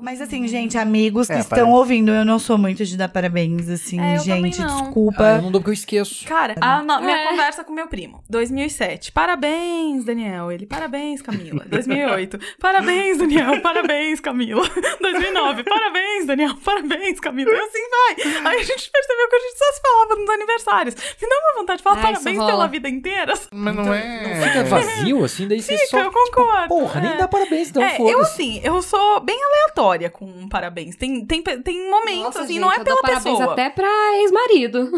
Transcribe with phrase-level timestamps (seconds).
[0.00, 1.76] Mas assim, gente, amigos que É, estão parabéns.
[1.78, 4.82] ouvindo, eu não sou muito de dar parabéns, assim, É, eu também gente, não.
[4.82, 5.22] desculpa.
[5.24, 6.24] Ah, eu não dou porque eu esqueço.
[6.26, 7.28] Cara, a no- minha É.
[7.28, 8.22] conversa com meu primo.
[8.28, 9.12] 2007.
[9.12, 10.50] Parabéns, Daniel.
[10.52, 11.64] Ele, parabéns, Camila.
[11.68, 12.38] 2008.
[12.60, 13.60] Parabéns, Daniel.
[13.60, 14.62] Parabéns, Camila.
[15.00, 15.64] 2009.
[15.64, 16.54] Parabéns, Daniel.
[16.64, 17.50] Parabéns, Camila.
[17.50, 18.52] E assim vai.
[18.52, 20.94] Aí a gente percebeu que a gente só se falava nos aniversários.
[20.94, 22.50] Me dá uma vontade de falar isso parabéns rola.
[22.50, 23.34] pela vida inteira.
[23.52, 24.40] Mas não é.
[24.42, 25.98] Fica vazio, assim, daí você Fica, só...
[26.00, 26.68] eu concordo.
[26.68, 27.16] Porra, nem É.
[27.16, 28.20] dá parabéns, então é, eu foda-se.
[28.32, 29.36] assim, eu sou bem
[29.74, 30.96] aleatória com um parabéns.
[30.96, 33.52] Tem, tem, tem momentos, Nossa, assim, gente, não é eu pela dou parabéns pessoa.
[33.52, 33.88] até pra
[34.22, 34.90] ex-marido.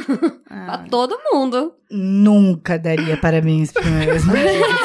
[0.50, 0.64] Ah.
[0.66, 1.72] pra todo mundo.
[1.90, 4.64] Nunca daria parabéns pro meu ex-marido.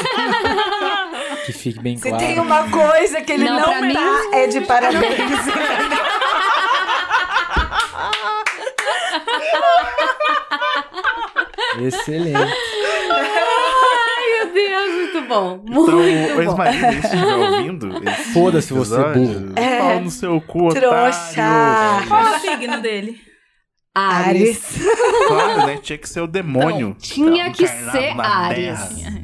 [1.44, 2.24] Que fique bem Se claro.
[2.24, 5.02] tem uma coisa que ele Não, não, mim- tá, é de parabéns.
[11.80, 12.36] Excelente.
[13.10, 15.60] Ai, meu Deus, muito bom.
[15.62, 16.40] Então, Muito o bom.
[16.42, 18.12] ex-marido aí, se estiver ouvindo.
[18.32, 19.52] Foda-se você, burro.
[19.56, 19.78] É.
[19.78, 21.42] Pau no seu cu, Trouxa.
[22.08, 23.20] Qual é o signo dele?
[23.94, 24.80] Ares.
[25.28, 25.78] Claro, né?
[25.82, 26.96] Tinha que ser o demônio.
[26.98, 28.78] Tinha que encarnado ser Ares.
[28.78, 29.22] terra.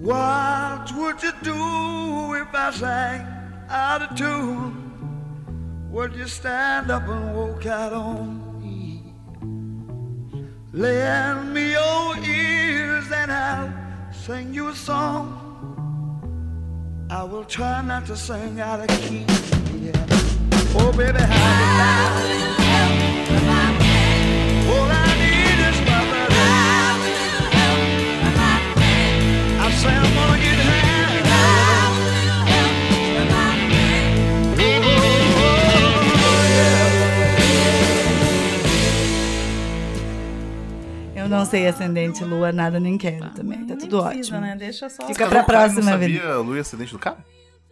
[0.00, 3.24] What would you do if I sang
[3.70, 4.74] out of tune?
[5.92, 9.02] Would you stand up and walk out on me?
[10.72, 13.83] Lend me your ears and I'll
[14.24, 15.26] sing you a song.
[17.10, 19.26] I will try not to sing out of key.
[19.84, 19.92] Yeah.
[20.78, 22.48] Oh, baby, how you
[24.72, 26.44] All I need is my baby.
[29.60, 30.73] I say I'm gonna get.
[41.24, 43.58] Eu não sei ascendente, lua, nada, nem quero também.
[43.60, 44.40] Tá Nem tudo precisa, ótimo.
[44.40, 44.56] né?
[44.58, 45.06] Deixa só.
[45.06, 46.20] Fica pra próxima, Não vida.
[46.20, 47.18] sabia o Luiz acidente do cara?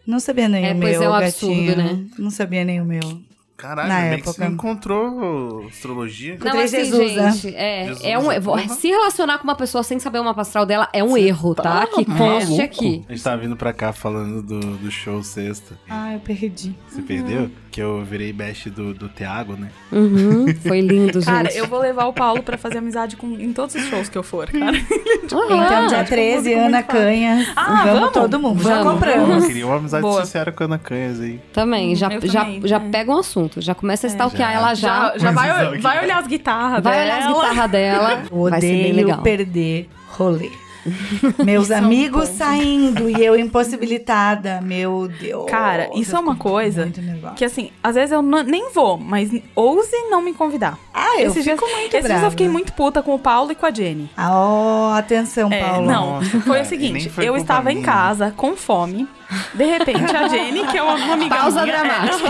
[0.05, 1.77] Não sabia nem É, o pois meu, é um absurdo, gatinho.
[1.77, 2.05] né?
[2.19, 3.21] Não sabia nem o meu.
[3.55, 4.33] Caralho, Na que época.
[4.33, 6.31] você encontrou astrologia.
[6.31, 7.31] Não, Encontrei assim, Jesus, né?
[7.31, 8.67] gente, é, Jesus, é um, é porra.
[8.67, 11.87] se relacionar com uma pessoa sem saber uma astral dela é um erro, tá?
[11.87, 12.17] Que conste
[12.49, 12.61] maluco.
[12.61, 13.05] aqui.
[13.07, 15.77] A gente tava vindo pra cá falando do, do show sexta.
[15.89, 16.75] Ah, eu perdi.
[16.89, 17.49] Você perdeu?
[17.73, 19.71] Que eu virei best do, do Thiago, né?
[19.91, 21.25] Uhum, foi lindo, gente.
[21.25, 24.15] Cara, eu vou levar o Paulo pra fazer amizade com, em todos os shows que
[24.15, 24.77] eu for, cara.
[24.77, 25.65] Aham.
[25.65, 26.83] Então, dia tipo, 13, música Ana.
[26.83, 27.47] Canhas.
[27.55, 28.11] Ah, vamos, vamos?
[28.11, 28.61] todo mundo.
[28.61, 28.85] Já Vamos.
[28.85, 29.47] Eu compramos.
[29.47, 30.23] queria uma amizade Boa.
[30.23, 31.39] sincera com a Ana Canhas aí.
[31.51, 32.79] Também, já, eu já, também, já é.
[32.91, 34.55] pega um assunto, já começa a stalkear Já.
[34.55, 35.11] ela já.
[35.13, 37.03] Já, já vai, vai olhar as guitarras Vai dela.
[37.05, 39.21] olhar as guitarras dela, Eu vai ser bem odeio legal.
[39.23, 40.51] perder rolê.
[41.43, 44.61] Meus Isso é um amigos saindo e eu impossibilitada.
[44.61, 45.49] Meu Deus.
[45.49, 46.91] Cara, isso Eu é uma coisa.
[47.35, 50.77] Que assim, às vezes eu nem vou, mas ouse não me convidar.
[50.93, 53.51] Ah, eu Esses fico dias, muito Esses dias eu fiquei muito puta com o Paulo
[53.51, 54.09] e com a Jenny.
[54.15, 55.85] Ah, ó, atenção, É, Paulo.
[55.87, 59.07] não, Nossa, foi cara, o seguinte, eu estava em casa com fome.
[59.53, 61.77] De repente, a Jenny, que é uma uma amiga Pausa minha...
[61.77, 62.27] dramática.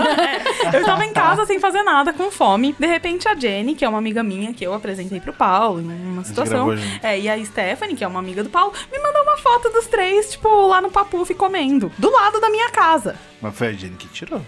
[0.72, 2.74] É, eu estava em casa sem fazer nada, com fome.
[2.78, 5.84] De repente, a Jenny, que é uma amiga minha, que eu apresentei pro Paulo em
[6.12, 6.68] uma situação.
[7.02, 9.86] É, e a Stephanie, que é uma amiga do Paulo, me mandou uma foto dos
[9.86, 11.90] três, tipo, lá no Papuf comendo.
[11.98, 13.16] Do lado da minha casa.
[13.40, 14.40] Mas foi a Jenny que tirou.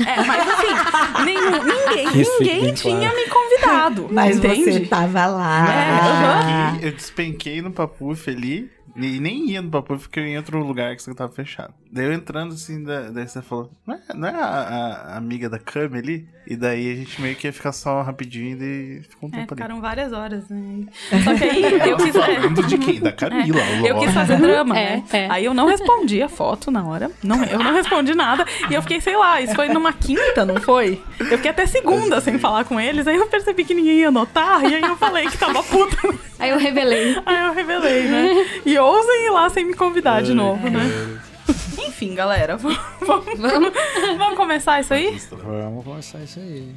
[0.00, 3.16] É, mas assim, nenhum- ninguém, Isso ninguém tinha claro.
[3.16, 4.08] me convidado.
[4.10, 4.72] Mas entende?
[4.72, 5.66] você tava lá.
[5.72, 6.70] É, Ah.
[6.72, 8.70] Despenquei- eu despenquei no Papuf ali.
[8.96, 11.74] E nem ia no Papuf porque eu ia em outro lugar que você tava fechado.
[11.92, 15.48] Daí eu entrando assim, da- daí você falou: Não é, não é a, a- amiga
[15.50, 16.28] da Cami ali?
[16.48, 19.52] E daí a gente meio que ia ficar só rapidinho e ficou um É, tempo
[19.54, 19.60] ali.
[19.62, 20.48] ficaram várias horas.
[20.48, 20.86] Né?
[21.24, 22.16] Só que aí eu quis.
[22.16, 23.00] Falando de quem?
[23.00, 24.00] Da Camila, Eu lógico.
[24.00, 25.04] quis fazer drama, É, né?
[25.12, 25.28] é.
[25.30, 27.10] Aí eu não respondi a foto na hora.
[27.22, 28.46] Não, eu não respondi nada.
[28.70, 31.02] E eu fiquei, sei lá, isso foi numa quinta, não foi?
[31.18, 33.06] Eu fiquei até segunda sem falar com eles.
[33.08, 34.62] Aí eu percebi que ninguém ia notar.
[34.64, 35.96] E aí eu falei que tava puta.
[36.38, 37.16] Aí eu revelei.
[37.24, 38.46] Aí eu revelei, né?
[38.64, 40.82] E ousem ir lá sem me convidar de novo, né?
[41.86, 43.72] Enfim, galera, vamos, vamos,
[44.18, 45.18] vamos começar isso aí?
[45.30, 46.74] Vamos começar isso aí.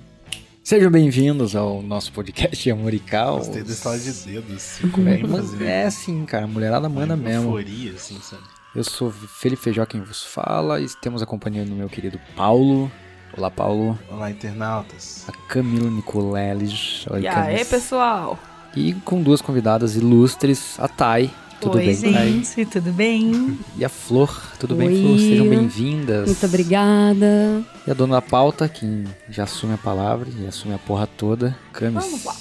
[0.64, 3.38] Sejam bem-vindos ao nosso podcast Amorical.
[3.38, 5.64] Gostei desse lado de dedo, assim, com É, ênfase.
[5.66, 6.44] é assim, cara.
[6.46, 7.46] A mulherada manda mesmo.
[7.58, 8.44] Euforia, assim, sabe?
[8.75, 12.89] Eu sou Felipe Feijó quem vos fala e temos a companhia do meu querido Paulo.
[13.36, 13.98] Olá, Paulo.
[14.12, 15.25] Olá, internautas.
[15.28, 17.06] A Camila Nicoleles.
[17.10, 17.48] Oi, E Camis.
[17.60, 18.38] aí, pessoal?
[18.75, 21.31] E com duas convidadas ilustres, a Thay.
[21.60, 22.44] Tudo Oi, bem, Thay?
[22.44, 23.60] gente, tudo bem?
[23.77, 24.31] E a Flor.
[24.57, 25.01] Tudo bem, Oi.
[25.01, 25.19] Flor?
[25.19, 26.25] Sejam bem-vindas.
[26.27, 27.62] Muito obrigada.
[27.86, 31.57] E a dona da pauta, que já assume a palavra e assume a porra toda,
[31.74, 32.04] Camis.
[32.04, 32.36] Vamos lá.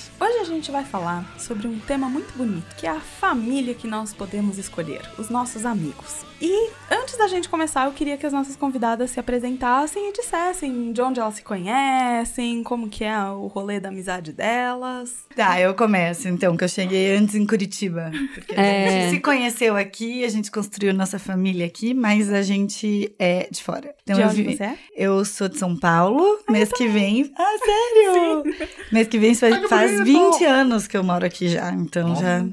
[0.49, 3.87] Hoje a gente vai falar sobre um tema muito bonito, que é a família que
[3.87, 6.27] nós podemos escolher, os nossos amigos.
[6.41, 10.93] E antes da gente começar, eu queria que as nossas convidadas se apresentassem e dissessem
[10.93, 15.27] de onde elas se conhecem, como que é o rolê da amizade delas.
[15.37, 18.11] Tá, eu começo então, que eu cheguei antes em Curitiba.
[18.35, 18.91] Porque a É.
[19.03, 23.63] gente se conheceu aqui, a gente construiu nossa família aqui, mas a gente é de
[23.63, 23.93] fora.
[24.05, 24.79] Então de eu, onde vi- você é?
[24.97, 27.33] eu sou de São Paulo, mês que vem.
[27.37, 28.45] Ah, sério?
[28.93, 32.45] Mês que vem faz, faz 20 anos que eu moro aqui já, então já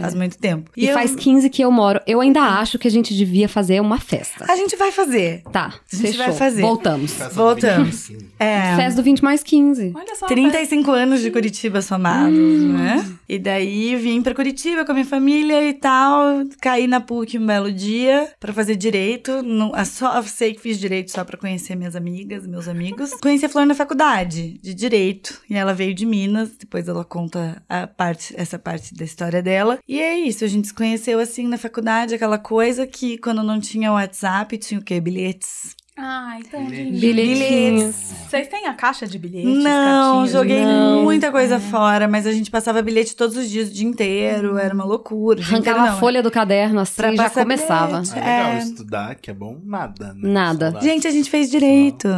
[0.00, 0.70] faz muito tempo.
[0.76, 2.00] E, eu- faz 15 que eu moro.
[2.06, 4.44] Eu ainda acho que a gente devia fazer uma festa.
[4.48, 5.42] A gente vai fazer.
[5.52, 6.24] Tá, A gente fechou.
[6.26, 6.60] vai fazer.
[6.62, 7.12] Voltamos.
[7.12, 8.08] Festa Voltamos.
[8.08, 8.24] 25.
[8.38, 8.76] É.
[8.76, 9.92] Festa do 20 mais 15.
[9.94, 10.26] Olha só.
[10.26, 13.04] 35 anos de Curitiba somados, né?
[13.28, 16.44] E daí vim pra Curitiba com a minha família e tal.
[16.60, 19.42] Caí na PUC um belo dia pra fazer direito.
[19.42, 23.10] Não, ah, só sei que fiz direito só pra conhecer minhas amigas, meus amigos.
[23.20, 26.50] Conheci a Flor na faculdade de direito e ela veio de Minas.
[26.58, 27.27] Depois ela conta
[27.68, 29.78] a parte, essa parte da história dela.
[29.86, 33.60] E é isso, a gente se conheceu assim na faculdade, aquela coisa que quando não
[33.60, 35.00] tinha WhatsApp tinha o quê?
[35.00, 35.76] Bilhetes.
[36.00, 36.92] Ai, então, Bilhete.
[37.00, 37.96] Bilhetinhos.
[38.28, 39.64] Vocês têm a caixa de bilhetes?
[39.64, 39.64] Não,
[40.12, 40.30] cartinhas?
[40.30, 41.02] joguei Não.
[41.02, 44.72] muita coisa fora, mas a gente passava bilhete todos os dias, o dia inteiro, era
[44.72, 45.40] uma loucura.
[45.42, 48.00] Arrancava inteiro a folha do caderno assim Pra já começava.
[48.00, 48.12] bilhete.
[48.12, 48.58] Ah, legal, É.
[48.58, 50.20] estudar, que é bom, nada, né?
[50.22, 50.64] Nada.
[50.66, 50.84] Saudade.
[50.86, 52.08] Gente, a gente fez direito.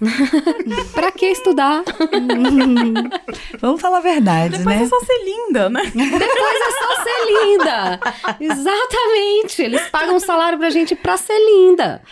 [0.92, 1.82] Pra que estudar?
[3.60, 4.82] Vamos falar a verdade, Depois né?
[4.82, 5.82] é só ser linda, né?
[5.84, 8.00] Depois é só ser linda.
[8.40, 9.62] Exatamente.
[9.62, 12.02] Eles pagam um salário pra gente pra ser linda.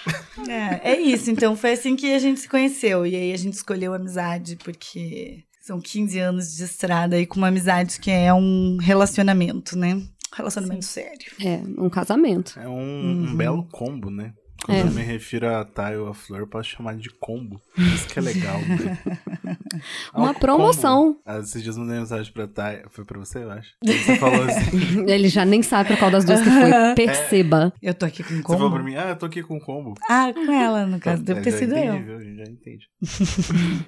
[0.49, 1.18] É, é isso.
[1.27, 3.07] Então foi assim que a gente se conheceu.
[3.07, 7.49] E aí a gente escolheu amizade, porque são 15 anos de estrada aí com uma
[7.49, 10.03] amizade que é um relacionamento, né?
[10.35, 11.33] Relacionamento sério.
[11.41, 12.59] É, um casamento.
[12.59, 14.33] É um, um belo combo, né?
[14.65, 14.81] Quando É.
[14.83, 17.61] eu me refiro a Thay ou a Flor, eu posso chamar de combo.
[17.77, 18.99] Isso que é legal, né?
[20.15, 21.13] Uma Ah, promoção.
[21.15, 21.21] combo.
[21.25, 22.83] Ah, esses dias eu mandei mensagem pra Thay.
[22.91, 23.71] Foi pra você, eu acho.
[23.85, 25.05] Você falou assim.
[25.09, 26.71] Ele já nem sabe pra qual das duas que foi.
[26.97, 27.73] Perceba.
[27.81, 29.95] Eu tô aqui com Você falou pra mim, ah, eu tô aqui com combo.
[30.09, 31.23] Ah, com ela, no caso.
[31.23, 32.05] Deve É, ter sido entendi, eu.
[32.05, 32.17] viu?
[32.17, 32.89] A gente já entende.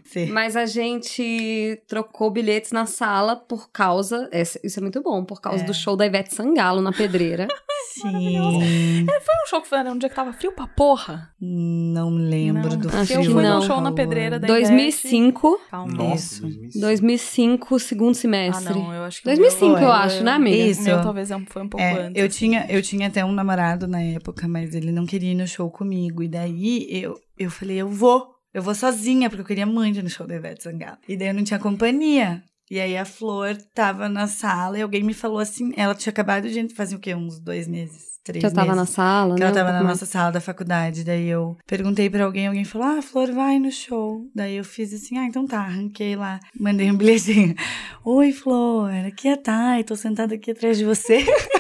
[0.05, 0.27] Sim.
[0.31, 4.29] Mas a gente trocou bilhetes na sala por causa.
[4.33, 5.67] Isso é muito bom, por causa É.
[5.67, 7.49] do show da Ivete Sangalo na pedreira.
[7.93, 9.07] Sim.
[9.07, 11.31] Foi um show que foi era um dia que tava frio pra porra.
[11.41, 13.23] Não lembro Não, do acho filme.
[13.25, 13.61] que eu fui não.
[13.61, 15.61] num show na pedreira da 2005.
[15.71, 15.93] Calma.
[15.95, 16.81] Nossa, Isso.
[16.81, 16.81] 2005.
[16.81, 18.75] 2005, segundo Ah, semestre.
[18.75, 20.57] não, eu acho que 2005, o meu- eu acho, né, amiga?
[20.57, 20.81] Isso.
[20.83, 22.21] O meu talvez é foi um pouco É, antes.
[22.21, 22.39] eu assim.
[22.39, 25.71] tinha, eu tinha até um namorado na época, mas ele não queria ir no show
[25.71, 26.23] comigo.
[26.23, 28.29] E daí eu, eu falei, eu vou.
[28.53, 30.99] Eu vou sozinha, porque eu queria muito ir no show da Ivete Sangalo.
[31.09, 32.43] E daí eu não tinha companhia.
[32.71, 36.49] E aí a Flor tava na sala e alguém me falou assim, ela tinha acabado
[36.49, 37.15] de fazer o quê?
[37.17, 38.95] Uns dois meses, três Que eu tava na meses.
[38.95, 39.47] sala, Que né?
[39.47, 41.03] ela tava na nossa sala da faculdade.
[41.03, 44.25] Daí eu perguntei pra alguém, alguém falou: Ah, Flor, vai no show.
[44.33, 46.39] Daí eu fiz assim: Ah, então tá, arranquei lá.
[46.59, 47.57] Mandei um bilhetinho.
[48.05, 51.25] Oi, Flor, aqui é a Thay, tô sentada aqui atrás de você.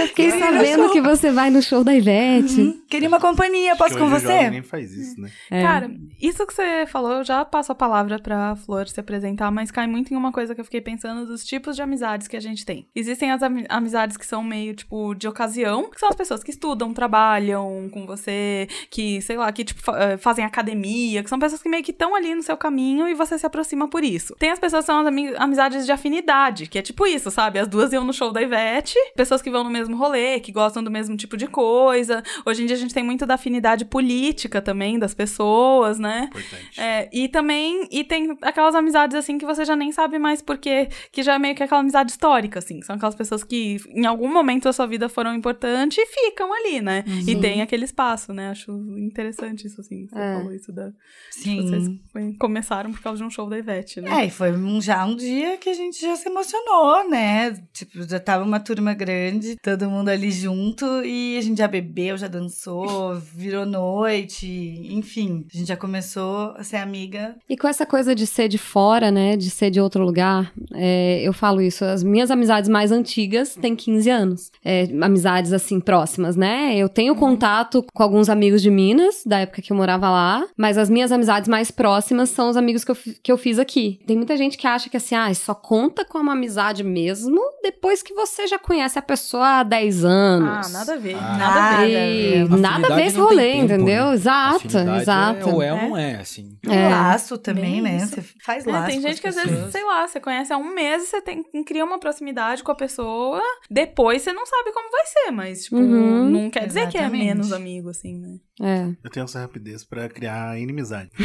[0.00, 2.60] Eu fiquei Queria sabendo que você vai no show da Ivete.
[2.60, 2.82] Uhum.
[2.88, 4.50] Queria uma companhia, posso Que com o jovem você?
[4.50, 5.30] nem faz isso, né?
[5.50, 5.62] É.
[5.62, 5.90] Cara,
[6.20, 9.86] isso que você falou, eu já passo a palavra pra Flor se apresentar, mas cai
[9.86, 12.64] muito em uma coisa que eu fiquei pensando dos tipos de amizades que a gente
[12.64, 12.86] tem.
[12.94, 16.50] Existem as ami- amizades que são meio, tipo, de ocasião, que são as pessoas que
[16.50, 21.38] estudam, trabalham com você, que, sei lá, que, tipo, fa- eh, fazem academia, que são
[21.38, 24.34] pessoas que meio que estão ali no seu caminho e você se aproxima por isso.
[24.38, 27.58] Tem as pessoas que são as ami- amizades de afinidade, que é tipo isso, sabe?
[27.58, 30.82] As duas iam no show da Ivete, pessoas que vão no mesmo rolê, que gostam
[30.82, 32.22] do mesmo tipo de coisa.
[32.44, 36.30] Hoje em dia a gente tem muito da afinidade política também das pessoas, né?
[36.30, 36.80] Importante.
[36.80, 40.88] É, e também, e tem aquelas amizades assim que você já nem sabe mais porque,
[41.12, 42.80] que já é meio que aquela amizade histórica, assim.
[42.82, 46.80] São aquelas pessoas que em algum momento da sua vida foram importantes e ficam ali,
[46.80, 47.04] né?
[47.26, 48.48] E tem aquele espaço, né?
[48.50, 50.06] Acho interessante isso, assim.
[50.08, 50.34] Você É.
[50.38, 50.90] falou isso da.
[51.30, 51.62] Sim.
[51.62, 54.22] Vocês começaram por causa de um show da Ivete, né?
[54.22, 57.52] É, e foi um, já um dia que a gente já se emocionou, né?
[57.72, 62.16] Tipo, já tava uma turma grande, todo mundo ali junto, e a gente já bebeu,
[62.16, 64.46] já dançou, virou noite,
[64.90, 65.44] enfim.
[65.52, 67.36] A gente já começou a ser amiga.
[67.48, 69.36] E com essa coisa de ser de fora, né?
[69.36, 71.84] De ser de outro lugar, é, eu falo isso.
[71.84, 74.50] As minhas amizades mais antigas têm 15 anos.
[74.64, 76.74] É, amizades, assim, próximas, né?
[76.76, 80.46] Eu tenho contato com alguns amigos de Minas, da época que eu morava lá.
[80.56, 84.00] Mas as minhas amizades mais próximas são os amigos que eu, que eu fiz aqui.
[84.06, 88.02] Tem muita gente que acha que, assim, ah, só conta com uma amizade mesmo depois
[88.02, 90.66] que você já conhece a pessoa 10 anos.
[90.66, 91.16] Ah, nada a ver.
[91.16, 92.36] Ah, nada a ver.
[92.46, 94.06] E Nada a ver esse rolê, tempo, entendeu?
[94.06, 94.14] né?
[94.14, 95.48] Exato, Afinidade exato.
[95.48, 96.56] É, ou é ou não é, assim.
[96.66, 96.88] Um É.
[96.88, 97.96] laço também, Bem né?
[97.98, 98.14] isso.
[98.14, 98.86] Você faz É, laço.
[98.86, 99.72] tem com gente as que às vezes, pessoas.
[99.72, 102.74] sei lá, você conhece há um mês e você tem, cria uma proximidade com a
[102.74, 106.30] pessoa, depois você não sabe como vai ser, mas, tipo, Uhum.
[106.30, 108.36] não quer dizer que é menos amigo, assim, né?
[108.62, 108.86] É.
[109.04, 111.10] Eu tenho essa rapidez pra criar inimizade.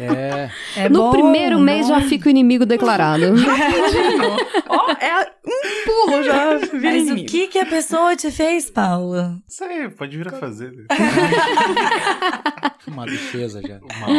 [0.00, 0.50] É.
[0.84, 3.24] É no bom, primeiro mês já fica o inimigo declarado.
[4.68, 6.58] Ó, é um pulo já
[6.90, 7.28] vira Mas inimigo.
[7.28, 9.36] o que que a pessoa te fez, Paula?
[9.48, 10.72] Isso aí, pode vir a fazer.
[10.72, 10.84] né?
[12.86, 13.78] Uma defesa já.
[14.00, 14.10] Mal.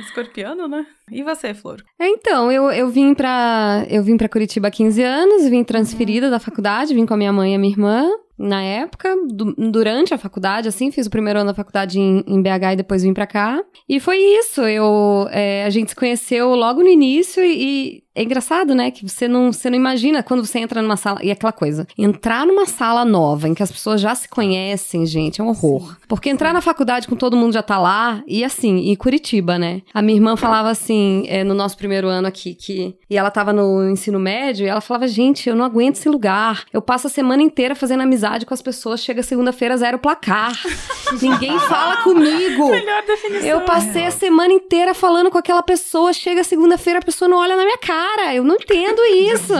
[0.00, 0.86] Escorpiano, né?
[1.10, 1.82] E você, Flor?
[1.98, 3.84] É, Então, eu, eu vim pra.
[3.90, 7.32] Eu vim para Curitiba há 15 anos, vim transferida da faculdade, vim com a minha
[7.32, 8.08] mãe e a minha irmã.
[8.38, 12.40] Na época, du- durante a faculdade, assim, fiz o primeiro ano da faculdade em, em
[12.40, 13.60] BH e depois vim pra cá.
[13.88, 14.60] E foi isso.
[14.62, 18.90] Eu, é, a gente se conheceu logo no início e é engraçado, né?
[18.90, 21.20] Que você não, você não imagina quando você entra numa sala.
[21.22, 25.40] E aquela coisa, entrar numa sala nova em que as pessoas já se conhecem, gente,
[25.40, 25.96] é um horror.
[26.08, 29.82] Porque entrar na faculdade com todo mundo já tá lá, e assim, e Curitiba, né?
[29.94, 32.96] A minha irmã falava assim, é, no nosso primeiro ano aqui, que.
[33.08, 36.64] E ela tava no ensino médio, e ela falava, gente, eu não aguento esse lugar.
[36.72, 40.52] Eu passo a semana inteira fazendo amizade com as pessoas, chega segunda-feira, zero placar.
[41.22, 42.68] Ninguém fala comigo.
[42.68, 43.48] Melhor definição.
[43.48, 47.56] Eu passei a semana inteira falando com aquela pessoa, chega segunda-feira, a pessoa não olha
[47.56, 48.07] na minha cara.
[48.34, 49.54] Eu não entendo isso.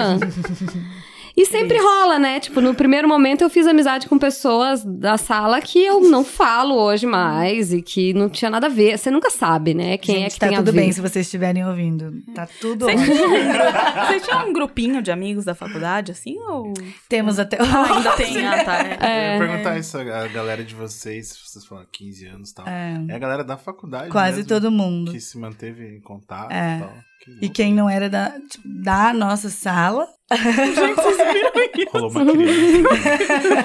[1.37, 2.41] E sempre rola, né?
[2.41, 6.75] Tipo, no primeiro momento eu fiz amizade com pessoas da sala que eu não falo
[6.75, 8.99] hoje mais e que não tinha nada a ver.
[8.99, 9.97] Você nunca sabe, né?
[9.99, 10.81] Quem Gente, é que tá tem a tudo ver.
[10.81, 12.13] bem se vocês estiverem ouvindo.
[12.35, 13.15] Tá tudo Você ótimo.
[13.15, 16.75] tinha, um gru- você tinha um grupinho de amigos da faculdade, assim, ou...
[17.09, 17.57] Temos até.
[17.61, 18.79] Ah, ainda tem, ah, tá.
[19.07, 19.37] é.
[19.37, 22.67] Eu ia perguntar isso a galera de vocês, se vocês falam 15 anos e tal.
[22.67, 23.01] É.
[23.11, 24.11] É, a galera da faculdade.
[24.11, 25.13] quase mesmo, todo mundo.
[25.13, 26.79] Que se manteve em contato É.
[26.79, 26.93] e tal.
[27.29, 27.55] Que E louco.
[27.55, 30.07] quem não era da, tipo, da nossa sala.
[31.93, 32.79] Rolou uma criança.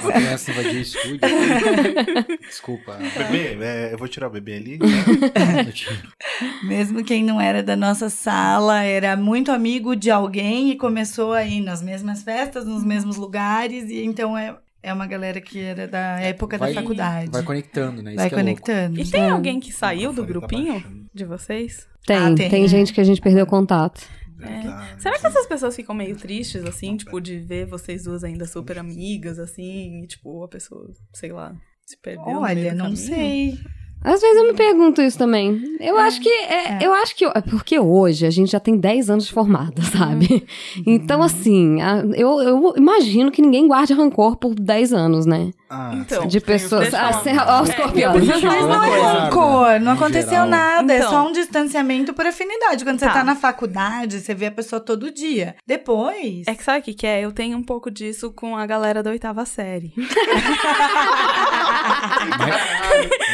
[0.03, 1.19] Uma criança invadiu o estúdio.
[2.47, 2.97] Desculpa.
[3.31, 4.79] bebê, é, eu vou tirar o bebê ali.
[4.79, 5.73] né?
[6.63, 11.43] Mesmo quem não era da nossa sala, era muito amigo de alguém e começou a
[11.43, 13.89] ir nas mesmas festas, nos mesmos lugares.
[13.89, 17.29] E então é, é uma galera que era da época Vai- da faculdade.
[17.31, 18.11] Vai conectando, né?
[18.11, 18.61] Isso Vai que é louco.
[18.61, 18.99] conectando.
[18.99, 21.02] E tem alguém que saiu do tá grupinho.
[21.13, 21.87] De vocês?
[22.05, 22.67] Tem, Ah, tem, tem, né?
[22.67, 24.01] gente que a gente perdeu contato.
[24.35, 25.01] Verdade.
[25.01, 28.77] Será que essas pessoas ficam meio tristes, assim, tipo, de ver vocês duas ainda super
[28.77, 31.55] amigas, assim, e, tipo, a pessoa, sei lá,
[31.85, 32.97] se perdeu no meio Olha, do não caminho?
[32.97, 33.59] sei.
[34.03, 35.61] Às vezes eu me pergunto isso também.
[35.79, 39.09] Eu acho que é, eu acho que é porque hoje a gente já tem 10
[39.09, 40.45] anos de formada, sabe?
[40.85, 45.51] Então assim, a- eu, eu imagino que ninguém guarde rancor por 10 anos, né?
[45.69, 47.09] Ah, Então, De pessoas, eu ah,
[47.47, 48.13] ó, o É, escorpião.
[48.13, 50.47] falar Mas uma não é rancor, não aconteceu geral.
[50.47, 50.93] nada.
[50.93, 51.09] é Então.
[51.09, 52.83] só um distanciamento por afinidade.
[52.83, 53.13] Quando você Tá.
[53.13, 55.55] tá na faculdade, você vê a pessoa todo dia.
[55.65, 56.43] Depois.
[56.47, 57.21] É que sabe o que, que é?
[57.25, 59.93] Eu tenho um pouco disso com a galera da oitava série.
[62.37, 62.61] Mais,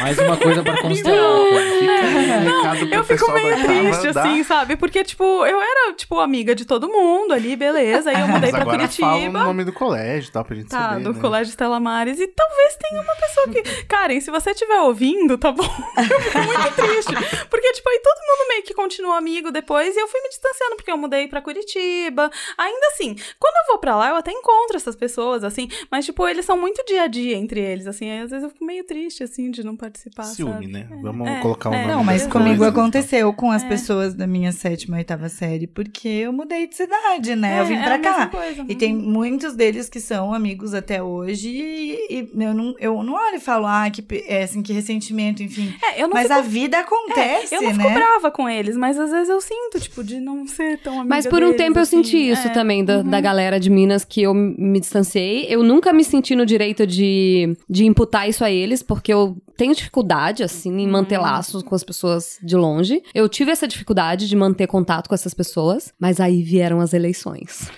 [0.00, 1.12] mais uma coisa pra constar.
[2.42, 4.76] recado pro Eu fico meio triste, da- assim, sabe?
[4.76, 8.10] Porque, tipo, eu era, tipo, amiga de todo mundo ali, beleza.
[8.10, 9.44] Aí eu mudei pra agora fala o Curitiba.
[9.44, 11.20] nome do colégio e tal, pra gente Tá, saber, do né?
[11.20, 12.20] Colégio Estela Maris.
[12.20, 13.84] E talvez tenha uma pessoa que.
[13.84, 15.62] Karen, se você estiver ouvindo, tá bom?
[15.96, 17.46] Eu fico muito triste.
[17.48, 19.96] Porque, tipo, aí todo mundo meio que continua amigo depois.
[19.96, 22.30] E eu fui me distanciando, porque eu mudei pra Curitiba.
[22.56, 25.68] Ainda assim, quando eu vou pra lá, eu até encontro essas pessoas, assim.
[25.90, 28.10] Mas, tipo, eles são muito dia a dia entre eles, assim.
[28.10, 30.24] Aí às vezes eu fico meio triste, assim, de não participar.
[30.52, 30.66] Sabe?
[30.66, 30.86] né?
[30.90, 31.82] É, Vamos é, colocar o é.
[31.82, 33.68] nome Não, mas comigo aconteceu com as É.
[33.68, 37.56] pessoas da minha sétima e oitava série, porque eu mudei de cidade, né?
[37.56, 38.26] É, eu vim é pra cá.
[38.26, 38.64] coisa.
[38.68, 43.14] E tem muitos deles que são amigos até hoje e, e eu, não, eu não
[43.14, 45.72] olho e falo, ah, que, é, assim, que ressentimento, enfim.
[45.82, 47.82] É, eu não Mas fico a vida acontece, eu não né?
[47.84, 51.08] fico brava com eles, mas às vezes eu sinto, tipo, de não ser tão amiga
[51.08, 52.02] Mas por um deles, tempo eu assim.
[52.02, 52.50] senti isso É.
[52.50, 55.46] também, da, da galera de Minas que eu me distanciei.
[55.48, 59.74] Eu nunca me senti no direito de, de imputar isso a eles, porque eu tenho
[59.74, 63.02] dificuldade, assim, em manter laços com as pessoas de longe.
[63.14, 67.70] Eu tive essa dificuldade de manter contato com essas pessoas, mas aí vieram as eleições.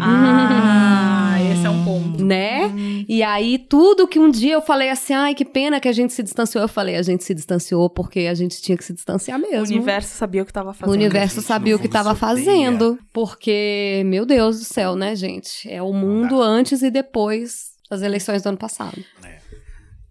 [0.00, 2.24] Ah, esse é um ponto.
[2.24, 2.72] Né?
[3.08, 6.12] E aí, tudo que um dia eu falei assim, ai, que pena que a gente
[6.12, 6.62] se distanciou.
[6.62, 9.58] Eu falei, a gente se distanciou porque a gente tinha que se distanciar mesmo.
[9.58, 10.92] O universo sabia o que tava O fazendo.
[10.92, 12.44] universo gente, sabia o que fundo, tava se odeia.
[12.46, 12.98] fazendo.
[13.12, 15.70] Porque, meu Deus do céu, né, gente?
[15.70, 18.98] É o mundo antes e depois das eleições do ano passado.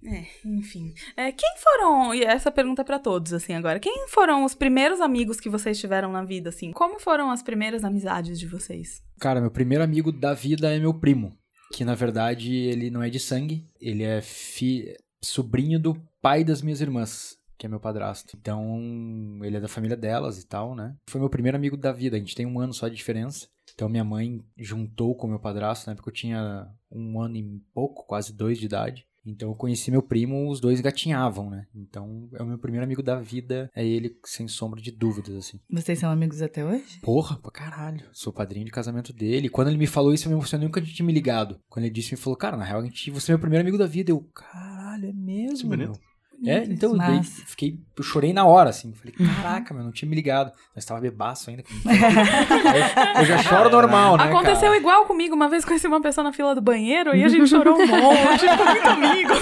[0.07, 0.93] É, enfim.
[1.17, 3.79] É, quem foram, e essa pergunta é pra todos, assim, agora.
[3.79, 6.71] Quem foram os primeiros amigos que vocês tiveram na vida, assim?
[6.71, 9.03] Como foram as primeiras amizades de vocês?
[9.19, 11.37] Cara, meu primeiro amigo da vida é meu primo.
[11.73, 14.95] Que na verdade ele não é de sangue, ele é fi...
[15.21, 18.37] sobrinho do pai das minhas irmãs, que é meu padrasto.
[18.39, 20.95] Então ele é da família delas e tal, né?
[21.09, 23.49] Foi meu primeiro amigo da vida, a gente tem um ano só de diferença.
[23.75, 28.07] Então minha mãe juntou com meu padrasto, na época eu tinha um ano e pouco,
[28.07, 29.05] quase dois de idade.
[29.27, 31.67] Então eu conheci meu primo, os dois gatinhavam, né?
[31.75, 35.59] Então é o meu primeiro amigo da vida, é ele sem sombra de dúvidas, assim.
[35.69, 36.99] Vocês são amigos até hoje?
[37.01, 38.05] Porra, pra caralho.
[38.13, 39.47] Sou padrinho de casamento dele.
[39.47, 41.59] E quando ele me falou isso, eu me emocionei, nunca tinha me ligado.
[41.69, 43.77] Quando ele disse, me falou, cara, na real, a gente, você é meu primeiro amigo
[43.77, 44.11] da vida.
[44.11, 45.69] Eu, caralho, é mesmo?
[45.69, 45.91] bonito.
[45.91, 48.93] meu?" É, então eu, fiquei, eu chorei na hora, assim.
[48.93, 50.51] Falei, caraca, meu, não tinha me ligado.
[50.75, 51.63] Nós tava bebaço ainda.
[51.83, 51.91] eu,
[53.21, 54.77] eu já choro normal, né, Aconteceu cara?
[54.77, 55.33] igual comigo.
[55.35, 58.19] Uma vez conheci uma pessoa na fila do banheiro e a gente chorou um monte.
[58.27, 59.33] A gente ficou muito amigo.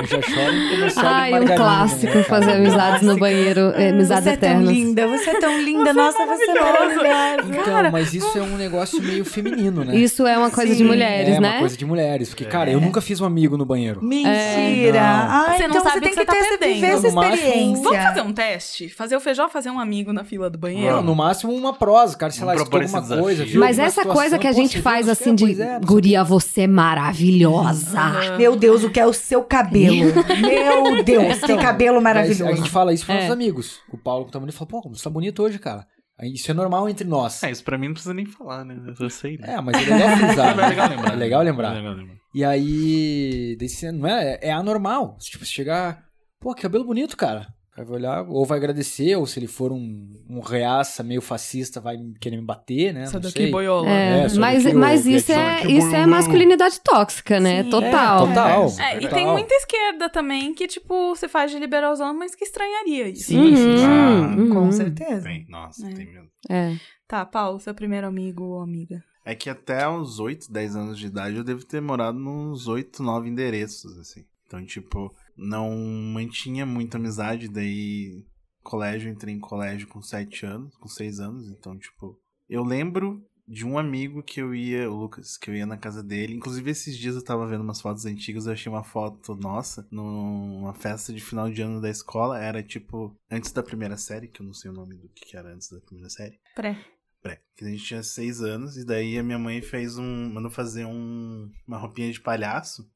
[0.00, 4.24] Eu já choro comercial de Ai, um clássico né, fazer amizades no banheiro, é, amizades
[4.24, 4.70] você é tão eternas.
[4.70, 7.48] linda, você é tão linda, nossa, você é maravilhosa.
[7.48, 9.96] Então, Cara, mas isso é um negócio meio feminino, né?
[9.96, 11.50] Isso é uma coisa de Sim, mulheres, é né?
[11.50, 12.28] uma coisa de mulheres.
[12.28, 14.00] Porque, cara, eu nunca fiz um amigo no banheiro.
[14.04, 14.98] Mentira.
[14.98, 16.58] É, Ai, Você não então sabe você o tem que que você tá ter essa,
[16.58, 16.74] perdendo.
[16.74, 17.82] viver essa experiência.
[17.82, 18.88] Vamos fazer um teste?
[18.88, 20.96] Fazer o feijão fazer um amigo na fila do banheiro?
[20.96, 23.36] Não, no máximo uma prosa, cara, sei lá, escutou propor alguma coisa.
[23.44, 23.52] desafio.
[23.52, 26.66] viu Mas essa situação, coisa que a gente faz assim de é, guria, você é
[26.66, 28.36] maravilhosa.
[28.36, 30.12] Meu Deus, o que é o seu cabelo?
[30.40, 32.46] Meu Deus, que cabelo maravilhoso.
[32.46, 33.20] a gente fala isso pros É.
[33.20, 33.80] nossos amigos.
[33.92, 35.86] O Paulo que tá bonito fala, pô, como você tá bonito hoje, cara.
[36.20, 37.42] Isso é normal entre nós.
[37.44, 38.76] É, isso pra mim não precisa nem falar, né?
[38.98, 39.54] Eu sei, né?
[39.54, 40.58] É, mas é legal frisar.
[40.58, 41.12] É legal lembrar.
[41.12, 41.70] É legal lembrar.
[41.70, 42.14] É legal lembrar.
[42.34, 45.16] E aí, daí você- não é, é anormal.
[45.20, 46.02] Tipo, se chegar,
[46.40, 47.46] pô, que cabelo bonito, cara.
[47.76, 51.96] Vai olhar, ou vai agradecer, ou se ele for um, um reaça meio fascista, vai
[52.20, 53.02] querer me bater, né?
[53.02, 53.50] Essa daqui sei.
[53.52, 53.88] boiola.
[53.88, 56.10] É, É, mas, daquilo, mas isso, Edson, é, que isso é bom.
[56.10, 57.62] masculinidade tóxica, né?
[57.62, 57.70] Sim.
[57.70, 58.24] Total.
[58.24, 58.66] É, total.
[58.80, 59.14] É, e total.
[59.16, 63.26] tem muita esquerda também que, tipo, você faz de liberalzão, mas que estranharia isso.
[63.26, 63.62] Sim, sim.
[63.62, 64.50] Uhum, Ah, uhum.
[64.50, 65.22] Com certeza.
[65.22, 65.92] Tem, nossa, É.
[65.94, 66.28] tem mesmo.
[66.50, 66.74] É.
[67.06, 69.04] Tá, Paulo, seu primeiro amigo ou amiga.
[69.24, 73.04] É que até uns 8, 10 anos de idade eu devo ter morado nos 8,
[73.04, 74.24] 9 endereços, assim.
[74.48, 75.74] Então, tipo, não
[76.12, 78.24] mantinha muita amizade, daí
[78.62, 83.64] colégio, entrei em colégio com 7 anos, com 6 anos, então, tipo, eu lembro de
[83.64, 86.34] um amigo que eu ia, o Lucas, que eu ia na casa dele.
[86.34, 90.74] Inclusive, esses dias eu tava vendo umas fotos antigas, eu achei uma foto nossa numa
[90.74, 92.38] festa de final de ano da escola.
[92.38, 95.36] Era tipo, antes da primeira série, que eu não sei o nome do que que
[95.36, 96.38] era antes da primeira série.
[96.54, 96.78] Pré.
[97.22, 97.40] Pré.
[97.56, 100.30] Que a gente tinha seis anos, e daí a minha mãe fez um.
[100.30, 102.86] mandou fazer um, uma roupinha de palhaço.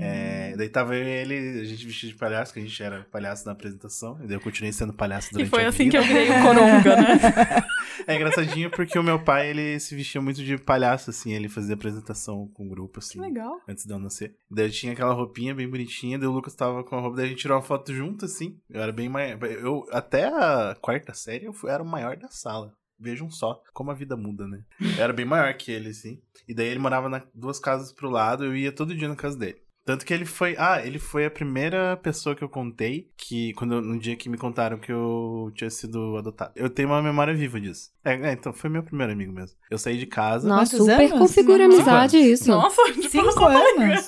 [0.00, 3.04] É, daí tava eu e ele, a gente vestido de palhaço, que a gente era
[3.10, 5.90] palhaço na apresentação, e daí eu continuei sendo palhaço E durante foi a assim vida.
[5.90, 7.18] que eu virei o Coronga, né?
[8.06, 11.74] É engraçadinho porque o meu pai, ele se vestia muito de palhaço, assim, ele fazia
[11.74, 13.18] apresentação com o grupo, assim.
[13.18, 13.60] Que legal.
[13.68, 14.34] Antes de eu nascer.
[14.50, 17.26] Daí eu tinha aquela roupinha bem bonitinha, daí o Lucas tava com a roupa, daí
[17.26, 18.58] a gente tirou uma foto junto, assim.
[18.70, 19.38] Eu era bem maior.
[19.44, 22.72] Eu, até a quarta série, eu fui- era o maior da sala.
[22.98, 24.60] Vejam só como a vida muda, né?
[24.80, 26.20] Eu era bem maior que ele, assim.
[26.48, 29.38] E daí ele morava na duas casas pro lado, eu ia todo dia na casa
[29.38, 29.60] dele.
[29.90, 30.54] Tanto que ele foi.
[30.56, 33.52] Ah, ele foi a primeira pessoa que eu contei que.
[33.54, 36.52] Quando no dia que me contaram que eu tinha sido adotado.
[36.54, 37.90] Eu tenho uma memória viva disso.
[38.04, 39.56] É, é, então, foi meu primeiro amigo mesmo.
[39.68, 40.48] Eu saí de casa.
[40.48, 41.18] Nossa, super anos?
[41.18, 42.50] configura Cinco amizade isso.
[42.50, 44.06] Nossa, tipo, Cinco anos?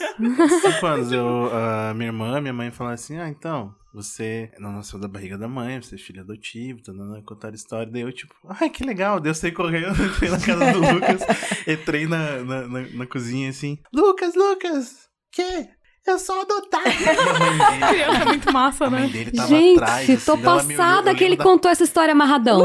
[0.63, 1.11] Cinco anos.
[1.11, 5.37] Eu, a minha irmã, minha mãe falaram assim: Ah, então, você não nasceu da barriga
[5.37, 7.91] da mãe, você é filho adotivo, tá dando contar a história.
[7.91, 9.19] Daí eu, tipo, ai, que legal.
[9.19, 11.23] Daí eu saí correndo, entrei na casa do Lucas,
[11.67, 15.82] entrei na, na, na, na cozinha assim: Lucas, Lucas, que?
[16.05, 16.83] Eu sou adotado.
[16.85, 19.09] A mãe dele- criança é muito massa, a mãe né?
[19.09, 20.25] dele tava Gente, atrás.
[20.25, 22.59] tô assim, me passada eu que ele da- contou essa história amarradão.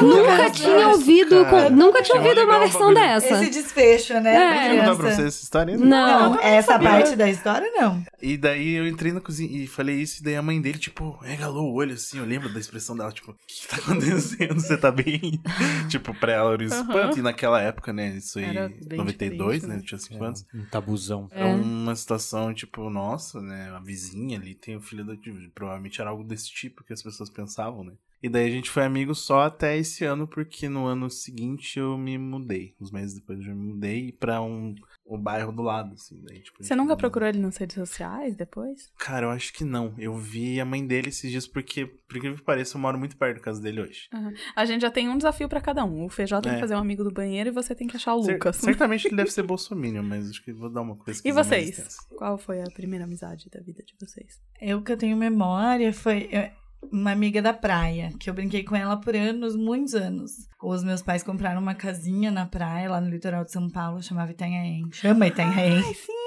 [0.00, 1.68] nunca Deus, tinha ouvido, cara.
[1.70, 3.42] nunca tinha ouvido uma versão dessa.
[3.42, 4.78] Esse desfecho, né?
[4.78, 4.86] É.
[4.86, 5.74] Não pra vocês essa história?
[5.74, 5.84] ainda?
[5.84, 6.30] Não.
[6.34, 8.02] Não, essa parte da história, não.
[8.22, 11.16] E daí eu entrei na cozinha e falei isso, e daí a mãe dele, tipo,
[11.22, 14.54] regalou o olho assim, eu lembro da expressão dela, tipo, o que, que tá acontecendo?
[14.60, 15.38] Você tá bem?
[15.90, 17.18] tipo, pra ela era um espanto.
[17.18, 19.80] E naquela época, né, isso aí, Era bem 92, diferente, né, né?
[19.82, 20.44] eu tinha 5 anos.
[20.54, 21.28] Um tabuzão.
[21.32, 21.40] É.
[21.40, 25.38] Era uma situação, tipo, nossa, né, a vizinha ali tem o filho adotivo.
[25.54, 27.92] Provavelmente era algo desse tipo que as pessoas pensavam, né.
[28.22, 31.96] E daí a gente foi amigo só até esse ano, porque no ano seguinte eu
[31.96, 32.74] me mudei.
[32.80, 34.74] Uns meses depois eu me mudei pra um,
[35.08, 36.20] o bairro do lado, assim.
[36.24, 36.96] Daí, tipo, a Você nunca mudou.
[36.98, 38.90] procurou ele nas redes sociais depois?
[38.98, 39.94] Cara, eu acho que não.
[39.98, 43.16] Eu vi a mãe dele esses dias porque, por incrível que pareça, eu moro muito
[43.16, 44.08] perto da casa dele hoje.
[44.54, 46.04] A gente já tem um desafio pra cada um.
[46.04, 46.54] O Feijó tem É.
[46.56, 48.56] que fazer um amigo do banheiro e você tem que achar o Cer- Lucas.
[48.96, 51.96] certamente ele deve ser bolsominion, mas acho que vou dar uma coisa E vocês?
[52.16, 54.40] Qual foi a primeira amizade da vida de vocês?
[54.60, 58.76] Eu que eu tenho memória foi é, uma amiga da praia, que eu brinquei com
[58.76, 60.32] ela por anos, muitos anos.
[60.62, 64.30] Os meus pais compraram uma casinha na praia, lá no litoral de São Paulo, chamava
[64.30, 64.88] Itanhaém.
[64.92, 65.82] Chama Itanhaém.
[65.94, 66.17] Sim.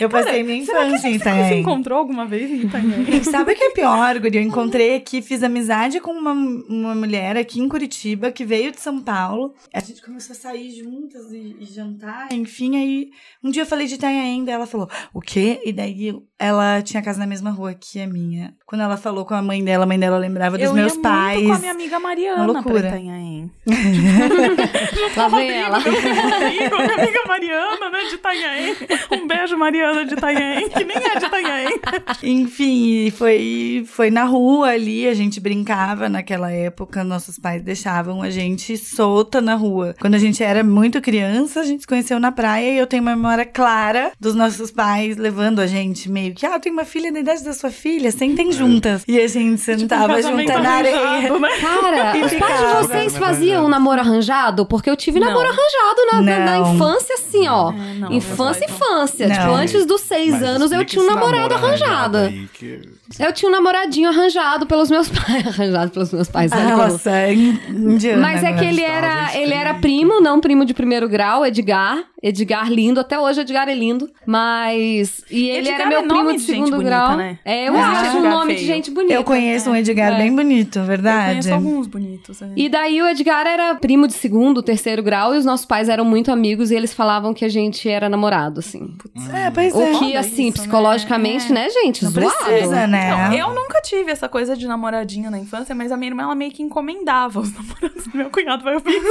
[0.00, 1.60] Eu passei minha Será que a infância em se Itanhaém.
[1.60, 3.22] encontrou alguma vez em Itanhaém?
[3.24, 4.36] Sabe o que é pior, Guri?
[4.38, 8.80] Eu encontrei aqui, fiz amizade com uma, uma mulher aqui em Curitiba que veio de
[8.80, 9.54] São Paulo.
[9.72, 12.76] A gente começou a sair juntas e, e jantar, enfim.
[12.76, 13.10] Aí
[13.42, 15.60] um dia eu falei de Itanhaém, daí ela falou, o quê?
[15.64, 18.54] E daí ela tinha casa na mesma rua que a minha.
[18.66, 21.00] Quando ela falou com a mãe dela, a mãe dela lembrava dos eu meus ia
[21.02, 21.36] pais.
[21.38, 22.80] muito com a minha amiga Mariana Uma loucura.
[22.80, 23.50] pra Itanhaém.
[25.16, 25.80] Lá vem ela.
[25.80, 28.76] Meu amigo, minha amiga Mariana, né, de Itanhaém.
[29.10, 31.80] Um beijo, Mariana de Itanhaém, que nem é de Itanhaém.
[32.22, 38.30] Enfim, foi, foi na rua ali, a gente brincava naquela época, nossos pais deixavam a
[38.30, 39.94] gente solta na rua.
[40.00, 43.02] Quando a gente era muito criança, a gente se conheceu na praia e eu tenho
[43.02, 47.12] uma memória clara dos nossos pais levando a gente meio que, ah, tem uma filha
[47.12, 49.04] da idade da sua filha, sentem juntas.
[49.08, 50.98] E a gente sentava Tipo, junta na areia.
[51.00, 51.48] arranjado, né?
[51.60, 54.66] Cara, E os pais de vocês faziam um namoro arranjado?
[54.66, 55.28] Porque eu tive Não.
[55.28, 57.70] namoro arranjado na, na- na infância, assim, ó.
[57.72, 59.28] É, não, infância, pais infância.
[59.28, 59.34] Não.
[59.36, 62.16] Tipo, antes dos seis Mas anos eu tinha um namorado arranjado.
[62.18, 62.80] aí que-
[63.18, 65.46] Eu tinha um namoradinho arranjado pelos meus pais.
[65.46, 66.52] arranjado pelos meus pais.
[66.52, 68.20] olha como- Nossa, é indiana.
[68.22, 68.66] Mas é que agora.
[68.66, 72.04] ele era, ele era primo, não primo de primeiro grau, Edgar.
[72.22, 74.10] Edgar lindo, até hoje Edgar é lindo.
[74.26, 75.22] Mas.
[75.30, 77.16] E ele Edgar era meu é primo de de segundo bonita, grau.
[77.16, 77.38] né?
[77.44, 78.66] É, eu Não acho existe um Edgar nome de feio.
[78.74, 79.14] gente bonita.
[79.14, 80.18] Eu conheço um Edgar É.
[80.18, 81.28] bem bonito, Eu verdade.
[81.30, 82.42] conheço alguns bonitos.
[82.42, 82.48] é.
[82.56, 86.04] E daí o Edgar era primo de segundo, terceiro grau, e os nossos pais eram
[86.04, 88.87] muito amigos e eles falavam que a gente era namorado, assim.
[89.34, 89.92] É, pois é.
[89.92, 90.62] O que, assim, isso, né?
[90.64, 91.54] psicologicamente, É.
[91.54, 92.04] né, gente?
[92.04, 92.34] Não Zoado.
[92.36, 93.10] precisa, né?
[93.10, 96.34] Não, eu nunca tive essa coisa de namoradinho na infância, mas a minha irmã, ela
[96.34, 98.64] meio que encomendava os namorados do meu cunhado.
[98.64, 99.08] Vai ouvir isso.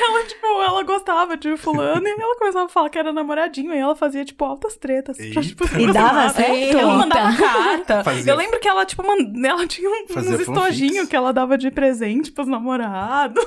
[0.00, 3.74] Ela, tipo, ela gostava de fulano e ela começava a falar que era namoradinho.
[3.74, 5.16] E ela fazia, tipo, altas tretas.
[5.32, 6.78] Pra, tipo, E dava certo?
[6.78, 8.04] Ela mandava carta.
[8.04, 9.32] Fazia- Eu lembro que ela, tipo, mand...
[9.44, 13.44] ela tinha um- uns estojinhos que ela dava de presente pros namorados.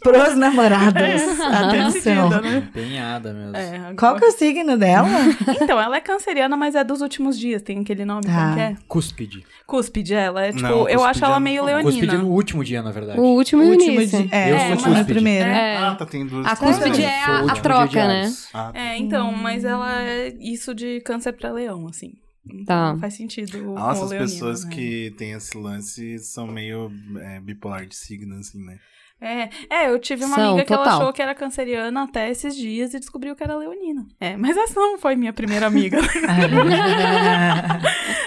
[0.00, 0.92] Pros namorados.
[1.72, 2.42] Decidida, Atenção.
[2.42, 2.58] né?
[2.68, 3.56] Empenhada mesmo.
[3.56, 5.08] É, Qual que é o signo dela?
[5.62, 7.62] Então, ela é canceriana, mas é dos últimos dias.
[7.62, 8.34] Tem aquele nome, Ah.
[8.42, 8.76] como que é?
[8.88, 9.44] Cúspide.
[9.66, 12.18] Cúspide, ela é tipo, Não, eu acho ela é- meio Cúspide leonina.
[12.22, 13.18] no último dia, na verdade.
[13.18, 14.18] O último e o último início.
[14.22, 14.28] dia.
[14.30, 15.00] É, Eu é, sou mas cúspide.
[15.00, 15.48] a primeira.
[15.48, 15.76] É.
[15.78, 16.46] Ah, tá, tem duas.
[16.46, 18.32] A cúspide É, é a, a troca, né?
[18.52, 22.12] Ah, É, então, mas ela é isso de câncer pra leão, assim.
[22.44, 22.96] Então, Tá.
[23.00, 24.70] Faz sentido Nossa, o as leonino, pessoas né?
[24.74, 28.78] que têm esse lance são meio é, bipolar de signo, assim, né?
[29.22, 31.00] É, é, eu tive uma São, amiga que ela total.
[31.00, 34.04] achou que era canceriana até esses dias e descobriu que era leonina.
[34.20, 35.98] É, mas essa não foi minha primeira amiga.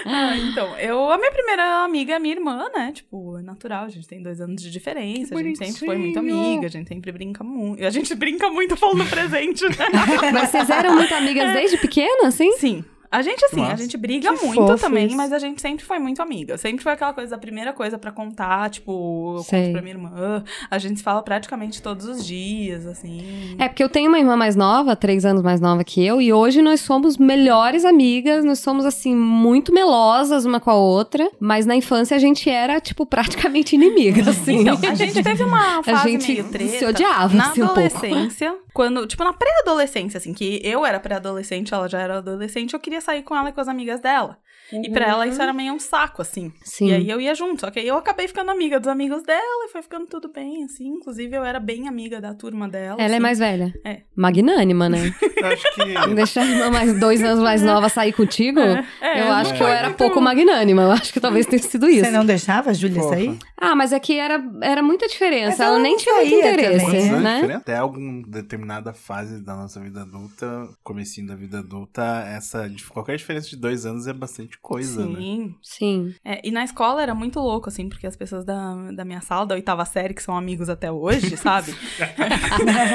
[0.08, 2.92] Ah, então, eu, a minha primeira amiga é minha irmã, né?
[2.92, 6.18] Tipo, é natural, a gente tem dois anos de diferença, a gente sempre foi muito
[6.20, 7.84] amiga, a gente sempre brinca muito.
[7.84, 9.88] A gente brinca muito falando presente, né?
[10.32, 12.52] Mas vocês eram muito amigas desde pequena, assim?
[12.52, 12.84] Sim.
[13.10, 13.76] A gente, assim, a Nossa.
[13.82, 15.16] gente briga Que muito também, isso.
[15.16, 16.56] mas a gente sempre foi muito amiga.
[16.58, 19.62] Sempre foi aquela coisa, a primeira coisa pra contar, tipo, eu Sei.
[19.62, 20.44] conto pra minha irmã.
[20.70, 23.56] A gente se fala praticamente todos os dias, assim.
[23.58, 26.32] É, porque eu tenho uma irmã mais nova, três anos mais nova que eu, e
[26.32, 31.66] hoje nós somos melhores amigas, nós somos, assim, muito melosas uma com a outra, mas
[31.66, 34.60] na infância a gente era, tipo, praticamente inimiga, assim.
[34.60, 36.78] Então, a gente teve uma fase gente meio treta.
[36.78, 37.80] se odiava, na assim, um pouco.
[37.80, 38.54] adolescência.
[38.72, 42.95] Quando, tipo, na pré-adolescência, assim, que eu era pré-adolescente, ela já era adolescente, eu queria
[43.00, 44.38] sair com ela e com as amigas dela.
[44.72, 46.52] E pra ela isso era meio um saco, assim.
[46.62, 46.88] Sim.
[46.90, 47.60] E aí eu ia junto.
[47.60, 50.64] Só que aí eu acabei ficando amiga dos amigos dela e foi ficando tudo bem,
[50.64, 50.88] assim.
[50.88, 53.00] Inclusive, eu era bem amiga da turma dela.
[53.00, 53.20] Ela é assim.
[53.22, 53.72] mais velha.
[53.84, 54.02] É.
[54.16, 55.12] Magnânima, né?
[55.36, 56.14] Eu acho que.
[56.14, 59.62] Deixar a irmã mais dois anos mais nova sair contigo, É, eu não acho que
[59.62, 60.82] eu era muito- pouco magnânima.
[60.82, 62.04] Eu acho que talvez tenha sido isso.
[62.06, 63.38] Você não deixava a Júlia sair?
[63.56, 65.62] Ah, mas é que era, era muita diferença.
[65.62, 67.34] Ela ela nem tinha muito interesse, também, de né?
[67.34, 67.58] diferença?
[67.58, 72.02] Até alguma determinada fase da nossa vida adulta, comecinho da vida adulta,
[72.34, 75.18] essa qualquer diferença de dois anos é bastante coisa, né?
[75.20, 75.54] Sim.
[75.62, 76.14] Sim.
[76.24, 79.46] É, e na escola era muito louco, assim, porque as pessoas da, da minha sala,
[79.46, 81.74] da oitava série, que são amigos até hoje, sabe?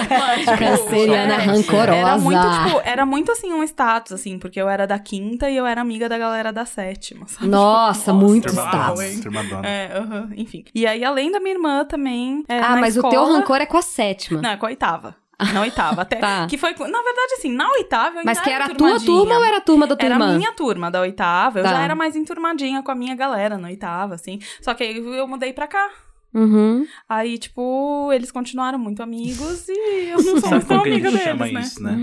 [0.09, 1.95] Mas, Canceriana é, rancorosa.
[1.95, 5.55] Era muito, tipo, era muito, assim, um status, assim, porque eu era da quinta e
[5.57, 7.47] eu era amiga da galera da sétima, sabe?
[7.47, 9.19] Nossa, muito Turma status.
[9.49, 9.67] dona.
[9.67, 9.91] É,
[10.35, 10.63] enfim.
[10.73, 12.43] E aí, além da minha irmã também.
[12.47, 14.41] é, Ah, na mas o escola- teu rancor é com a sétima.
[14.41, 15.15] Não, é com a oitava.
[15.53, 16.17] Na oitava, até.
[16.17, 16.47] Tá.
[16.47, 16.71] Que foi.
[16.71, 19.05] Na verdade, assim, na oitava eu ainda Mas que era a tua turmadinha.
[19.05, 20.33] turma ou era a turma da tua Era irmã?
[20.33, 21.59] a minha turma da oitava.
[21.59, 21.69] Eu Tá.
[21.71, 24.39] já era mais enturmadinha com a minha galera na oitava, assim.
[24.61, 25.89] Só que aí eu mudei pra cá.
[26.33, 26.85] Uhum.
[27.09, 31.45] Aí, tipo, eles continuaram muito amigos e eu não sou a amiga gente deles, chama
[31.47, 31.59] né?
[31.61, 31.97] isso, né?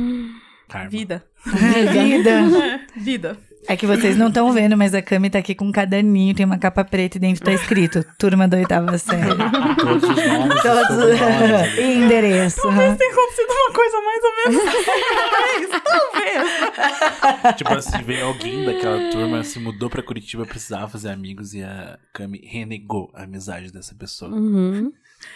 [0.69, 0.91] Karma.
[0.91, 1.25] Vida.
[1.47, 2.31] Vida.
[2.31, 3.39] É, vida.
[3.67, 6.47] É que vocês não estão vendo, mas a Cami tá aqui com um caderninho, tem
[6.47, 9.37] uma capa preta e dentro tá escrito Turma da oitava série.
[9.77, 11.81] Todos os nomes Todos sobrenomes ali.
[11.83, 12.63] e endereço.
[12.63, 17.57] Tem acontecido uma coisa mais ou menos assim, talvez, talvez.
[17.57, 21.99] Tipo assim, veio alguém daquela turma, se mudou pra Curitiba, precisava fazer amigos e a
[22.13, 24.31] Cami renegou a amizade dessa pessoa.
[24.31, 24.93] Uhum.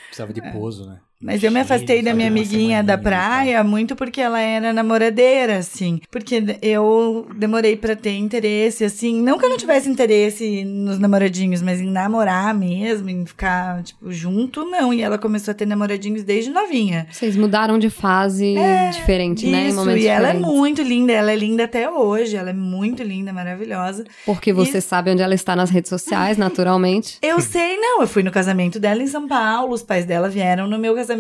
[0.07, 1.01] Precisava de pouso, né?
[1.23, 5.59] Mas eu me afastei da minha amiguinha da e praia muito porque ela era namoradeira,
[5.59, 6.01] assim.
[6.11, 9.23] Porque eu demorei pra ter interesse, assim.
[9.23, 14.11] Não que eu não tivesse interesse nos namoradinhos, mas em namorar mesmo, em ficar, tipo,
[14.11, 14.93] junto, não.
[14.93, 17.07] E ela começou a ter namoradinhos desde novinha.
[17.11, 18.57] Vocês mudaram de fase
[18.93, 19.67] diferente, né?
[19.67, 20.57] Em Isso, momentos e ela é diferentes.
[20.57, 24.05] muito linda, ela é linda até hoje, ela é muito linda, maravilhosa.
[24.27, 27.19] Porque você sabe onde ela está nas redes sociais, naturalmente.
[27.23, 30.67] Eu sei, não, eu fui no casamento dela em São Paulo, os pais dela vieram
[30.67, 31.12] no meu casamento.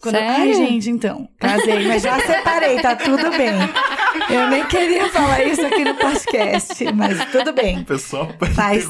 [0.00, 0.30] Quando Sério?
[0.30, 3.52] Ai, gente, então, casei, mas já separei, tá tudo bem.
[4.30, 7.80] Eu nem queria falar isso aqui no podcast, mas tudo bem.
[7.80, 8.84] O pessoal Faz,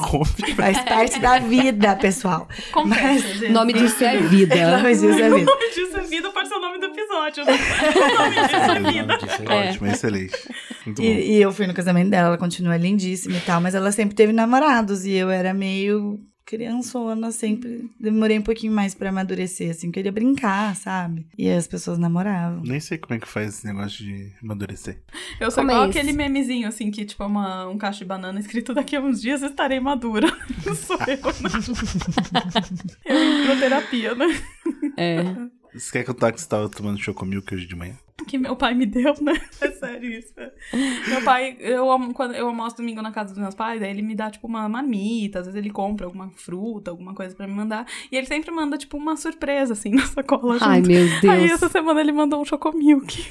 [0.57, 2.49] faz parte da vida, pessoal.
[2.71, 3.51] Acontece, gente.
[3.51, 4.79] O nome disso é vida.
[4.83, 5.51] Mas isso é O vida.
[5.51, 7.45] nome disso é vida, pode ser o nome do episódio.
[7.45, 7.53] né?
[7.53, 9.19] O nome disso é vida.
[9.53, 9.69] É.
[9.69, 10.37] Ótimo, excelente.
[10.85, 11.09] Muito bom.
[11.09, 14.15] E, e eu fui no casamento dela, ela continua lindíssima e tal, mas ela sempre
[14.15, 16.19] teve namorados e eu era meio
[16.57, 21.27] criançona, sempre demorei um pouquinho mais pra amadurecer, assim, queria brincar, sabe?
[21.39, 22.63] E as pessoas namoravam.
[22.63, 24.99] Nem sei como é que faz esse negócio de amadurecer.
[25.41, 25.99] Eu sou Como é igual esse?
[25.99, 29.23] aquele memezinho, assim, que tipo é uma, um cacho de banana escrito daqui a uns
[29.23, 30.29] dias estarei madura.
[30.77, 31.51] sou eu, né?
[33.07, 34.27] eu pra terapia, né?
[34.99, 35.23] É.
[35.73, 37.97] Você quer contar que você tava tomando chocomilk hoje de manhã?
[38.25, 39.41] Que meu pai me deu, né?
[39.61, 40.33] É sério isso.
[40.37, 40.51] é.
[41.09, 44.15] Meu pai, eu, quando eu almoço domingo na casa dos meus pais, aí ele me
[44.15, 47.87] dá, tipo, uma marmita, às vezes ele compra alguma fruta, alguma coisa pra me mandar.
[48.11, 50.65] E ele sempre manda, tipo, uma surpresa, assim, na sacola junto.
[50.65, 51.53] Ai, meu Aí Deus.
[51.53, 53.25] essa semana ele mandou um chocomilk.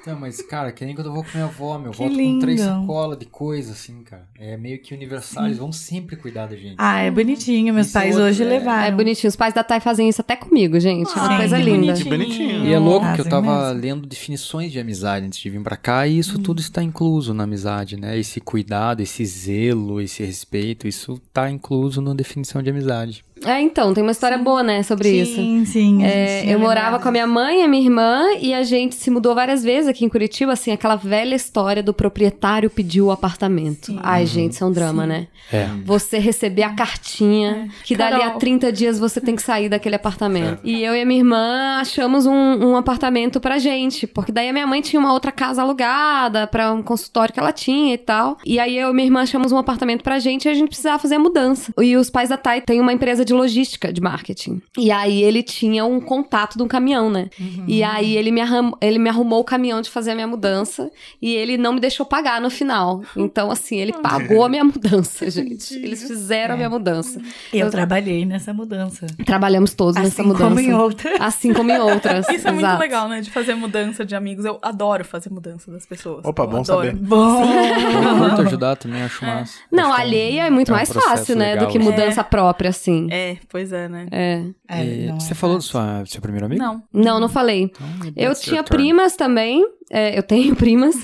[0.00, 1.90] Então, mas, cara, que nem quando eu vou com minha avó, meu.
[1.90, 4.26] Que Volto com três sacolas de coisa, assim, cara.
[4.38, 6.76] É meio que universal, eles vão sempre cuidar da gente.
[6.78, 8.46] Ah, é bonitinho, meus Isso é pais outro, hoje é.
[8.46, 8.84] levaram.
[8.84, 9.28] É bonitinho.
[9.28, 11.10] Os pais da Thay fazem isso até comigo, gente.
[11.10, 11.92] É uma Ai, coisa que linda.
[11.94, 12.64] Que bonitinho.
[12.66, 13.80] E é louco que eu tava mesmo.
[13.80, 17.44] lendo definições de amizade antes de vir pra cá, e isso tudo está incluso na
[17.44, 18.18] amizade, né?
[18.18, 23.24] Esse cuidado, esse zelo, esse respeito, isso tá incluso na definição de amizade.
[23.44, 25.34] É, então, tem uma história boa, né, sobre isso.
[25.34, 26.02] Sim, sim.
[26.02, 28.54] a É, gente tinha eu morava com a minha mãe e a minha irmã e
[28.54, 32.70] a gente se mudou várias vezes aqui em Curitiba, assim, aquela velha história do proprietário
[32.70, 33.94] pediu o apartamento.
[34.02, 35.26] Ai, gente, isso é um drama, né?
[35.52, 35.68] É.
[35.84, 38.38] Você receber a cartinha que dali a Carol.
[38.38, 40.60] 30 dias você tem que sair daquele apartamento.
[40.64, 44.52] E eu e a minha irmã achamos um, um apartamento pra gente, porque daí a
[44.52, 48.38] minha mãe tinha uma outra casa alugada pra um consultório que ela tinha e tal.
[48.44, 50.98] E aí eu e minha irmã achamos um apartamento pra gente e a gente precisava
[50.98, 51.72] fazer a mudança.
[51.80, 54.62] E os pais da Thay têm uma empresa de logística, de marketing.
[54.78, 57.28] E aí ele tinha um contato de um caminhão, né?
[57.66, 60.90] E aí ele me, arrum- ele me arrumou o caminhão de fazer a minha mudança
[61.20, 63.02] e ele não me deixou pagar no final.
[63.16, 65.74] Então, assim, ele pagou a minha mudança, gente.
[65.74, 67.20] Eles fizeram a minha mudança.
[67.52, 69.06] Eu trabalhei nessa mudança.
[69.26, 70.44] Trabalhamos todos nessa Assim mudança.
[70.44, 71.20] como em outras.
[71.20, 72.28] Assim como em outras.
[72.30, 72.80] Isso é muito exato.
[72.80, 73.20] legal, né?
[73.20, 74.44] De fazer mudança de amigos.
[74.44, 76.24] Eu adoro fazer mudança das pessoas.
[76.24, 76.86] Opa, Eu bom adoro.
[76.88, 76.94] saber.
[76.96, 77.42] Bom.
[77.44, 79.58] Eu curto ajudar também, acho massa.
[79.72, 81.52] Não, Acho é alheia é muito é um mais fácil, né?
[81.54, 81.86] legal, Do que assim.
[81.90, 83.08] mudança própria, assim.
[83.16, 84.06] É, pois é, né?
[84.10, 84.44] É.
[84.68, 86.62] É, não é você falou do sua, do seu primeiro amigo?
[86.62, 86.82] Não.
[86.92, 87.62] Não, não falei.
[87.62, 89.64] Então, Eu that's tinha primas também.
[89.90, 90.96] É, eu tenho primas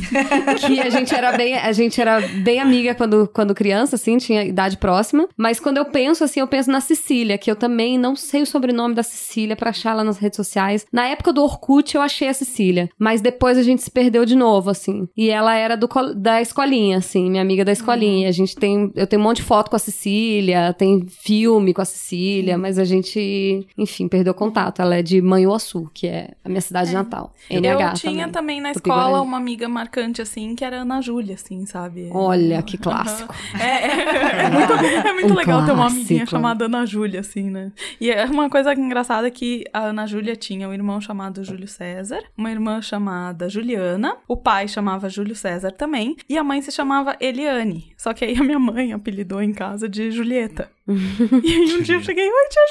[0.66, 4.44] que a gente era bem, a gente era bem amiga quando, quando criança, assim, tinha
[4.44, 5.28] idade próxima.
[5.36, 8.46] Mas quando eu penso assim, eu penso na Cecília, que eu também não sei o
[8.46, 10.86] sobrenome da Cecília pra achar ela nas redes sociais.
[10.92, 14.34] Na época do Orkut eu achei a Cecília, mas depois a gente se perdeu de
[14.34, 15.08] novo, assim.
[15.16, 18.28] E ela era do, da escolinha, assim, minha amiga da escolinha.
[18.28, 21.82] A gente tem, eu tenho um monte de foto com a Cecília, tem filme com
[21.82, 24.82] a Cecília, mas a gente, enfim, perdeu contato.
[24.82, 27.32] Ela é de Manhuaçu, que é a minha cidade natal.
[27.50, 29.26] NH eu tinha também, na Tupi escola Guarani.
[29.26, 32.10] uma amiga marcante, assim, que era a Ana Júlia, assim, sabe?
[32.12, 33.34] Olha, que clássico.
[33.58, 34.72] É, é, é muito,
[35.08, 36.30] é muito Um legal ter uma amiguinha clássico.
[36.30, 37.72] chamada Ana Júlia, assim, né?
[38.00, 42.22] E é uma coisa engraçada que a Ana Júlia tinha um irmão chamado Júlio César,
[42.36, 47.16] uma irmã chamada Juliana, o pai chamava Júlio César também, e a mãe se chamava
[47.20, 47.92] Eliane.
[47.96, 50.70] Só que aí a minha mãe apelidou em casa de Julieta.
[51.42, 52.62] e aí um dia eu cheguei, oi, tia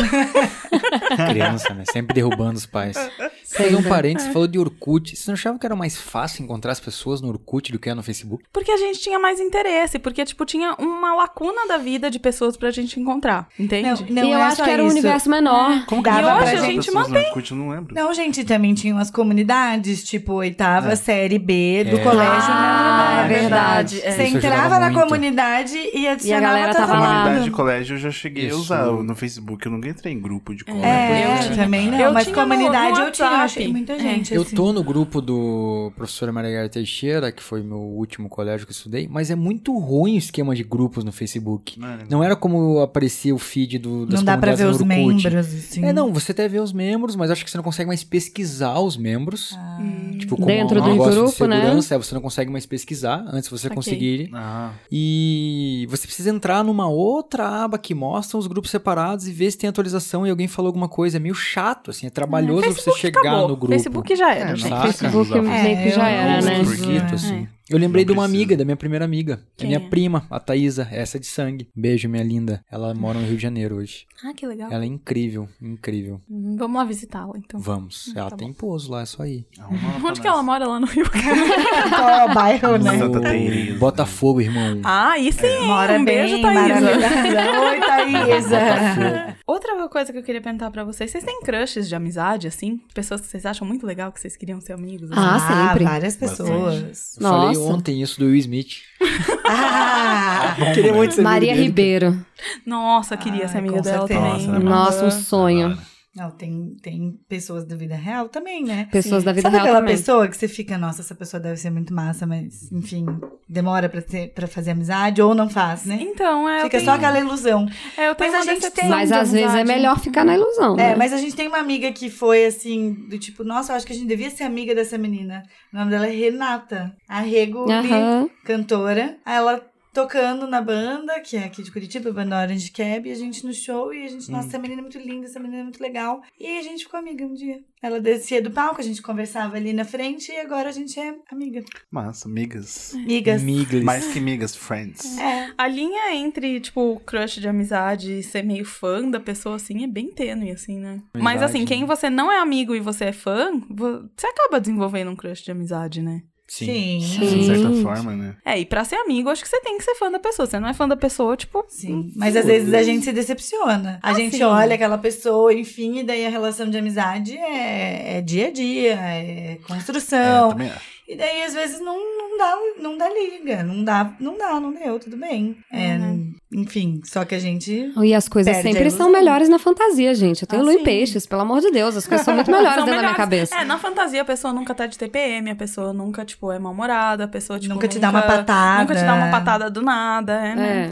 [0.00, 1.26] Julieta!
[1.30, 1.84] Criança, né?
[1.92, 2.96] Sempre derrubando os pais.
[3.54, 5.14] Fazer um parênteses, você falou de Orkut.
[5.14, 7.94] Você não achava que era mais fácil encontrar as pessoas no Orkut do que é
[7.94, 8.44] no Facebook?
[8.52, 12.56] Porque a gente tinha mais interesse, porque, tipo, tinha uma lacuna da vida de pessoas
[12.56, 14.04] pra gente encontrar, entende?
[14.10, 14.96] Não, e eu é acho que era um isso.
[14.96, 15.86] universo menor.
[15.86, 17.28] Como Dava que pra encontra gente essas pessoas no mantém.
[17.28, 17.50] Orkut?
[17.52, 17.94] Eu não lembro.
[17.94, 22.02] Não, gente, também tinham as comunidades, tipo, oitava série B do É.
[22.02, 22.48] colégio.
[22.50, 23.36] Ah, né?
[23.36, 24.00] é verdade.
[24.02, 24.10] É.
[24.12, 25.02] Você Isso entrava na muito.
[25.02, 27.24] comunidade e adicionava galera todo tava lá.
[27.42, 28.56] De colégio eu já cheguei Isso.
[28.56, 29.64] a usar no Facebook.
[29.66, 30.86] Eu nunca entrei em grupo de colégio.
[30.86, 31.56] É, Eu tinha.
[31.64, 33.98] também não, Eu mas tinha comunidade no eu tinha, eu achei muita É.
[33.98, 34.34] gente.
[34.34, 34.54] Eu assim.
[34.56, 39.08] tô no grupo do professora Maria Teixeira, que foi meu último colégio que eu estudei,
[39.10, 41.78] mas é muito ruim o esquema de grupos no Facebook.
[41.78, 44.80] Não era- Não era como aparecia o feed do, das Não dá pra ver os
[44.82, 45.84] membros, assim.
[45.84, 48.78] É, não, você até vê os membros, mas acho que você não consegue mais pesquisar
[48.80, 49.54] os membros.
[49.56, 49.78] Ah.
[50.18, 51.56] Tipo, como Dentro é um do negócio grupo, de né?
[51.60, 53.74] segurança, é, você não consegue mais pesquisar antes você Saquei.
[53.74, 54.30] conseguir.
[54.32, 59.50] Ah, E você precisa entrar numa outra aba que mostra os grupos separados e ver
[59.50, 61.16] se tem atualização e alguém falou alguma coisa.
[61.16, 63.48] É meio chato, assim, é trabalhoso você Facebook chegar acabou.
[63.48, 63.72] no grupo.
[63.72, 64.68] Facebook já era, É, gente.
[64.68, 64.82] Saca?
[64.92, 66.64] Facebook Usa- meio que É, já era, não né?
[66.64, 67.46] Porquito, É.
[67.68, 68.42] Eu lembrei Não de uma precisa.
[68.42, 69.40] amiga, da minha primeira amiga.
[69.56, 69.90] Quem a minha é?
[69.90, 71.68] prima, a Thaísa, essa de sangue.
[71.74, 72.62] Beijo, minha linda.
[72.70, 74.04] Ela mora no Rio de Janeiro hoje.
[74.22, 74.70] Ah, que legal.
[74.70, 76.20] Ela é incrível, incrível.
[76.30, 77.58] Hum, Vamos lá visitá-la, então.
[77.60, 78.12] Vamos.
[78.14, 78.54] Ela tá tem bom.
[78.54, 79.46] pouso lá, é só ir.
[79.58, 81.04] arruma ela pra Onde que ela mora lá no Rio?
[81.10, 82.98] Qual é o bairro, né?
[82.98, 83.78] Santa No Teresa.
[83.78, 84.80] Botafogo, irmão.
[84.84, 85.66] ah, aí sim.
[85.66, 86.80] Mora um beijo, bem, Thaísa.
[86.80, 87.60] maravilhosa.
[87.60, 89.36] Oi, Thaísa.
[89.46, 92.80] Outra coisa que eu queria perguntar pra vocês, vocês têm crushes de amizade, assim?
[92.94, 95.10] Pessoas que vocês acham muito legal, que vocês queriam ser amigos?
[95.12, 95.20] assim?
[95.20, 95.84] Ah, sempre.
[95.84, 97.16] várias pessoas.
[97.20, 97.72] Falei Nossa.
[97.74, 98.82] ontem isso do Will Smith.
[99.46, 101.54] Ah, Eu queria muito ser Maria.
[101.54, 102.24] Ribeiro.
[102.64, 104.20] Nossa, queria Ai, ser amiga dela certeza.
[104.46, 104.64] também.
[104.64, 105.02] Nossa?
[105.02, 105.78] Nossa, um sonho.
[106.16, 108.88] Não, tem, tem pessoas da vida real também, né?
[108.92, 109.96] Pessoas da vida Sabe real aquela também.
[109.96, 113.04] pessoa que você fica, nossa, essa pessoa deve ser muito massa, mas, enfim,
[113.48, 115.98] demora pra, ter, pra fazer amizade ou não faz, né?
[116.00, 116.58] Então, é.
[116.62, 117.66] Fica tenho, só aquela ilusão.
[117.96, 120.74] é, eu tenho Mas a gente decepção Mas às vezes é melhor ficar na ilusão,
[120.74, 120.94] É, né?
[120.96, 123.92] mas a gente tem uma amiga que foi assim, do tipo, nossa, eu acho que
[123.92, 125.42] a gente devia ser amiga dessa menina.
[125.72, 126.94] O nome dela é Renata.
[127.08, 128.30] A Rego, Aham.
[128.44, 129.16] cantora.
[129.24, 129.60] Aí ela
[129.94, 133.46] tocando na banda, que é aqui de Curitiba, a banda Orange Cab, e a gente
[133.46, 135.80] no show, e a gente, nossa, essa menina é muito linda, essa menina é muito
[135.82, 136.20] legal.
[136.38, 137.60] E a gente ficou amiga um dia.
[137.80, 141.14] Ela descia do palco, a gente conversava ali na frente, e agora a gente é
[141.30, 141.62] amiga.
[141.90, 142.94] Massa, migas.
[142.94, 143.42] Amigas.
[143.42, 143.84] Miglis.
[143.84, 145.16] Mais que migas, friends.
[145.18, 145.50] É.
[145.56, 149.86] A linha entre, tipo, crush de amizade e ser meio fã da pessoa, assim, é
[149.86, 151.00] bem tênue, assim, né?
[151.14, 154.58] Mas, Amizade, assim, quem você não é amigo e você é fã, vo- você acaba
[154.60, 156.22] desenvolvendo um crush de amizade, né?
[156.58, 157.00] Sim.
[157.00, 157.38] Sim.
[157.38, 158.36] De certa forma, né?
[158.44, 160.46] É, e pra ser amigo, acho que você tem que ser fã da pessoa.
[160.46, 161.64] Você não é fã da pessoa, tipo...
[161.68, 163.98] Sim, mas às vezes a gente se decepciona.
[164.02, 164.42] A Ah, gente sim.
[164.44, 168.94] olha aquela pessoa, enfim, e daí a relação de amizade é, é dia a dia,
[169.00, 170.50] é É, construção.
[170.50, 170.93] também acho.
[171.06, 173.62] E daí, às vezes, não, não, dá, não dá liga.
[173.62, 175.56] Não dá, não dá, não deu, tudo bem.
[175.72, 176.32] É, Uhum.
[176.56, 177.92] Enfim, só que a gente.
[178.00, 180.42] E as coisas a sempre são melhores na fantasia, gente.
[180.42, 180.84] Eu tenho Ah, Lu e sim.
[180.84, 181.96] Peixes, pelo amor de Deus.
[181.96, 183.16] As coisas são muito melhores São dentro da minha melhores.
[183.50, 183.56] cabeça.
[183.56, 187.24] É, na fantasia a pessoa nunca tá de TPM, a pessoa nunca, tipo, é mal-humorada,
[187.24, 188.82] a pessoa, tipo, Nunca te dá uma patada.
[188.82, 190.90] Nunca te dá uma patada do nada, é, né?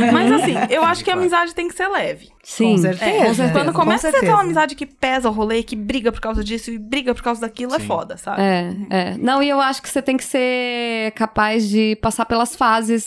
[0.00, 0.12] É.
[0.12, 2.28] Mas assim, eu acho que a amizade tem que ser leve.
[2.44, 2.72] Sim.
[2.76, 3.04] Com certeza.
[3.10, 4.32] É, com certeza, Quando com começa a ser certeza.
[4.32, 7.40] aquela amizade que pesa o rolê, que briga por causa disso e briga por causa
[7.40, 7.86] daquilo, é Sim.
[7.86, 8.40] foda, sabe?
[8.40, 9.18] É, é.
[9.26, 13.04] Não, e eu acho que você tem que ser capaz de passar pelas fases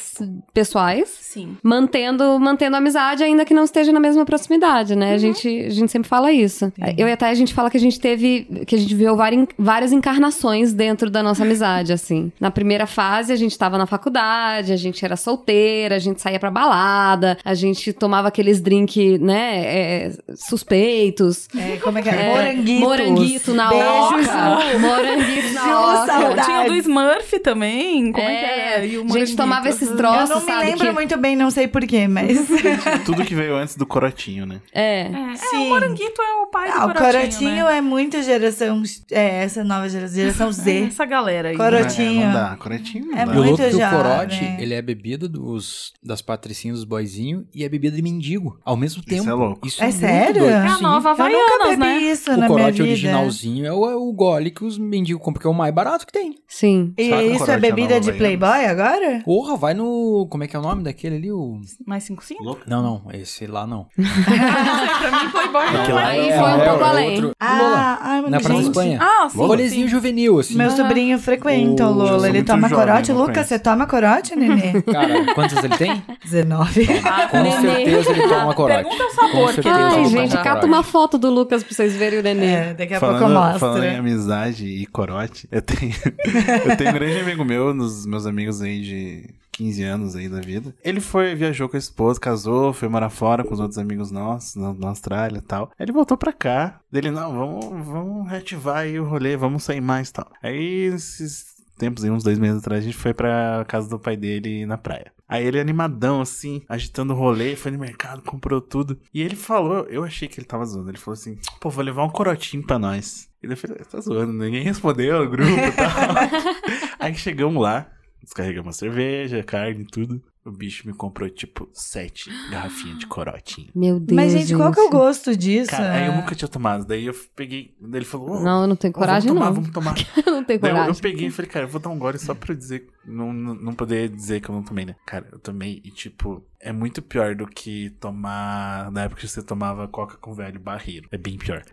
[0.53, 1.07] pessoais.
[1.21, 1.55] Sim.
[1.63, 5.13] Mantendo, mantendo a amizade, ainda que não esteja na mesma proximidade, né?
[5.13, 6.73] A, gente, a gente sempre fala isso.
[6.97, 8.65] Eu e até a gente fala que a gente teve.
[8.67, 9.15] que a gente viu
[9.57, 12.33] várias encarnações dentro da nossa amizade, assim.
[12.37, 16.39] Na primeira fase, a gente tava na faculdade, a gente era solteira, a gente saía
[16.39, 19.69] pra balada, a gente tomava aqueles drink, né?
[19.69, 21.47] é, suspeitos.
[21.57, 22.13] É, como é que é?
[22.13, 22.79] É, Moranguitos.
[22.79, 24.79] Moranguito na Beijo, oca.
[24.79, 26.08] Moranguito na oca.
[26.11, 26.45] Saudade.
[26.47, 28.11] Tinha o do Smurf também.
[28.11, 28.85] Como é, que É, era?
[28.85, 30.65] E o a gente tomava esses Eu troços, não me sabe?
[30.65, 32.47] lembro que- muito bem, não sei porquê, mas.
[33.05, 34.61] Tudo que veio antes do corotinho, né?
[34.73, 35.01] É.
[35.01, 35.57] É, é, Sim.
[35.67, 37.77] o moranguito é o pai do Ah, o corotinho, corotinho né?
[37.77, 38.81] é muita geração.
[39.11, 40.85] É, essa nova geração, geração Z.
[40.89, 41.57] Essa galera aí.
[41.57, 41.77] Coro- né?
[41.79, 42.21] Corotinho.
[42.21, 42.55] É, não dá.
[42.57, 43.33] Corotinho não É dá.
[43.33, 46.83] E o muito louco é que o corote, ele é bebida dos, das patricinhas dos
[46.85, 49.29] boizinhos e é bebida de mendigo, ao mesmo Isso tempo.
[49.29, 49.67] é louco.
[49.67, 50.33] Isso É muito sério?
[50.41, 50.53] doido.
[50.53, 51.97] É a nova Eu nunca Havaianas, bebi né?
[52.11, 55.41] isso O na minha corote originalzinho é o, é o gole que os mendigos compram,
[55.41, 56.35] que é o mais barato que tem.
[56.47, 56.93] Sim.
[56.97, 58.11] E o isso é é bebida de?
[58.13, 59.21] Playboy agora?
[59.23, 60.27] Porra, vai no.
[60.29, 61.31] Como é que é o nome daquele ali?
[61.31, 61.59] O...
[61.85, 62.43] Mais 5 5?
[62.43, 62.61] Louco.
[62.67, 63.87] Não, não, esse lá não.
[63.95, 65.81] pra mim, Playboy não.
[65.81, 67.15] Aquele lá aí é- foi um é pouco o além.
[67.15, 68.67] outro- Ah, na Praça gente.
[68.67, 68.99] Espanha.
[69.01, 69.37] Ah, sim.
[69.37, 70.55] Rolezinho juvenil, assim.
[70.55, 72.27] Meu sobrinho frequenta o Lola.
[72.29, 73.11] Ele toma corote.
[73.11, 74.81] Lucas, você toma corote, nenê?
[74.83, 76.03] Cara, quantos ele tem?
[76.23, 76.87] 19.
[76.87, 78.83] Com certeza ele toma corote.
[78.83, 80.09] Pergunta o sabor que ele Ai, toma.
[80.09, 82.45] gente, cata uma foto do Lucas pra vocês verem o nenê.
[82.45, 83.99] É, daqui a pouco eu Falando, falando em mostro.
[83.99, 85.88] amizade e corote, eu tenho,
[86.69, 90.39] eu tenho um grande amigo meu, nos meus amigos aí de 15 anos aí da
[90.39, 90.73] vida.
[90.83, 94.55] Ele foi, viajou com a esposa, casou, foi morar fora com os outros amigos nossos,
[94.55, 95.71] na, na Austrália e tal.
[95.79, 96.79] Ele voltou pra cá.
[96.91, 100.31] Dele, não, vamos, vamos reativar aí o rolê, vamos sair mais e tal.
[100.41, 104.65] Aí, esses tempos uns dois meses atrás, a gente foi pra casa do pai dele
[104.65, 105.11] na praia.
[105.27, 108.99] Aí ele animadão, assim, agitando o rolê, foi no mercado, comprou tudo.
[109.13, 110.89] E ele falou, eu achei que ele tava zoando.
[110.89, 113.28] Ele falou assim, pô, vou levar um corotinho pra nós.
[113.41, 115.89] E daí eu falei, tá zoando, ninguém respondeu no grupo e tal.
[116.99, 117.89] Aí chegamos lá,
[118.21, 120.21] descarregamos a cerveja, carne e tudo.
[120.45, 123.69] O bicho me comprou, tipo, sete garrafinhas de corotinho.
[123.75, 124.15] Meu Deus.
[124.15, 125.69] Mas, gente, qual que é o gosto disso?
[125.71, 126.85] Cara, aí eu nunca tinha tomado.
[126.85, 129.61] Daí eu peguei, daí ele falou, "Ô, Não, eu não tenho coragem, vamos tomar, não.
[129.61, 129.95] vamos tomar.
[130.25, 130.95] Eu não tenho Daí eu, coragem.
[130.95, 133.31] eu peguei e falei, cara, eu vou dar um gole só pra eu dizer, não,
[133.33, 134.95] não, não poder dizer que eu não tomei, né?
[135.05, 138.91] Cara, eu tomei e, tipo, é muito pior do que tomar.
[138.91, 141.07] Na época que você tomava coca com velho barreiro.
[141.11, 141.63] É bem pior.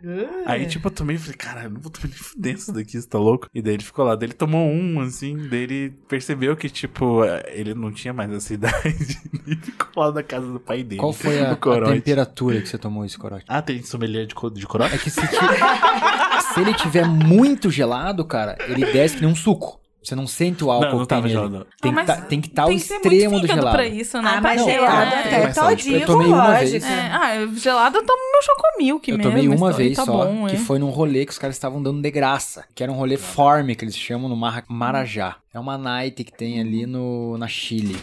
[0.47, 3.01] Aí, tipo, eu tomei e falei, cara, eu não vou tomar nem fudendo isso daqui,
[3.01, 3.49] você tá louco?
[3.55, 7.23] E daí ele ficou lá, daí ele tomou um, assim, daí ele percebeu que, tipo,
[7.49, 9.19] ele não tinha mais essa idade.
[9.47, 11.01] e ficou lá na casa do pai dele.
[11.01, 11.57] Qual foi a, a
[11.93, 13.45] temperatura que você tomou esse corote?
[13.49, 14.95] Ah, tem sommelier de, co- de corote?
[14.95, 15.37] É que se, ti-
[16.55, 19.81] se ele tiver muito gelado, cara, ele desce que nem um suco.
[20.07, 21.35] Você não sente o álcool Não, não que tem tava nele.
[21.35, 21.67] gelado, não.
[21.81, 23.77] Tem, Ah, tá, tem que estar ao Tem que ser muito extremo do gelado.
[23.77, 24.31] pra isso, né?
[24.37, 25.77] Ah, mas Pra- gelado é, até mais saúde.
[25.83, 26.85] todinho Eu tomei uma vez.
[26.85, 29.31] É, ah, gelado eu tomo meu chocomilk Eu mesmo.
[29.33, 30.59] tomei uma vez tá só, bom, que é.
[30.59, 32.65] foi num rolê que os caras estavam dando de graça.
[32.73, 35.37] Que era um rolê farm, que eles chamam no Mar Marajá.
[35.53, 37.97] É uma night que tem ali no, na Chile,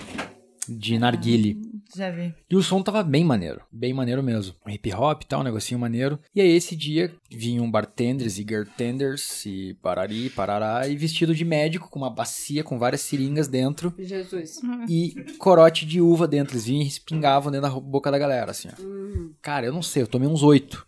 [0.67, 1.57] de narguile.
[1.95, 2.33] Já vi.
[2.49, 4.55] E o som tava bem maneiro, bem maneiro mesmo.
[4.67, 6.19] Hip hop e tal, um negocinho maneiro.
[6.33, 11.89] E aí esse dia vinham bartenders e girltenders e parari, parará, e vestido de médico,
[11.89, 14.59] com uma bacia com várias seringas dentro Jesus.
[14.89, 16.53] e corote de uva dentro.
[16.53, 19.33] Eles vinham e respingavam dentro da boca da galera, assim, ó.
[19.41, 20.87] Cara, eu não sei, eu tomei uns oito.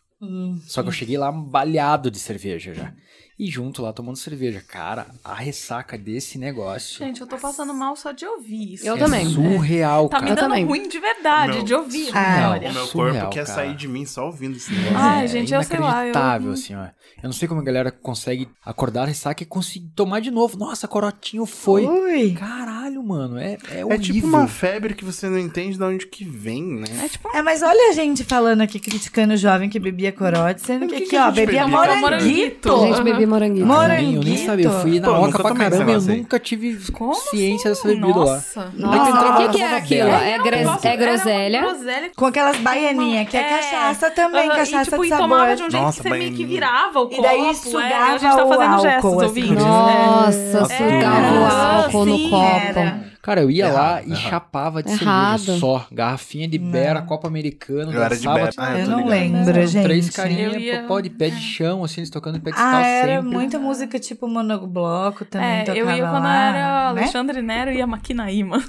[0.65, 2.93] Só que eu cheguei lá baleado de cerveja já.
[3.37, 4.63] E junto lá tomando cerveja.
[4.65, 8.87] Cara, a ressaca desse negócio Gente, eu tô passando mal só de ouvir isso.
[8.87, 9.25] Eu é também.
[9.25, 10.23] surreal, Tá cara.
[10.23, 10.65] me Eu dando também.
[10.65, 13.55] ruim de verdade, Meu- de ouvir Ah, a O meu Surreal, corpo quer cara.
[13.57, 14.97] sair de mim só ouvindo esse negócio.
[14.97, 15.85] Ai, É gente, eu sei lá.
[15.85, 15.91] Eu...
[16.11, 16.85] inacreditável, assim, ó.
[17.21, 20.57] Eu não sei como a galera consegue acordar, ressaca e conseguir tomar de novo.
[20.57, 21.85] Nossa, corotinho foi.
[21.85, 22.33] Ui.
[22.35, 22.74] Caralho,
[23.05, 26.63] mano, é, é É tipo uma febre que você não entende de onde que vem,
[26.63, 26.87] né?
[27.03, 30.61] É tipo É, mas olha a gente falando aqui, criticando o jovem que bebia corote,
[30.61, 31.77] sendo que que aqui, a ó, gente bebia bebia?
[31.77, 32.01] moranguito.
[32.01, 32.79] Moranguito.
[32.79, 33.65] Gente, bebi moranguinho.
[33.65, 35.93] Mora- Eu nem- eu nem sabia, eu fui na Pô, oca nunca pra caramba e
[35.93, 37.87] eu nunca tive Como ciência assim?
[37.89, 38.25] dessa bebida lá.
[38.35, 38.71] Nossa.
[38.75, 40.09] Nossa, entrava o que, que é aquilo?
[40.09, 41.63] É, Nossa, é groselha?
[42.15, 45.29] Com aquelas baianinhas, que é, cachaça também, cachaça e, tipo, de e sabor.
[45.29, 47.19] tomava de um jeito Nossa, que você meio que virava o copo.
[47.19, 49.55] E daí é, a sugava gente tá o fazendo álcool, gestos, ouvintes.
[49.55, 50.37] Nossa,
[50.73, 50.77] É.
[50.77, 51.75] sugava o É.
[51.83, 52.94] álcool no Sim, copo.
[53.21, 54.29] Cara, eu ia lá Errado, e errado.
[54.29, 55.39] chapava de Errado.
[55.39, 55.87] cerveja só.
[55.91, 57.91] Garrafinha de Bera, Copa Americano.
[57.93, 58.51] Eu era de dançava Bera.
[58.51, 58.61] tudo.
[58.63, 59.83] Ah, eu tô não lembro, gente.
[59.83, 62.81] Três carinhas, Eu ia- pó de pé de chão, assim, eles tocando pé de Ah,
[62.85, 63.29] era sempre.
[63.35, 66.53] muita música tipo monobloco também É, tocava eu ia quando lá, era
[66.93, 67.01] né?
[67.01, 68.63] Alexandre Nero e a Maquinaíma.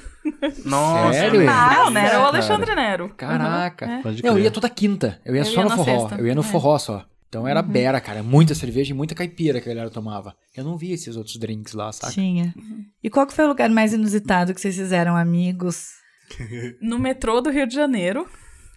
[0.64, 1.40] Nossa, Sério?
[1.42, 1.54] eu lembro.
[1.54, 2.26] Não, não era o.
[2.26, 3.12] Alexandre Nero.
[3.16, 3.86] Caraca.
[3.86, 4.28] Uhum, é.
[4.28, 5.20] Eu ia toda quinta.
[5.24, 5.84] Eu ia Eu só ia no forró.
[5.84, 6.14] sexta.
[6.20, 6.44] Eu ia no É.
[6.44, 7.04] forró só.
[7.28, 8.22] Então era Bera, cara.
[8.22, 10.34] Muita cerveja e muita caipira que a galera tomava.
[10.56, 12.12] Eu não via esses outros drinks lá, saca?
[12.12, 12.54] Tinha.
[13.02, 15.88] E qual que foi o lugar mais inusitado que vocês fizeram amigos?
[16.80, 18.26] No metrô do Rio de Janeiro,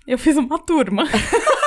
[0.06, 1.04] eu fiz uma turma.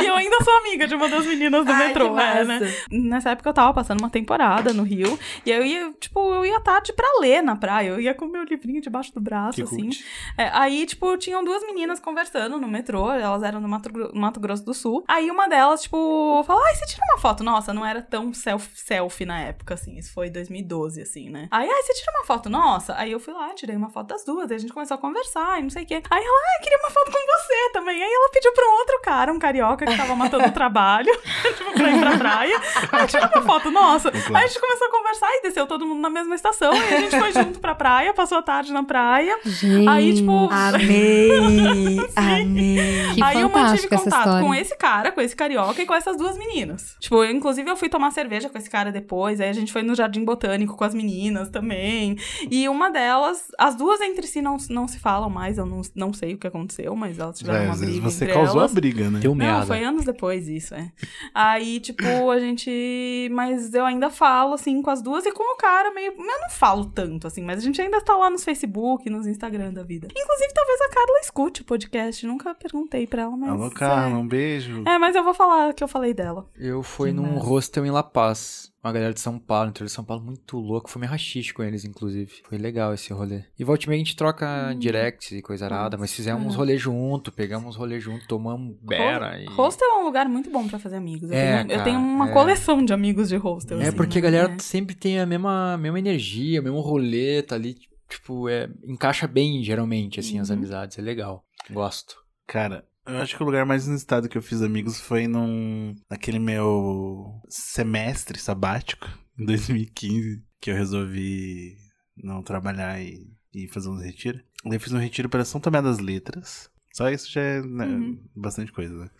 [0.00, 2.60] e eu ainda sou amiga de uma das meninas do Ai, metrô, é, né?
[2.90, 5.18] Nessa época eu tava passando uma temporada no Rio.
[5.44, 7.88] E eu ia, tipo, eu ia tarde pra ler na praia.
[7.88, 9.90] Eu ia com meu livrinho debaixo do braço, Que assim.
[10.36, 14.64] É, aí, tipo, tinham duas meninas conversando no metrô, elas eram no Mato, Mato Grosso
[14.64, 15.04] do Sul.
[15.08, 17.42] Aí uma delas, tipo, falou: Ai, você tira uma foto?
[17.42, 19.96] Nossa, não era tão self- selfie na época, assim.
[19.98, 21.48] Isso foi 2012, assim, né?
[21.50, 22.48] Aí, ai, você tira uma foto?
[22.48, 22.94] Nossa.
[22.96, 24.50] Aí eu fui lá, tirei uma foto das duas.
[24.50, 26.02] Aí a gente começou a conversar e não sei o quê.
[26.10, 28.02] Aí ela, ai, queria uma foto com você também.
[28.02, 31.10] Aí ela pediu pra um outro cara, um carioca que tava matando o trabalho,
[31.56, 32.60] tipo, pra ir pra praia.
[32.92, 34.10] Ai, tira uma foto, nossa.
[34.10, 34.36] claro.
[34.36, 36.72] Aí a gente começou a conversar e desceu todo mundo na mesma estação.
[36.72, 39.38] Aí a gente foi junto pra praia, passou a tarde na praia.
[39.44, 41.98] Gente, Aí, tipo, Amei!
[42.16, 43.14] amei!
[43.14, 44.46] que aí eu mantive contato história.
[44.46, 46.96] com esse cara, com esse carioca e com essas duas meninas.
[47.00, 49.82] Tipo, eu, inclusive eu fui tomar cerveja com esse cara depois, aí a gente foi
[49.82, 52.16] no Jardim Botânico com as meninas também.
[52.50, 56.12] E uma delas, as duas entre si não, não se falam mais, eu não, não
[56.12, 58.60] sei o que aconteceu, mas elas tiveram É, uma às vezes briga você entre causou
[58.60, 58.70] elas.
[58.70, 59.18] a briga, né?
[59.20, 59.66] Deu Não, meada.
[59.76, 60.90] Foi anos depois isso, é.
[61.34, 63.28] Aí, tipo, a gente.
[63.32, 66.12] Mas eu ainda falo, assim, com as duas e com o cara meio.
[66.12, 69.72] Eu não falo tanto, assim, mas a gente ainda tá lá nos Facebook, nos Instagram
[69.72, 70.08] da vida.
[70.10, 72.26] Inclusive, talvez a Carla escute o podcast.
[72.26, 73.50] Nunca perguntei pra ela, mas.
[73.50, 74.82] Alô, Carla, um beijo.
[74.86, 76.46] É, mas eu vou falar que eu falei dela.
[76.56, 77.46] Eu fui Que num massa.
[77.46, 78.69] hostel em La Paz.
[78.82, 80.88] Uma galera de São Paulo, interior de São Paulo, muito louco.
[80.88, 82.32] Fui me rachixe com eles, inclusive.
[82.48, 83.44] Foi legal esse rolê.
[83.58, 86.80] E volta e meia a gente troca directs e coisa arada, mas fizemos uns rolês
[86.80, 89.44] junto, pegamos uns rolês junto, tomamos Bera e...
[89.46, 91.30] Hostel é um lugar muito bom pra fazer amigos.
[91.30, 92.32] Eu, É, tenho, eu cara, tenho uma é.
[92.32, 93.78] coleção de amigos de hostel.
[93.80, 94.30] É assim, porque a né?
[94.30, 94.58] galera É.
[94.58, 97.76] sempre tem a mesma, mesma energia, o mesmo rolê, tá ali,
[98.08, 100.56] tipo, é, encaixa bem, geralmente, assim, as Uhum.
[100.56, 100.98] amizades.
[100.98, 101.44] É legal.
[101.70, 102.16] Gosto.
[102.46, 105.94] Cara, eu acho que o lugar mais inusitado que eu fiz amigos foi num.
[106.10, 111.76] naquele meu semestre sabático, em 2015, que eu resolvi
[112.16, 114.42] não trabalhar e, e fazer uns retiros.
[114.64, 116.70] Daí eu fiz um retiro para São Tomé das Letras.
[116.92, 118.20] Só isso já é né, Uhum.
[118.34, 119.10] bastante coisa, né?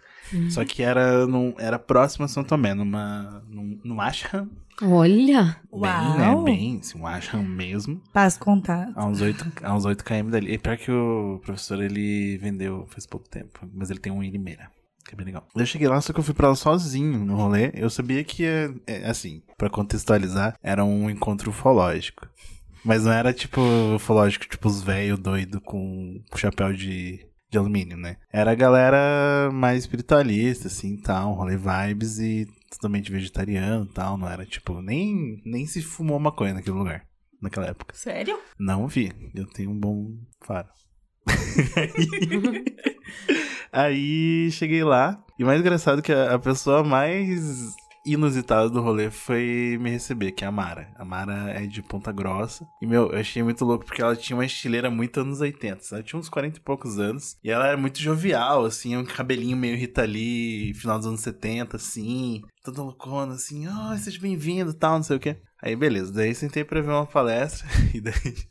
[0.51, 4.51] Só que era, num, era próximo a São Tomé, numa, num, num ashram.
[4.83, 6.29] Olha, Bem, né?
[6.31, 6.45] Uau.
[6.45, 8.01] Bem, assim, um ashram mesmo.
[8.13, 8.93] Paz contato.
[8.97, 10.53] A uns 8, a uns 8 km dali.
[10.55, 13.69] E pior que o professor, ele vendeu faz pouco tempo.
[13.75, 14.69] Mas ele tem um em Limeira.
[15.07, 15.47] Que é bem legal.
[15.57, 17.71] Eu cheguei lá, só que eu fui pra lá sozinho no rolê.
[17.75, 22.27] Eu sabia que, ia- é, assim, pra contextualizar, era um encontro ufológico.
[22.85, 23.61] Mas não era tipo
[23.95, 27.21] ufológico, tipo os velhos doido com chapéu de,
[27.51, 28.17] de alumínio, né?
[28.33, 34.17] Era a galera mais espiritualista, assim, tal, rolê vibes e totalmente vegetariano e tal.
[34.17, 37.07] Não era tipo, nem, nem se fumou maconha naquele lugar,
[37.43, 37.95] naquela época.
[37.95, 38.39] Sério?
[38.59, 40.69] Não vi, eu tenho um bom faro.
[43.73, 47.75] Aí cheguei lá, e o mais engraçado é que a, a pessoa mais
[48.05, 50.93] inusitada do rolê foi me receber, que é a Mara.
[50.97, 52.67] A Mara é de Ponta Grossa.
[52.81, 55.81] E, meu, eu achei muito louco porque ela tinha uma estileira muito anos 80.
[55.93, 57.37] Ela tinha uns 40 e poucos anos.
[57.43, 61.77] E ela era muito jovial, assim, um cabelinho meio Rita Lee, final dos anos 70,
[61.77, 62.43] assim.
[62.63, 65.37] Toda loucona, assim, oh, seja bem-vindo tal, não sei o quê.
[65.63, 66.13] Aí, beleza.
[66.13, 67.69] Daí sentei pra ver uma palestra.
[67.93, 68.50] E daí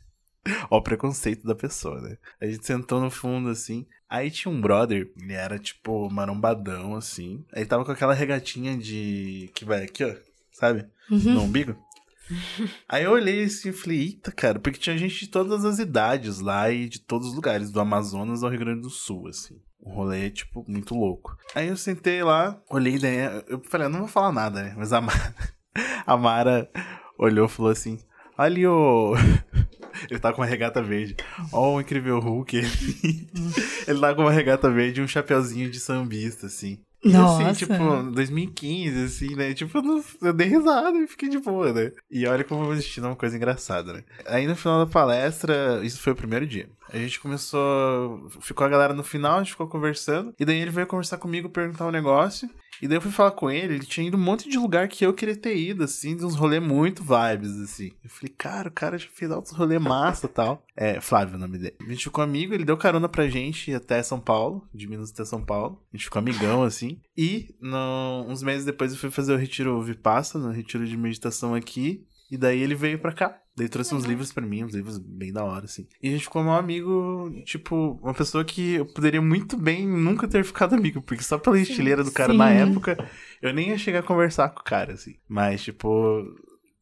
[0.70, 2.16] Ó o preconceito da pessoa, né?
[2.40, 3.86] A gente sentou no fundo, assim.
[4.08, 7.44] Aí tinha um brother, ele era, tipo, marombadão, assim.
[7.52, 9.50] Aí tava com aquela regatinha de...
[9.54, 10.14] Que vai aqui, ó.
[10.52, 10.86] Sabe?
[11.08, 11.76] No umbigo.
[12.88, 16.40] Aí eu olhei assim e falei, eita, cara, porque tinha gente de todas as idades
[16.40, 19.60] lá e de todos os lugares, do Amazonas ao Rio Grande do Sul, assim.
[19.80, 21.36] O rolê, tipo, muito louco.
[21.54, 24.74] Aí eu sentei lá, olhei, daí eu falei, eu não vou falar nada, né?
[24.76, 25.34] Mas a Mara,
[26.06, 26.70] a Mara
[27.18, 27.98] olhou e falou assim,
[28.36, 29.14] olha o...
[30.08, 31.16] Ele tá com uma regata verde.
[31.52, 32.56] Ó, o incrível Hulk.
[32.56, 32.68] Ele,
[33.86, 36.78] ele tá com uma regata verde e um chapeuzinho de sambista, assim.
[37.02, 37.48] E Nossa.
[37.48, 39.54] assim, tipo, 2015, assim, né?
[39.54, 41.92] Tipo, eu, não, eu dei risada e fiquei de boa, né?
[42.10, 44.04] E olha como o destino é uma coisa engraçada, né?
[44.26, 46.68] Aí no final da palestra, isso foi o primeiro dia.
[46.92, 48.28] A gente começou.
[48.42, 50.34] Ficou a galera no final, a gente ficou conversando.
[50.38, 52.50] E daí ele veio conversar comigo, perguntar um negócio.
[52.82, 55.04] E daí eu fui falar com ele, ele tinha ido um monte de lugar que
[55.04, 57.92] eu queria ter ido, assim, de uns rolês muito vibes, assim.
[58.02, 60.64] Eu falei, cara, o cara já fez altos rolê massa tal.
[60.76, 61.76] É, Flávio é o nome dele.
[61.80, 65.24] A gente ficou amigo, ele deu carona pra gente até São Paulo, de Minas até
[65.24, 65.82] São Paulo.
[65.92, 67.00] A gente ficou amigão, assim.
[67.16, 71.54] E no, uns meses depois eu fui fazer o retiro Vipassana, no retiro de meditação
[71.54, 72.06] aqui.
[72.30, 73.36] E daí ele veio pra cá.
[73.60, 75.86] Daí trouxe uns livros pra mim, uns livros bem da hora, assim.
[76.02, 80.26] E a gente ficou um amigo, tipo, uma pessoa que eu poderia muito bem nunca
[80.26, 82.70] ter ficado amigo, porque só pela estileira do cara na sim.
[82.70, 82.96] época,
[83.42, 85.16] eu nem ia chegar a conversar com o cara, assim.
[85.28, 86.24] Mas, tipo,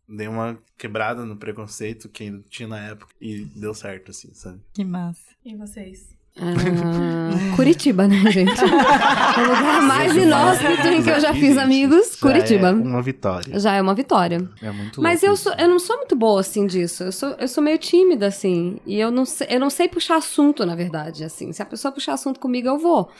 [0.09, 4.61] dei uma quebrada no preconceito que ainda tinha na época e deu certo, assim, sabe?
[4.73, 5.35] Que massa.
[5.45, 6.17] E vocês?
[6.41, 8.63] Ah, Curitiba, né, gente?
[8.63, 12.69] o lugar mais inóspito em que eu já fiz amigos, Já Curitiba.
[12.69, 13.59] É uma vitória.
[13.59, 14.49] Já é uma vitória.
[14.63, 17.05] É muito Mas eu, sou, eu não sou muito boa, assim, disso.
[17.05, 18.79] Eu sou, eu sou meio tímida, assim.
[18.87, 21.53] E eu não, sei, eu não sei puxar assunto, na verdade, assim.
[21.53, 23.11] Se a pessoa puxar assunto comigo, eu vou.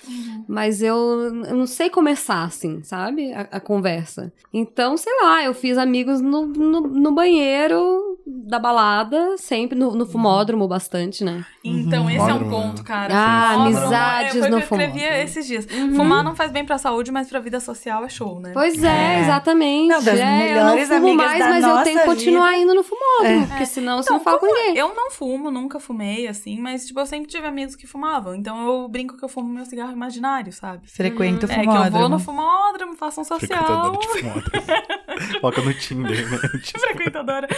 [0.47, 3.33] Mas eu, eu não sei começar, assim, sabe?
[3.33, 4.33] A, a conversa.
[4.53, 10.07] Então, sei lá, eu fiz amigos no, no, no banheiro da balada, sempre, no, no
[10.07, 11.45] fumódromo bastante, né?
[11.65, 13.08] Então, esse é um Fumódromo, ponto, cara.
[13.15, 15.23] Ah, Fumódromo, amizades é, no que eu escrevia fumódromo.
[15.25, 15.67] esses dias.
[15.97, 18.51] Fumar não faz bem pra saúde, mas pra vida social é show, né?
[18.55, 19.21] Pois é, É.
[19.21, 19.89] exatamente.
[19.89, 22.63] Não, das é, eu não fumo mais, da mas eu tenho que continuar vida.
[22.63, 23.47] indo no fumódromo, É.
[23.47, 24.77] porque senão você Então, não fala com ninguém.
[24.77, 28.35] Eu não fumo, nunca fumei, assim, mas, tipo, eu sempre tive amigos que fumavam.
[28.35, 30.87] Então eu brinco que eu fumo meu cigarro imaginário, sabe?
[30.89, 32.09] Frequenta o É que eu vou fumódromo.
[32.09, 33.65] no fumódromo, faço um social.
[33.65, 34.69] Frequentadora de fumódromo.
[35.41, 36.39] Coloca no Tinder, né?
[36.63, 37.49] Tipo, Frequentadora.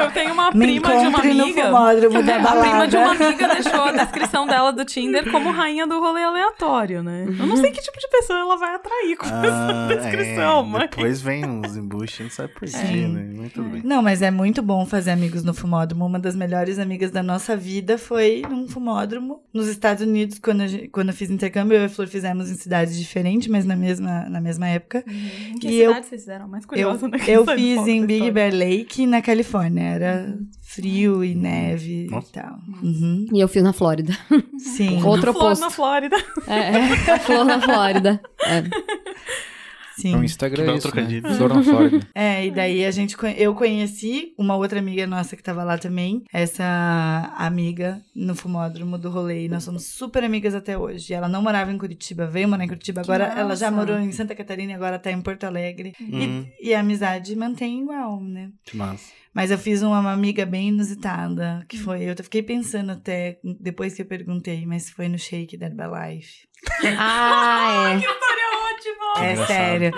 [0.00, 1.62] eu tenho uma Me prima de uma encontre no amiga.
[1.64, 5.50] fumódromo da É, a prima de uma amiga deixou a descrição dela do Tinder como
[5.50, 7.26] rainha do rolê aleatório, né?
[7.38, 10.62] Eu não sei que tipo de pessoa ela vai atrair com essa ah, descrição, é,
[10.68, 10.90] mas.
[10.90, 12.76] Depois vem uns embuches, não sabe por quê,
[13.06, 13.30] né?
[13.36, 13.82] Mas tudo bem.
[13.84, 16.06] Não, mas é muito bom fazer amigos no fumódromo.
[16.06, 20.88] Uma das melhores amigas da nossa vida foi num fumódromo nos Estados Unidos, quando, gente-
[20.88, 21.76] quando eu fiz intercâmbio.
[21.76, 25.04] Eu e a Flor fizemos em cidades diferentes, mas na mesma, na mesma época.
[25.06, 26.48] Em que E eu- cidade vocês fizeram?
[26.48, 27.18] Mais Eu, curiosa, né?
[27.26, 28.30] eu fiz em Big.
[28.30, 29.82] Bear Lake, na Califórnia.
[29.82, 30.38] Era
[30.76, 32.28] frio e neve Nossa.
[32.28, 32.58] e tal.
[32.82, 33.26] Uhum.
[33.32, 34.16] E eu fiz na Flórida.
[34.58, 35.60] Sim, Outro Flor oposto.
[35.62, 36.16] na Flórida.
[36.46, 37.18] É, é.
[37.18, 38.20] Flor na Flórida.
[38.40, 38.62] É.
[39.96, 40.14] sim.
[40.14, 40.92] No Instagram Que é isso, né?
[40.92, 41.62] trocadilho.
[41.64, 42.06] Flórida.
[42.14, 46.22] É, e daí a gente, eu conheci uma outra amiga nossa que tava lá também,
[46.32, 51.12] essa amiga no fumódromo do rolê, e nós somos super amigas até hoje.
[51.12, 53.98] E ela não morava em Curitiba, veio morar em Curitiba, Que agora ela já morou
[53.98, 55.92] em Santa Catarina, e agora tá em Porto Alegre.
[56.00, 56.46] Hum.
[56.60, 58.50] E, e a amizade mantém igual, né?
[58.64, 59.12] Que massa.
[59.36, 64.00] Mas eu fiz uma amiga bem inusitada, que foi, eu fiquei pensando até, depois que
[64.00, 66.48] eu perguntei, mas foi no Shake da Herbalife.
[66.98, 67.96] Ah, é.
[67.96, 69.24] História ótima!
[69.24, 69.46] É Engraçado.
[69.46, 69.92] sério.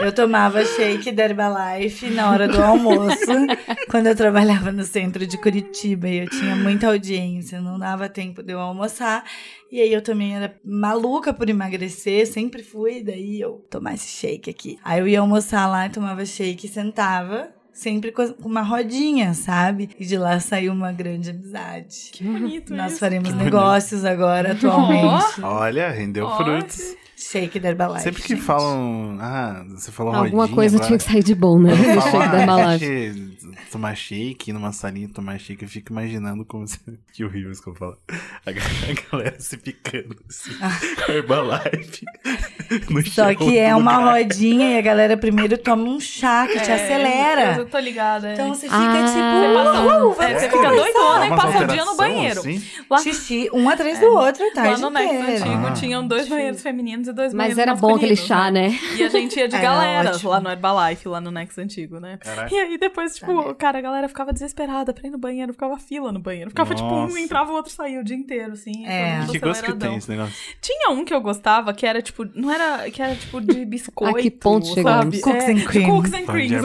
[0.00, 3.16] Eu tomava shake da Herbalife na hora do almoço,
[3.88, 8.42] quando eu trabalhava no centro de Curitiba e eu tinha muita audiência, não dava tempo
[8.42, 9.24] de eu almoçar.
[9.70, 14.50] E aí eu também era maluca por emagrecer, sempre fui, daí eu tomar esse shake
[14.50, 14.78] aqui.
[14.82, 17.54] Aí eu ia almoçar lá e tomava shake e sentava.
[17.74, 19.90] Sempre com uma rodinha, sabe?
[19.98, 22.10] E de lá saiu uma grande amizade.
[22.12, 23.00] Que bonito Nós isso.
[23.00, 23.44] faremos Que bonito.
[23.52, 25.42] negócios agora, atualmente.
[25.42, 26.94] Olha, rendeu Ó, frutos.
[27.30, 28.02] Shake da Herbalife.
[28.02, 28.42] Sempre que gente.
[28.42, 29.16] falam.
[29.20, 30.86] Ah, você falou Alguma rodinha, coisa agora.
[30.88, 31.74] tinha que sair de bom, né?
[31.74, 32.84] Falam, shake da ah, Herbalife.
[32.84, 36.78] a gente tomar shake, ir numa salinha tomar shake, eu fico imaginando como se...
[37.14, 37.96] Que horrível isso que eu falo.
[38.44, 42.04] A ga- a galera se picando, assim, com a Herbalife.
[42.90, 43.02] no Ah.
[43.04, 44.12] Só chão que é uma lugar.
[44.18, 47.56] rodinha e a galera primeiro toma um chá que te É, acelera.
[47.58, 48.28] Eu tô ligada.
[48.30, 48.32] é.
[48.34, 49.06] Então você fica Ah.
[49.06, 51.96] Você tipo, passa, "Uhul, é, vamos você fica doidona e Uma passa o dia no
[51.96, 52.40] banheiro.
[52.40, 52.62] assim?
[52.90, 54.64] Lá, xixi um atrás do outro, tá?
[54.64, 55.44] lá no Next inteira.
[55.44, 55.70] Antigo Ah.
[55.72, 58.78] tinham dois banheiros femininos e dois Mas era bom aquele chá, né?
[58.96, 60.30] E a gente ia de Era galera ótimo.
[60.30, 62.18] lá no Herbalife, lá no Next Antigo, né?
[62.20, 62.54] Caraca.
[62.54, 66.12] E aí depois, tipo, cara, a galera ficava desesperada pra ir no banheiro, ficava fila
[66.12, 66.50] no banheiro.
[66.50, 67.20] Ficava, tipo, um Nossa.
[67.20, 68.86] entrava, o outro saía o dia inteiro, assim.
[68.86, 69.24] É.
[69.30, 70.34] Que gosto que tem esse negócio?
[70.60, 74.18] Tinha um que eu gostava, que era, tipo, não era, que era, tipo, de biscoito,
[74.18, 74.74] A que ponto sabe?
[74.74, 75.20] chegamos?
[75.20, 75.90] Cookies É, and de cream.
[75.90, 76.62] Cookies and creams.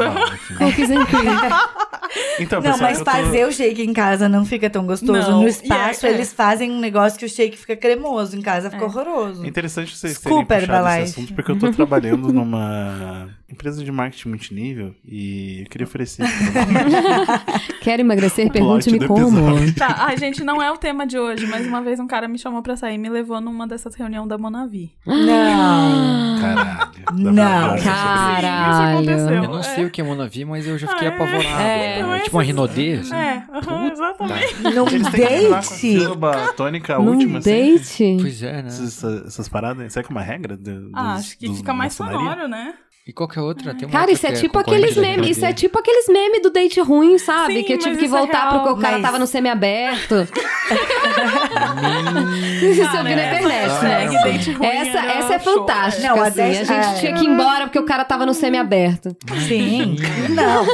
[0.57, 1.39] Cookies and cream.
[2.39, 5.29] Então, Não, pessoal, mas eu tô- fazer o shake em casa não fica tão gostoso.
[5.29, 6.13] Não, No espaço, é- é.
[6.13, 8.35] eles fazem um negócio que o shake fica cremoso.
[8.35, 9.43] Em casa fica horroroso.
[9.45, 10.38] É interessante vocês terem
[11.03, 16.23] Esse assunto, porque eu tô trabalhando numa empresa de marketing multinível e eu queria oferecer
[17.81, 18.51] Quer emagrecer?
[18.51, 19.39] Pergunte-me como.
[19.73, 22.37] Tá, ai, gente, não é o tema de hoje, mas uma vez um cara me
[22.37, 24.91] chamou pra sair e me levou numa dessas reuniões da Monavi.
[25.05, 26.39] Não.
[26.41, 26.89] Caralho.
[27.13, 27.35] Não,
[27.83, 29.01] Caralho.
[29.01, 29.43] Isso aconteceu.
[29.43, 31.13] Eu não sei o que é Monavi, mas eu já fiquei Ah, é?
[31.15, 31.61] apavorado.
[31.61, 31.99] É.
[31.99, 33.15] É, tipo uma rinodê, assim.
[33.15, 33.43] É,
[33.91, 34.55] exatamente.
[34.95, 35.65] Eles a date?
[35.67, 37.49] sílaba tônica Num última, assim.
[37.77, 38.17] date?
[38.21, 38.67] Pois é, né?
[38.67, 40.55] Essas, essas paradas, será que é uma regra?
[40.57, 42.73] Do, Ah, dos- acho que fica mais sonoro, né?
[43.09, 43.73] E qual que é outra?
[43.73, 45.79] Tem uma Cara, outra isso é que tipo concorrente aqueles da memes, isso é tipo
[45.79, 47.55] aqueles memes do date ruim, sabe?
[47.55, 48.51] Sim, que eu tive mas que é voltar real.
[48.53, 50.27] porque o cara Mas- tava no semi-aberto.
[52.61, 54.05] isso eu vi na internet, né?
[54.05, 56.07] hashtag date ruim Essa, era essa é fantástica.
[56.07, 56.41] Não, a assim.
[56.41, 56.93] a gente é.
[56.99, 59.17] tinha que ir embora porque o cara tava no semi-aberto.
[59.47, 59.95] Sim.
[60.29, 60.65] Não.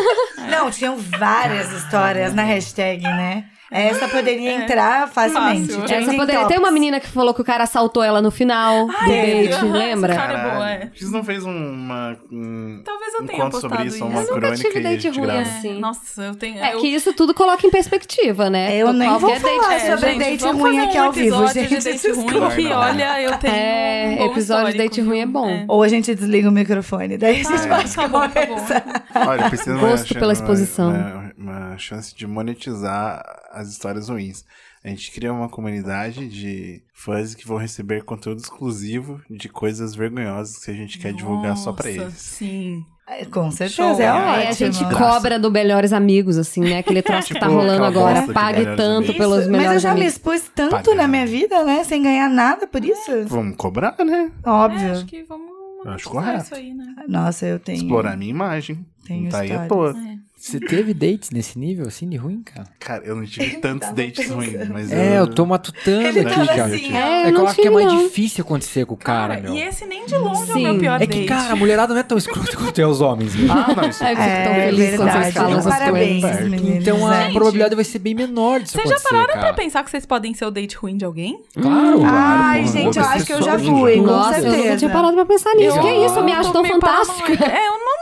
[0.49, 3.45] Não, tinham várias histórias na hashtag, né?
[3.75, 4.55] Essa poderia É.
[4.63, 5.73] entrar facilmente.
[5.73, 5.95] Fácil.
[5.95, 6.45] Essa poderia...
[6.45, 9.65] Tem uma menina que falou que o cara assaltou ela no final do é, date,
[9.65, 10.15] lembra?
[10.15, 10.91] cara é boa, é.
[10.93, 12.17] Vocês não fez uma.
[12.31, 14.05] Um, Talvez eu um tenha conto sobre postado isso, isso.
[14.05, 15.41] uma Eu nunca tive e date gente ruim, grava.
[15.41, 15.45] é.
[15.45, 15.79] Sim.
[15.79, 16.59] Nossa, eu tenho.
[16.63, 18.75] É eu- que isso tudo coloca em perspectiva, né?
[18.75, 21.25] Eu nem vou falar date- sobre gente, date vamos ruim fazer aqui um ao vivo,
[21.35, 21.69] episódio gente.
[21.69, 22.77] De date ruim que, Desculpa.
[22.77, 23.55] olha, eu tenho.
[23.55, 25.65] É, um episódio de date ruim é bom.
[25.67, 29.05] Ou a gente desliga o microfone, daí a gente Tá, pode tá tá conversar.
[29.27, 30.93] Olha, precisa Gosto pela exposição.
[31.37, 33.23] Uma chance de monetizar
[33.55, 34.43] as histórias ruins.
[34.83, 40.63] A gente cria uma comunidade de fãs que vão receber conteúdo exclusivo de coisas vergonhosas
[40.63, 42.13] que a gente quer divulgar só pra Nossa, eles.
[42.15, 42.85] Sim.
[43.07, 44.35] É, Com certeza, é Aí ótimo.
[44.35, 44.97] Aí a gente Graça.
[44.97, 46.79] cobra do Melhores Amigos, assim, né?
[46.79, 48.33] Aquele troço que tá Tipo rolando aquela agora.
[48.33, 49.17] Pague Melhores tanto Amigos.
[49.17, 50.13] pelos Isso, mas eu melhores já me amigos.
[50.13, 50.95] expus tanto Pagando.
[50.97, 51.83] na minha vida, né?
[51.83, 53.11] Sem ganhar nada por isso.
[53.27, 54.31] Vamos cobrar, né?
[54.43, 54.91] É, Óbvio.
[54.91, 55.49] acho que vamos.
[55.85, 56.43] Eu acho correto.
[56.45, 56.95] Isso aí, né?
[57.07, 57.77] Nossa, eu tenho.
[57.77, 58.83] Explorar a minha imagem.
[59.05, 59.95] Tenho tá aí à histórias.
[59.95, 60.03] toa.
[60.03, 60.15] É.
[60.45, 62.67] Você teve dates nesse nível, assim, de ruim, cara?
[62.79, 64.35] Cara, eu não tive tantos dates pensando.
[64.35, 66.65] ruins, mas É, eu tô matutando Ele aqui, cara.
[66.65, 67.97] assim, É, é eu que eu acho que é mais não.
[68.03, 69.55] difícil acontecer com o cara, meu.
[69.55, 70.63] e esse nem de longe é o Sim.
[70.63, 71.25] meu pior É que, date.
[71.27, 73.51] cara, a mulherada não é tão escrota quanto é os homens, meu.
[73.51, 75.33] Ah, não, isso É, eu fico tão É feliz quando vocês verdade.
[75.33, 76.47] falam essas Parabéns, coisas.
[76.49, 76.77] meninos.
[76.87, 77.31] Então a é.
[77.31, 79.53] probabilidade vai ser bem menor disso Vocês já pararam pra cara.
[79.55, 81.41] pensar que vocês podem ser o date ruim de alguém?
[81.59, 82.01] Claro.
[82.05, 83.97] Ai, gente, eu acho que eu já fui.
[83.97, 84.77] Com Nossa, eu nunca certeza.
[84.77, 85.75] tinha parado pra pensar nisso.
[85.75, 86.19] Eu- Que isso?
[86.19, 87.17] Eu me acho tão fantástica.
[87.35, 87.45] paranoica.
[87.51, 87.95] É, eu não,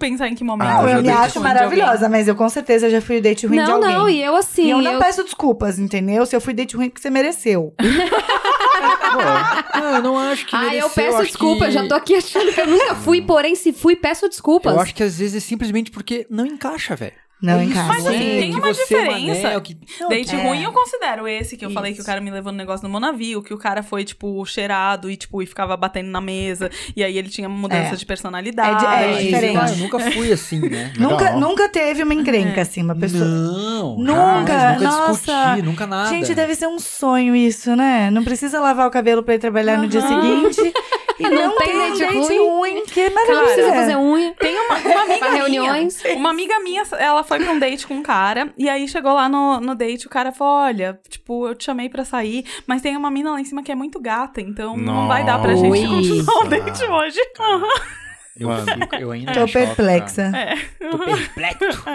[0.00, 0.66] pensar em que momento.
[0.68, 3.22] Ah, Não, eu eu me acho de maravilhosa, mas eu com certeza já fui o
[3.22, 3.94] date ruim de Não, alguém.
[3.94, 4.66] não, e eu assim.
[4.66, 6.26] E eu não eu- peço desculpas, entendeu?
[6.26, 7.72] Se eu fui date ruim, porque você mereceu.
[9.74, 12.14] Não, eu não acho que Ah, mereceu, eu peço acho desculpa, que- já tô aqui
[12.14, 14.74] achando que eu nunca fui, porém, se fui, peço desculpas.
[14.74, 17.12] Eu acho que às vezes é simplesmente porque não encaixa, velho.
[17.42, 17.88] Não É isso, encaixa.
[17.88, 19.46] Mas, não é assim, tem uma é um diferença.
[19.48, 19.74] anel, que...
[20.08, 20.42] Date é.
[20.42, 22.06] ruim eu considero esse que eu falei que o Isso.
[22.06, 25.42] cara me levou no negócio no Monavio, que o cara foi, tipo, cheirado e, tipo,
[25.42, 26.70] e ficava batendo na mesa.
[26.94, 27.96] E aí ele tinha mudança É.
[27.96, 28.84] de personalidade.
[28.84, 29.56] É, é diferente.
[29.56, 30.92] lá, eu nunca fui assim, né?
[30.98, 33.24] Nunca, nunca teve uma encrenca, assim, uma pessoa.
[33.24, 35.32] Não, Nunca, jamais, nunca nossa.
[35.32, 36.08] discuti, nunca nada.
[36.10, 38.10] Gente, deve ser um sonho isso, né?
[38.10, 40.60] Não precisa lavar o cabelo pra ir trabalhar no dia seguinte.
[41.18, 42.38] E Não não, tem tem date ruim.
[42.38, 42.82] ruim.
[42.86, 43.42] Que Não maravilha.
[43.44, 44.34] precisa fazer unha.
[44.38, 46.02] Tem uma, uma amiga minha, reuniões.
[46.16, 49.28] Uma amiga minha, ela foi pra um date com um cara, e aí chegou lá
[49.28, 52.96] no, no date, o cara falou: Olha, tipo, eu te chamei pra sair, mas tem
[52.96, 55.68] uma mina lá em cima que é muito gata, então não vai dar pra gente
[55.86, 55.96] Nossa.
[55.96, 57.20] continuar o date hoje.
[58.36, 58.64] Eu, Mano.
[58.66, 60.22] fico- eu ainda Tô choco, perplexa.
[60.34, 60.54] É.
[60.90, 61.82] Tô perplexo.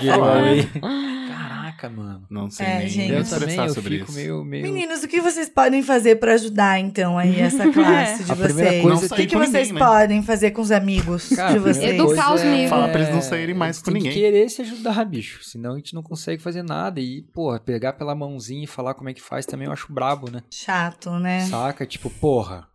[0.00, 1.63] Sim, falar.
[1.74, 2.26] Caraca, mano.
[2.30, 3.12] Não sei É, nem gente.
[3.12, 4.18] Eu me também, expressar eu sobre fico isso.
[4.18, 4.44] meio...
[4.44, 4.62] meio...
[4.64, 8.70] Meninos, o que vocês podem fazer pra ajudar, então, aí, essa classe de A primeira
[8.70, 8.82] vocês?
[8.82, 9.78] coisa Não o que, que vocês ninguém, né?
[9.80, 11.92] podem fazer com os amigos Cara, de vocês?
[11.94, 12.70] Educar os amigos.
[12.70, 14.12] Falar pra eles não saírem mais com ninguém.
[14.12, 15.42] que querer se ajudar, bicho.
[15.44, 17.00] Senão a gente não consegue fazer nada.
[17.00, 20.30] E, porra, pegar pela mãozinha e falar como é que faz também eu acho brabo,
[20.30, 20.42] né?
[20.50, 21.40] Chato, né?
[21.46, 21.84] Saca?
[21.86, 22.73] Tipo, porra, é,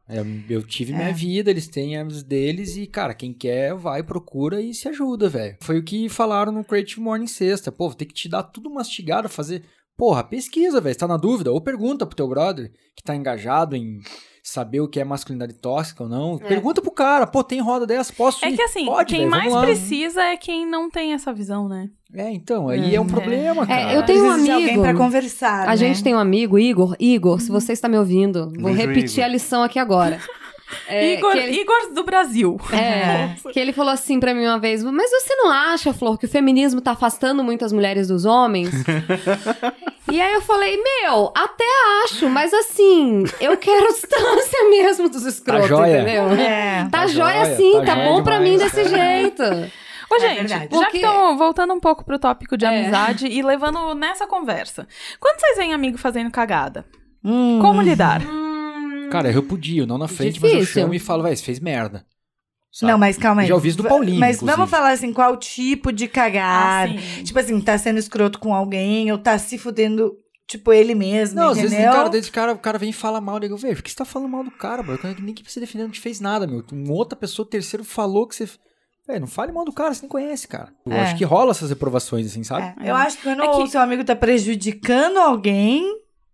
[0.50, 4.74] eu tive minha vida, eles têm as deles e, cara, quem quer vai, procura e
[4.74, 5.58] se ajuda, velho.
[5.62, 7.72] Foi o que falaram no Creative Morning Sexta.
[7.72, 9.64] Pô, ter que te dar tudo mastigado, fazer.
[9.96, 10.98] Porra, pesquisa, velho.
[10.98, 14.00] Tá na dúvida, ou pergunta pro teu brother que tá engajado em,
[14.50, 18.12] saber o que é masculinidade tóxica ou não, pergunta pro cara, pô, tem roda dessa,
[18.14, 18.56] posso É ir?
[18.56, 21.90] que assim, Pode, quem velho, mais precisa é quem não tem essa visão, né?
[22.14, 23.94] É, então, aí é, um problema, cara.
[23.94, 25.78] eu tenho um de alguém amigo- pra conversar, A né?
[25.78, 26.96] gente tem um amigo, Igor.
[27.00, 29.26] Igor, se você está me ouvindo, vou Beijo, repetir Igor.
[29.26, 30.20] a lição aqui agora.
[30.88, 32.58] É, Igor, ele- Igor do Brasil.
[32.74, 36.26] É, que ele falou assim pra mim uma vez, mas você não acha, Flor, que
[36.26, 38.70] o feminismo tá afastando muitas mulheres dos homens?
[40.12, 41.66] e aí eu falei, meu, até
[42.04, 46.02] acho, mas assim, eu quero distância mesmo dos escrotos, joia.
[46.02, 46.30] entendeu?
[46.34, 46.84] É.
[46.92, 49.44] Tá, Tá joia joia, sim, tá tá, joia bom pra mim desse jeito.
[50.12, 50.68] Ô, É gente, verdade.
[50.72, 52.70] já Porque- que estão voltando um pouco pro tópico de É.
[52.70, 54.88] amizade e levando nessa conversa.
[55.20, 56.84] Quando vocês veem amigo fazendo cagada,
[57.24, 57.60] Hum.
[57.62, 58.22] como lidar?
[59.10, 60.82] Cara, eu repudio, não na frente, mas eu Difícil.
[60.84, 62.06] chamo e falo, velho, você fez merda.
[62.72, 62.92] Sabe?
[62.92, 63.48] Não, mas calma aí.
[63.48, 64.56] Já ouvi isso do Paulinho, Mas inclusive.
[64.58, 66.88] vamos falar assim, qual tipo de cagar?
[66.88, 70.14] Ah, tipo assim, tá sendo escroto com alguém ou tá se fudendo,
[70.48, 71.70] tipo, ele mesmo, Não, às entendeu?
[71.72, 73.90] vezes tem cara, desse cara, o cara vem e fala mal, eu vejo, por que
[73.90, 75.00] você tá falando mal do cara, mano?
[75.20, 76.64] Nem que você defender não te fez nada, meu.
[76.72, 78.48] Uma outra pessoa, terceiro, falou que você.
[79.08, 80.72] Véi, não fale mal do cara, você nem conhece, cara.
[80.86, 81.00] Eu É.
[81.02, 82.76] acho que rola essas reprovações, assim, sabe?
[82.86, 85.84] É, eu acho que quando É que- o seu amigo tá prejudicando alguém,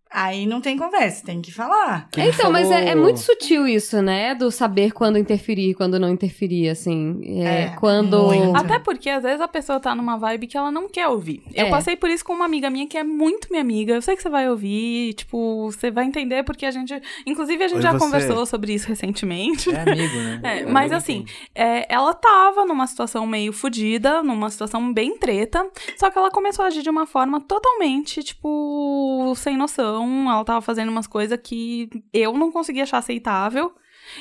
[0.10, 2.08] aí não tem conversa, tem que falar.
[2.10, 4.34] Que ele Então, mas é, é falou- muito sutil isso, né?
[4.36, 7.20] Do saber quando interferir, quando não interferir, assim.
[7.44, 8.24] É, É, quando.
[8.28, 8.56] muito.
[8.56, 11.44] Até porque às vezes a pessoa tá numa vibe que ela não quer ouvir.
[11.54, 11.70] Eu É.
[11.70, 13.94] passei por isso com uma amiga minha que é muito minha amiga.
[13.94, 16.94] Eu sei que você vai ouvir, tipo, você vai entender porque a gente.
[17.26, 18.00] Inclusive, a gente Oi, já você.
[18.00, 19.70] conversou sobre isso recentemente.
[19.70, 20.40] É amigo, né?
[20.44, 25.66] É, Eu mas assim, é, ela tava numa situação meio fodida, numa situação bem treta,
[25.98, 29.95] só que ela começou a agir de uma forma totalmente, tipo, sem noção.
[30.04, 33.74] Ela tava fazendo umas coisas que eu não conseguia achar aceitável.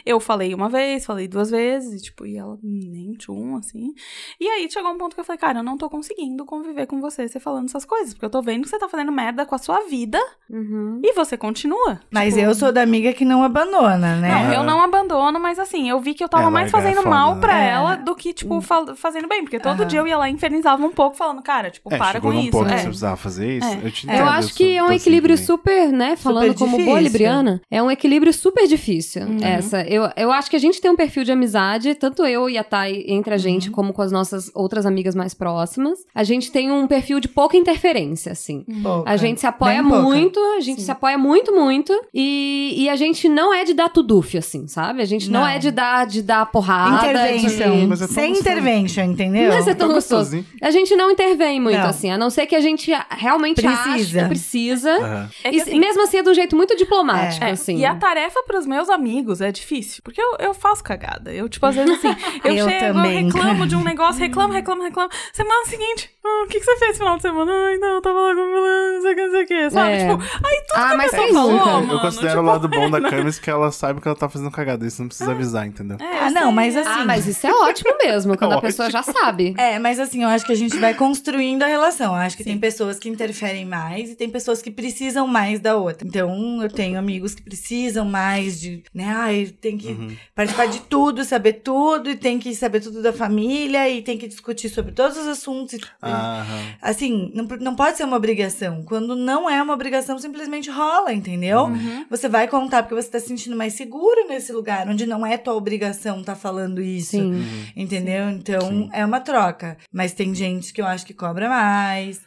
[0.05, 3.93] Eu falei uma vez, falei duas vezes, e, tipo, e ela nem tchum, assim.
[4.41, 7.01] E aí chegou um ponto que eu falei, cara, eu não tô conseguindo conviver com
[7.01, 9.55] você, você falando essas coisas, porque eu tô vendo que você tá fazendo merda com
[9.55, 10.19] a sua vida
[10.51, 11.01] Uhum.
[11.03, 12.01] e você continua.
[12.11, 14.29] Mas Tipo, eu sou da amiga que não abandona, né?
[14.45, 16.97] não, eu não abandono, mas assim, eu vi que eu tava É, mais é fazendo
[16.97, 17.41] foda, mal né?
[17.41, 17.69] pra É.
[17.71, 19.43] ela do que, tipo, fal- fazendo bem.
[19.43, 19.87] Porque todo Aham.
[19.89, 22.51] dia eu ia lá e infernizava um pouco, falando, cara, tipo, É, para com isso.
[22.51, 22.79] ponto que É.
[22.79, 23.67] você precisava fazer isso.
[23.67, 23.81] É.
[23.85, 26.17] Eu te Eu entendo, acho sou- que é um assim equilíbrio super, né?
[26.17, 29.23] Falando como boa libriana, é um equilíbrio super difícil.
[29.23, 29.39] Uhum.
[29.43, 29.84] Essa.
[29.87, 32.65] Eu, eu acho que a gente tem um perfil de amizade, tanto eu e a
[32.65, 33.75] Thay entre a gente, Uhum.
[33.75, 35.99] como com as nossas outras amigas mais próximas.
[36.15, 38.65] A gente tem um perfil de pouca interferência, assim.
[38.83, 39.11] Pouca.
[39.11, 40.03] A gente se apoia Bem pouca.
[40.05, 41.93] muito, a gente se apoia muito, muito.
[42.13, 45.03] E, e a gente não é de dar tuduf, assim, sabe?
[45.03, 45.47] A gente não, Não.
[45.49, 47.07] é de dar, de dar porrada.
[47.11, 47.81] Intervention.
[47.81, 48.41] de- Mas é Sem gostoso.
[48.51, 49.49] intervention, entendeu?
[49.53, 50.37] Mas é tão Tão gostoso.
[50.37, 50.47] gostosinho.
[50.63, 51.89] A gente não intervém muito, Não.
[51.89, 52.11] assim.
[52.11, 54.23] A não ser que a gente realmente ache Precisa.
[54.23, 54.91] que precisa.
[54.93, 55.31] Aham.
[55.45, 57.77] É que, E assim, mesmo assim é de um jeito muito diplomático, é, assim.
[57.79, 59.74] E a tarefa pros meus amigos é difícil.
[60.03, 61.33] Porque eu, eu faço cagada.
[61.33, 62.09] Eu, tipo, às vezes assim,
[62.45, 63.21] eu, Eu chego, também.
[63.21, 65.09] eu reclamo de um negócio, reclamo, reclamo, reclamo.
[65.33, 67.53] Semana seguinte, ah, o que, que você fez no final de semana?
[67.53, 69.93] Ai, não, eu tava lá com não sei o que, não sei o que, sabe?
[69.93, 69.99] É.
[70.09, 71.65] Tipo, aí tudo Ah, que a mas pessoa quem falou, nunca?
[71.67, 74.29] mano, Eu considero tipo, o lado bom da Camis que ela sabe que ela tá
[74.29, 74.87] fazendo cagada.
[74.87, 75.97] Isso não precisa avisar, entendeu?
[76.01, 76.53] é, Ah, não, sei.
[76.53, 76.89] mas assim.
[77.01, 78.69] Ah, mas isso é ótimo mesmo, quando a Ótimo.
[78.69, 79.55] pessoa já sabe.
[79.59, 82.15] É, mas assim, eu acho que a gente vai construindo a relação.
[82.15, 82.51] Eu acho que Sim.
[82.51, 86.07] tem pessoas que interferem mais e tem pessoas que precisam mais da outra.
[86.07, 89.13] Então, eu tenho amigos que precisam mais de, né?
[89.17, 90.15] Ai, tem que Uhum.
[90.35, 94.29] participar de tudo, saber tudo, e tem que saber tudo da família, e tem que
[94.29, 95.73] discutir sobre todos os assuntos.
[95.75, 96.45] e- Aham.
[96.83, 98.83] Assim, não, não pode ser uma obrigação.
[98.85, 101.61] Quando não é uma obrigação, simplesmente rola, entendeu?
[101.65, 102.05] Uhum.
[102.11, 105.39] Você vai contar porque você tá se sentindo mais seguro nesse lugar, onde não é
[105.39, 107.13] tua obrigação tá falando isso.
[107.13, 107.33] Sim.
[107.33, 107.65] Uhum.
[107.77, 108.29] Entendeu?
[108.31, 108.91] Então Sim.
[108.93, 109.77] é uma troca.
[109.93, 112.21] Mas tem gente que eu acho que cobra mais.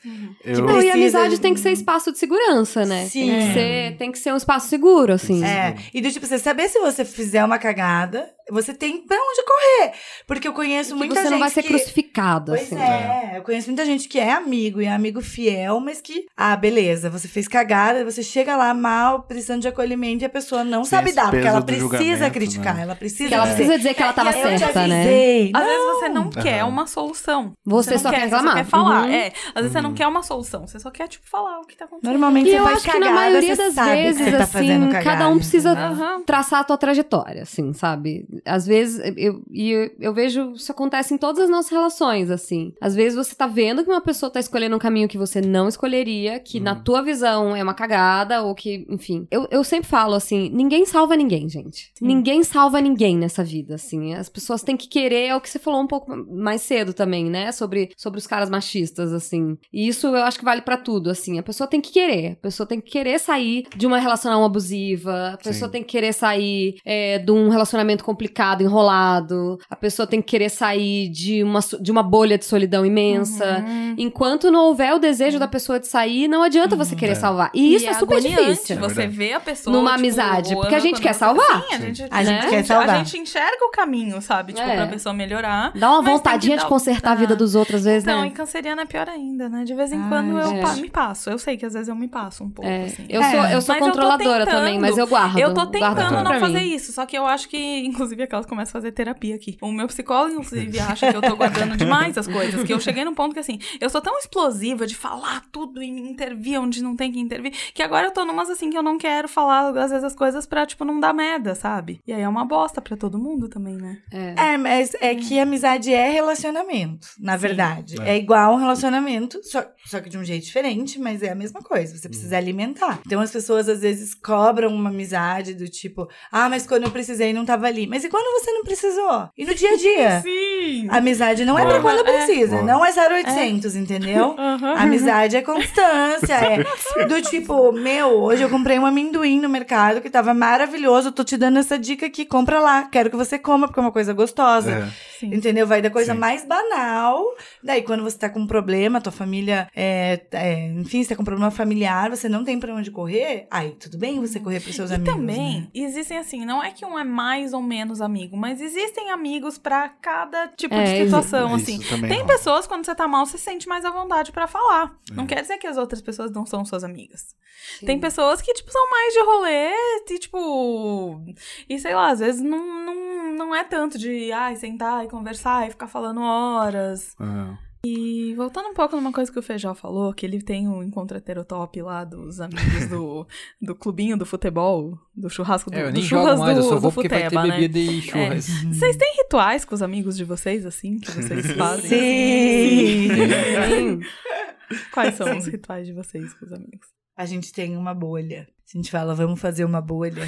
[0.43, 3.05] Eu, Não, e precisa- a amizade tem que ser espaço de segurança, né?
[3.05, 3.27] Sim.
[3.27, 5.43] Tem que ser, tem que ser um espaço seguro, assim.
[5.43, 5.75] É.
[5.93, 9.93] E do tipo, você saber se você fizer uma cagada, você tem pra onde correr.
[10.25, 11.31] Porque eu conheço Que muita você gente.
[11.31, 11.69] não vai ser que...
[11.69, 12.77] crucificado, Pois assim.
[12.81, 16.55] é, eu conheço muita gente que é amigo e é amigo fiel, mas que, ah,
[16.55, 20.81] beleza, você fez cagada, você chega lá mal, precisando de acolhimento e a pessoa não
[20.81, 22.83] Tem sabe dar, porque ela precisa criticar, né?
[22.83, 25.01] ela precisa Que ela precisa dizer que ela tava "Eu te certa, né?
[25.01, 26.29] avisei." Às vezes você não Aham.
[26.43, 27.53] quer uma solução.
[27.65, 28.51] Você não só quer Você reclamar.
[28.51, 29.03] só quer falar.
[29.05, 29.11] Uhum.
[29.13, 30.67] É, às vezes você não quer uma solução.
[30.67, 32.11] Você só quer, tipo, falar o que tá acontecendo.
[32.11, 34.31] Normalmente E você eu faz acho que cagada, na maioria você das que vezes, você
[34.37, 35.71] tá assim, cagada, cada um precisa?
[35.71, 36.23] Aham.
[36.23, 38.25] traçar a tua trajetória, assim, sabe?
[38.45, 42.73] Às vezes, eu, e eu, eu vejo isso acontece em todas as nossas relações, assim.
[42.79, 45.67] Às vezes você tá vendo que uma pessoa tá escolhendo um caminho que você não
[45.67, 49.27] escolheria, que na tua visão é uma cagada, ou que, enfim.
[49.31, 51.91] Eu, eu sempre falo assim: ninguém salva ninguém, gente.
[52.01, 54.13] Ninguém salva ninguém nessa vida, assim.
[54.13, 57.25] As pessoas têm que querer, é o que você falou um pouco mais cedo também,
[57.25, 57.51] né?
[57.51, 59.57] Sobre, sobre os caras machistas, assim.
[59.71, 61.39] E isso eu acho que vale pra tudo, assim.
[61.39, 62.33] A pessoa tem que querer.
[62.33, 65.31] A pessoa tem que querer sair de uma relação abusiva.
[65.33, 65.71] A pessoa Sim.
[65.71, 68.26] tem que querer sair é, de um relacionamento complicado,
[68.63, 69.59] enrolado.
[69.69, 73.63] A pessoa tem que querer sair de uma, de uma bolha de solidão imensa.
[73.67, 73.95] Uhum.
[73.97, 77.15] Enquanto não houver o desejo da pessoa de sair, não adianta você querer É.
[77.15, 77.49] salvar.
[77.53, 78.75] E isso é, super agoniante difícil.
[78.75, 79.17] É Você verdade.
[79.17, 79.75] vê a pessoa.
[79.75, 81.63] Numa tipo, amizade, porque a gente quer salvar.
[81.63, 82.49] Sim, a gente, A gente Né?
[82.49, 82.89] quer salvar.
[82.89, 84.53] A gente enxerga o caminho, sabe?
[84.53, 84.75] Tipo, É.
[84.75, 85.71] pra pessoa melhorar.
[85.75, 87.37] Dá uma vontadinha de dar- consertar a vida Ah.
[87.37, 88.27] dos outros, às vezes, Então, né?
[88.27, 89.63] em canceriana é pior ainda, né?
[89.63, 90.61] De vez em Ai, quando eu gente.
[90.61, 91.29] pa- me passo.
[91.29, 93.05] Eu sei que às vezes eu me passo um pouco, É, assim.
[93.09, 93.31] eu É.
[93.31, 94.59] sou, eu sou Mas eu controladora tentando.
[94.59, 95.37] também, mas eu guardo.
[95.39, 98.81] Eu tô tentando não fazer isso, só que eu acho que, inclusive, aquelas começam a
[98.81, 99.57] fazer terapia aqui.
[99.61, 102.63] O meu psicólogo, inclusive, acha que eu tô guardando demais as coisas.
[102.63, 105.87] Que eu cheguei num ponto que, assim, eu sou tão explosiva de falar tudo e
[105.87, 108.97] intervir onde não tem que intervir, que agora eu tô numas, assim, que eu não
[108.97, 112.01] quero falar, às vezes, as coisas pra, tipo, não dar merda, sabe?
[112.07, 113.99] E aí é uma bosta pra todo mundo também, né?
[114.11, 114.53] É.
[114.53, 117.39] É, mas é que amizade é relacionamento, na Sim.
[117.39, 118.01] verdade.
[118.01, 118.15] É.
[118.15, 118.17] É.
[118.17, 121.97] igual um relacionamento, só, só que de um jeito diferente, mas é a mesma coisa.
[121.97, 122.99] Você precisa alimentar.
[123.05, 127.33] Então as pessoas às vezes cobram uma amizade do tipo, ah, mas quando eu precisei
[127.33, 127.87] não tava ali.
[127.87, 129.29] Mas e quando você não precisou?
[129.37, 130.21] E no dia a dia?
[130.25, 130.87] Sim!
[130.89, 132.03] A amizade não é pra quando É.
[132.03, 132.63] precisa, Boa.
[132.63, 134.35] não é 0800, entendeu?
[134.77, 140.01] A amizade é constância, é do tipo, meu, hoje eu comprei um amendoim no mercado
[140.01, 143.37] que tava maravilhoso, eu tô te dando essa dica aqui, compra lá, quero que você
[143.37, 144.71] coma porque é uma coisa gostosa.
[144.71, 145.16] É.
[145.19, 145.33] Sim.
[145.33, 145.65] Entendeu?
[145.67, 146.19] Vai da coisa Sim.
[146.19, 147.23] mais banal.
[147.63, 151.21] Daí, quando você tá com um problema, tua família, é, é, enfim, você tá com
[151.21, 154.75] um problema familiar, você não tem pra onde correr, aí tudo bem você correr pros
[154.75, 155.13] seus E amigos.
[155.13, 155.67] também, né?
[155.73, 159.89] existem assim, não é que um é mais ou menos amigo, mas existem amigos pra
[159.89, 161.79] cada tipo É, de situação, Isso assim.
[161.89, 162.31] também Tem rola.
[162.33, 164.95] pessoas, quando você tá mal, você sente mais à vontade pra falar.
[165.11, 165.27] Não É.
[165.27, 167.35] quer dizer que as outras pessoas não são suas amigas.
[167.79, 167.85] Sim.
[167.85, 169.71] Tem pessoas que, tipo, são mais de rolê
[170.09, 171.21] e, tipo...
[171.67, 175.67] E, sei lá, às vezes não, não, não é tanto de, ai, sentar e conversar
[175.67, 177.15] e ficar falando horas.
[177.19, 177.57] Aham.
[177.85, 181.15] E voltando um pouco numa coisa que o Feijó falou, que ele tem o encontro
[181.15, 183.25] heterotop lá dos amigos do,
[183.61, 186.63] do clubinho do futebol, do churrasco do, É, eu do nem churras jogo mais, eu
[186.63, 187.59] do, só do vou porque vai ter Futeba, né?
[187.59, 188.47] bebida e churras.
[188.47, 191.89] Vocês têm rituais com os amigos de vocês, assim, que vocês fazem?
[191.89, 193.09] Sim!
[193.09, 193.99] Sim.
[194.91, 196.87] Quais são os rituais de vocês com os amigos?
[197.15, 198.49] A gente tem uma bolha.
[198.73, 200.23] A gente fala, vamos fazer uma bolha.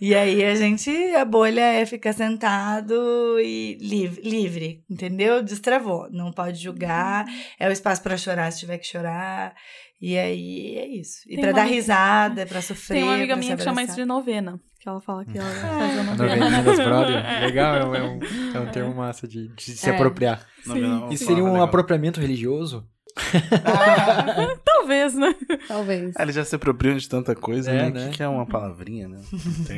[0.00, 2.94] e aí a gente, a bolha é ficar sentado
[3.40, 5.42] e livre, livre, entendeu?
[5.42, 6.08] Destravou.
[6.10, 7.24] Não pode julgar.
[7.60, 9.54] É o espaço pra chorar se tiver que chorar.
[10.00, 11.18] E aí é isso.
[11.28, 12.96] E uma dar amiga- risada, pra sofrer.
[12.96, 14.60] Tem uma amiga minha que chama isso de novena.
[14.80, 16.36] Que ela fala que ela faz a A novena.
[16.36, 17.16] novelinha das brother.
[17.42, 18.20] Legal, é um, é um,
[18.56, 19.94] é um termo massa de, de se É.
[19.94, 20.46] apropriar.
[20.66, 22.84] Não, não, Isso seria um apropriamento religioso?
[24.88, 25.34] Talvez, né?
[25.68, 26.14] Talvez.
[26.16, 27.90] Ah, eles já se apropriam de tanta coisa, É, né?
[27.90, 28.06] né?
[28.06, 29.20] O que, que é uma palavrinha, né?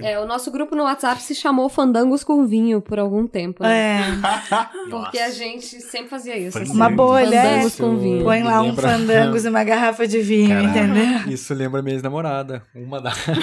[0.04, 3.62] É, o nosso grupo no WhatsApp se chamou Fandangos com Vinho por algum tempo.
[3.64, 4.00] Né?
[4.00, 4.00] É,
[4.88, 6.56] Porque a gente sempre fazia isso.
[6.58, 7.34] Assim, uma bolha.
[7.34, 7.42] é.
[7.54, 8.22] Fandangos com vinho.
[8.24, 10.68] Põe lá um Lembra- fandangos e uma garrafa de vinho, Caralho.
[10.68, 11.32] entendeu?
[11.32, 12.62] Isso lembra minha ex-namorada.
[12.74, 13.18] Uma das.
[13.26, 13.34] Eu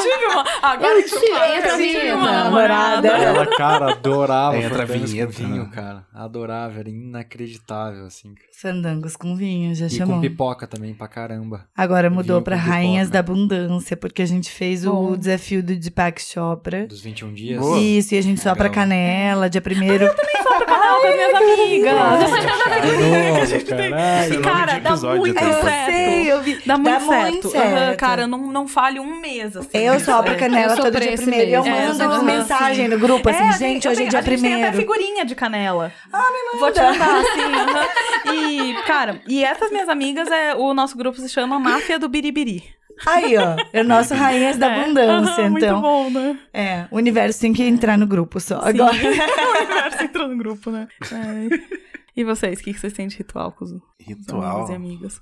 [0.00, 0.44] tive uma.
[0.62, 3.08] Agora Eu tive- entra eu uma Namorada.
[3.08, 5.70] Ela, cara, adorava Entra a Fandangos com vinheta, vinho, né?
[5.72, 6.06] cara.
[6.14, 8.34] Adorava, era inacreditável, assim.
[8.60, 10.16] Fandangos com vinho, já E chamou.
[10.16, 11.66] com pipoca também, pra caramba.
[11.76, 13.12] Agora mudou com Rainhas pipoca.
[13.12, 15.16] da Abundância, porque a gente fez o Bom.
[15.16, 16.86] desafio do Deepak Chopra.
[16.86, 17.60] Dos 21 dias.
[17.60, 17.78] Boa.
[17.78, 18.74] Isso, e a gente sopra Legal.
[18.74, 20.06] canela, dia primeiro.
[20.14, 21.94] pro canal com as minhas amigas.
[21.94, 24.32] Nossa, caralho.
[24.32, 25.48] E, cara, dá muito até.
[25.48, 25.86] Eu certo.
[25.92, 26.58] sei, eu vi.
[26.66, 27.32] Dá muito Dá certo.
[27.32, 27.96] muito certo.
[27.98, 28.66] cara, não, não
[29.00, 29.68] um mês, assim.
[29.78, 30.36] Eu sopro É.
[30.36, 31.50] canela Eu todo dia primeiro.
[31.50, 34.22] E eu mando aham, mensagem no grupo, assim, É, a gente, hoje é dia a
[34.22, 34.76] gente tem até primeiro.
[34.76, 35.92] figurinha de canela.
[36.12, 36.58] Ah, me manda.
[36.58, 38.32] Vou te mandar, assim.
[38.34, 42.64] E, cara, e essas minhas amigas, é, o nosso grupo se chama Máfia do Biribiri.
[43.06, 44.80] Aí, ó, é o nosso Rainhas da É.
[44.82, 45.80] Abundância, Aham, então.
[45.80, 46.38] Muito bom, né?
[46.52, 48.60] É, o universo tem que entrar no grupo só.
[48.62, 48.68] Sim.
[48.68, 48.92] Agora.
[48.96, 50.86] o universo entrou no grupo, né?
[51.12, 51.82] É.
[52.14, 54.42] E vocês, o que vocês têm de ritual com os, Ritual.
[54.44, 55.20] amigos e amigas?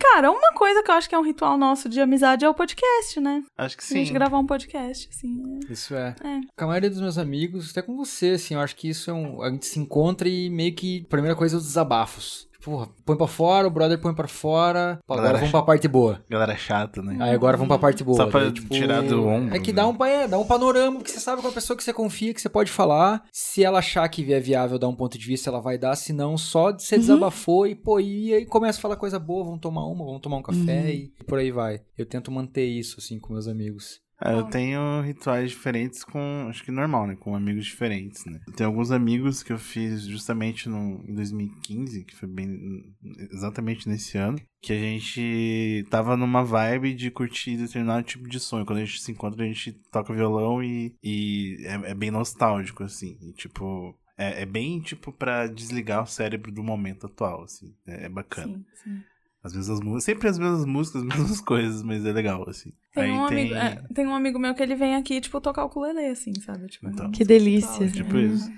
[0.00, 2.54] Cara, uma coisa que eu acho que é um ritual nosso de amizade é o
[2.54, 3.44] podcast, né?
[3.56, 3.94] Acho que A sim.
[3.98, 5.40] gente gravar um podcast, assim.
[5.68, 5.72] é.
[5.72, 6.16] Isso é.
[6.24, 6.40] É.
[6.56, 9.14] Com a maioria dos meus amigos, até com você, assim, eu acho que isso é
[9.14, 9.40] um.
[9.40, 11.04] A gente se encontra e meio que.
[11.06, 12.48] A primeira coisa é os desabafos.
[12.62, 15.00] Porra, põe pra fora, o brother põe pra fora.
[15.04, 16.24] Pô, agora vamos pra parte boa.
[16.30, 17.16] Galera chata, né?
[17.20, 18.16] Aí agora vamos pra parte boa.
[18.16, 19.76] Só pra Daí, tipo, tirar do ombro, É que né?
[19.82, 22.32] dá um, é, dá um panorama, porque você sabe com a pessoa que você confia,
[22.32, 23.24] que você pode falar.
[23.32, 25.96] Se ela achar que é viável dar um ponto de vista, ela vai dar.
[25.96, 29.44] Se não, só de você desabafou e, pô, e aí começa a falar coisa boa,
[29.44, 31.80] vamos tomar uma, vamos tomar um café e por aí vai.
[31.98, 34.00] Eu tento manter isso, assim, com meus amigos.
[34.24, 36.46] Ah, eu tenho rituais diferentes com.
[36.48, 37.16] Acho que normal, né?
[37.16, 38.40] Com amigos diferentes, né?
[38.56, 42.94] Tenho alguns amigos que eu fiz justamente no, em 2015, que foi bem.
[43.32, 44.38] exatamente nesse ano.
[44.60, 48.64] Que a gente tava numa vibe de curtir determinado tipo de sonho.
[48.64, 52.84] Quando a gente se encontra, a gente toca violão e, e é, é bem nostálgico,
[52.84, 53.18] assim.
[53.20, 53.98] E, tipo.
[54.16, 57.74] É, é bem, tipo, pra desligar o cérebro do momento atual, assim.
[57.84, 58.54] É, é bacana.
[58.54, 59.02] Sim, sim.
[59.44, 62.72] As mesmas músicas, sempre as mesmas músicas, as mesmas coisas, mas é legal, assim.
[62.94, 63.38] Tem Aí um, tem.
[63.40, 66.32] amigo, é, tem um amigo meu que ele vem aqui, tipo, tocar o ukulele, assim,
[66.40, 66.66] sabe?
[66.68, 67.10] Tipo, Então.
[67.10, 67.88] Que delícia.
[67.90, 68.50] Tipo isso.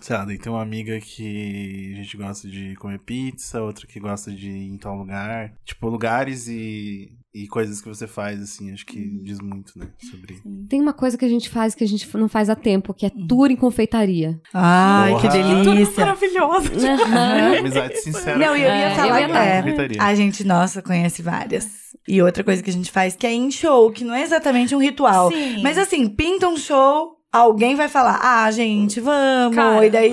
[0.00, 4.00] Sei lá, daí tem uma amiga que a gente gosta de comer pizza, outra que
[4.00, 5.52] gosta de ir em tal lugar.
[5.64, 9.86] Tipo, lugares e, e coisas que você faz, assim, acho que diz muito, né?
[10.10, 10.40] Sobre.
[10.68, 13.06] Tem uma coisa que a gente faz que a gente não faz há tempo, que
[13.06, 14.40] é tour em confeitaria.
[14.52, 15.62] Ai, que Porra.
[15.64, 16.04] delícia.
[16.04, 16.70] Maravilhosa.
[16.92, 17.58] Aham.
[17.60, 18.36] Amizade sincera.
[18.38, 21.68] Não, eu ia É, falar eu ia que é, a gente, nossa, conhece várias.
[22.08, 24.74] E outra coisa que a gente faz que é em show, que não é exatamente
[24.74, 25.30] um ritual.
[25.30, 25.62] Sim.
[25.62, 29.54] Mas assim, pinta um show, alguém vai falar, ah, gente, vamos.
[29.56, 30.12] Cara, e daí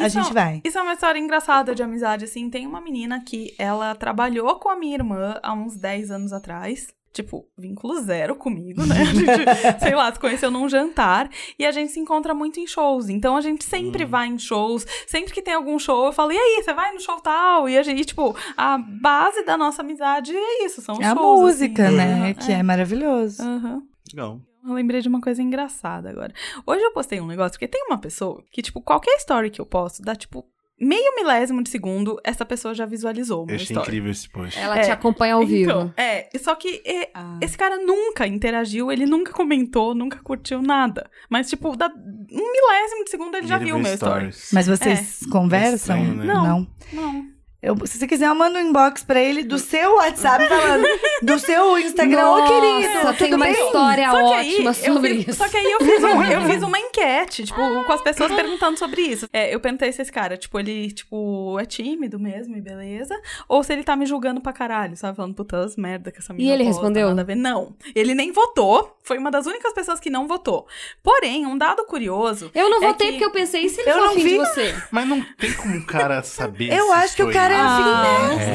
[0.00, 0.60] a Isso- gente vai.
[0.64, 2.48] Isso é uma história engraçada de amizade, assim.
[2.50, 6.88] Tem uma menina que ela trabalhou com a minha irmã há uns 10 anos atrás.
[7.12, 8.94] Tipo, vínculo zero comigo, né?
[9.02, 11.28] A gente, sei lá, se conheceu num jantar.
[11.58, 13.08] E a gente se encontra muito em shows.
[13.08, 14.86] Então a gente sempre vai em shows.
[15.08, 17.68] Sempre que tem algum show, eu falo, e aí, você vai no show tal?
[17.68, 21.14] E a gente, tipo, a base da nossa amizade é isso, são os É a
[21.16, 21.40] shows.
[21.40, 21.96] música, assim.
[21.96, 22.34] né?
[22.34, 23.42] Que é maravilhoso.
[23.42, 23.82] Aham.
[24.14, 24.40] Legal.
[24.66, 26.32] Eu lembrei de uma coisa engraçada agora.
[26.66, 29.66] Hoje eu postei um negócio, porque tem uma pessoa que, tipo, qualquer story que eu
[29.66, 30.44] posto dá, tipo,
[30.78, 33.80] meio milésimo de segundo, essa pessoa já visualizou o Eu meu achei story.
[33.86, 34.58] incrível esse post.
[34.58, 34.82] Ela É.
[34.82, 35.70] te acompanha ao vivo.
[35.70, 37.38] Então, é, só que é, Ah.
[37.42, 41.10] esse cara nunca interagiu, ele nunca comentou, nunca curtiu nada.
[41.28, 44.32] Mas, tipo, dá um milésimo de segundo ele já Ele viu o meu story.
[44.32, 44.50] stories.
[44.52, 45.96] Mas vocês conversam?
[45.96, 46.24] É estranho, né?
[46.24, 46.66] Não.
[46.92, 47.39] Não.
[47.62, 50.86] Eu, se você quiser, eu mando um inbox pra ele do seu WhatsApp falando
[51.22, 52.26] do seu Instagram.
[52.30, 53.52] Ô, querido, tem tudo uma bem?
[53.66, 55.36] história Só que aí, ótima eu sobre fiz- isso.
[55.38, 58.78] Só que aí eu fiz, um- eu fiz uma enquete, tipo, com as pessoas perguntando
[58.78, 59.28] sobre isso.
[59.30, 63.14] É, eu perguntei se esse cara, tipo, ele, tipo, é tímido mesmo e beleza.
[63.46, 65.14] Ou se ele tá me julgando pra caralho, sabe?
[65.16, 67.08] Falando, putas, merda que essa menina ele posta, respondeu?
[67.08, 67.34] Nada a ver.
[67.34, 67.74] Não.
[67.94, 68.96] Ele nem votou.
[69.02, 70.66] Foi uma das únicas pessoas que não votou.
[71.02, 72.50] Porém, um dado curioso.
[72.54, 74.22] Eu não é votei que- porque eu pensei, e se ele Eu não vi.
[74.30, 74.74] de você?
[74.90, 76.72] Mas não tem como o cara saber.
[76.72, 77.82] Eu se acho que o cara é afim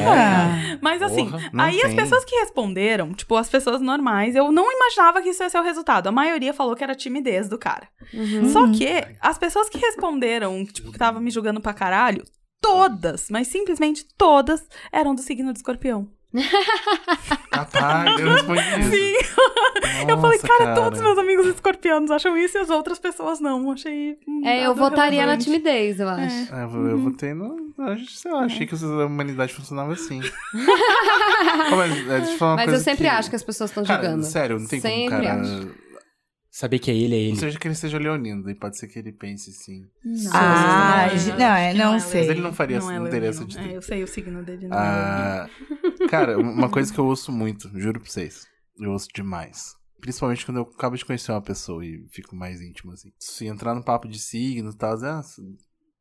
[0.08, 0.78] Ah, mesmo.
[0.82, 1.96] Mas assim, Porra, aí as tem.
[1.96, 5.62] pessoas que responderam, tipo, as pessoas normais, eu não imaginava que isso ia ser o
[5.62, 6.06] resultado.
[6.06, 7.88] A maioria falou que era timidez do cara.
[8.12, 8.48] Uhum.
[8.50, 12.24] Só que as pessoas que responderam, tipo, que tava me julgando pra caralho,
[12.60, 16.08] todas, mas simplesmente todas, eram do signo de escorpião.
[17.50, 18.90] Capaz, eu respondi isso.
[18.90, 20.06] Sim.
[20.08, 23.70] eu falei, Nossa, cara, todos meus amigos escorpianos acham isso e as outras pessoas não.
[23.72, 24.18] Achei.
[24.26, 25.44] um É, eu votaria na relevante.
[25.44, 26.54] timidez, eu acho.
[26.54, 26.88] É, eu, Uhum.
[26.90, 27.56] eu votei no.
[28.08, 30.20] Sei lá, achei que a humanidade funcionava assim.
[31.76, 34.02] Mas, é, deixa eu falar uma Mas eu sempre acho que as pessoas estão Cara,
[34.02, 34.24] julgando.
[34.26, 35.40] sério, não tem Sempre como cara.
[35.42, 35.85] acho.
[36.58, 37.36] Saber que é ele, é Não ele.
[37.36, 39.82] seja que ele seja leonino, daí pode ser que ele pense assim.
[40.02, 40.30] Não.
[40.32, 42.20] Ah, Não, ge- eu não, acho é, não é sei.
[42.22, 43.68] Mas ele não faria Não é não teria essa atitude.
[43.68, 44.80] É, eu sei o signo dele, não é.
[44.80, 45.50] Ah,
[46.08, 48.46] cara, uma coisa que eu ouço muito, juro pra vocês.
[48.80, 49.74] Eu ouço demais.
[50.00, 53.10] Principalmente quando eu acabo de conhecer uma pessoa e fico mais íntimo, assim.
[53.18, 55.20] Se entrar no papo de signo e tal, ah,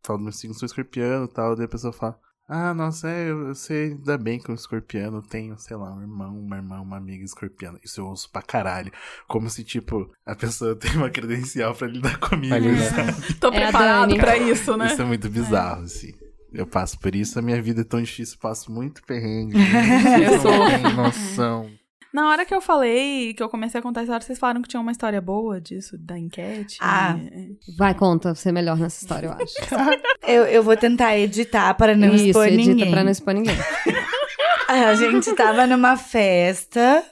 [0.06, 2.18] falo do meu signo, sou escorpiano e tal, daí a pessoa fala,
[2.48, 6.02] ah, nossa, é, eu, eu sei ainda bem que eu escorpiano tenho, sei lá, um
[6.02, 7.80] irmão, uma irmã, uma amiga escorpiana.
[7.84, 8.92] Isso eu ouço pra caralho.
[9.28, 12.54] Como se, tipo, a pessoa tem uma credencial pra lidar comigo.
[12.54, 13.34] Sabe?
[13.40, 14.88] Tô É preparado pra isso, né?
[14.88, 16.14] Isso é muito bizarro, assim.
[16.54, 19.58] Eu passo por isso, a minha vida é tão difícil, passo muito perrengue.
[19.60, 20.52] Vocês sou.
[20.52, 21.70] não noção.
[22.16, 24.70] Na hora que eu falei, que eu comecei a contar a história, vocês falaram que
[24.70, 26.78] tinha uma história boa disso, da enquete.
[26.80, 27.18] Ah.
[27.20, 30.02] E- Vai, conta, você é melhor nessa história, eu acho.
[30.26, 32.90] Eu, eu vou tentar editar para não Isso, expor edita ninguém.
[32.92, 33.56] pra não expor ninguém.
[34.68, 37.04] A gente tava numa festa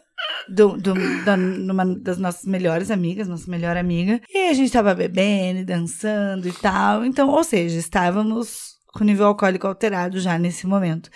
[0.50, 4.20] do, do- da, numa das nossas melhores amigas, nossa melhor amiga.
[4.34, 7.06] E a gente tava bebendo, e dançando e tal.
[7.06, 11.10] Então, ou seja, estávamos com nível alcoólico alterado já nesse momento.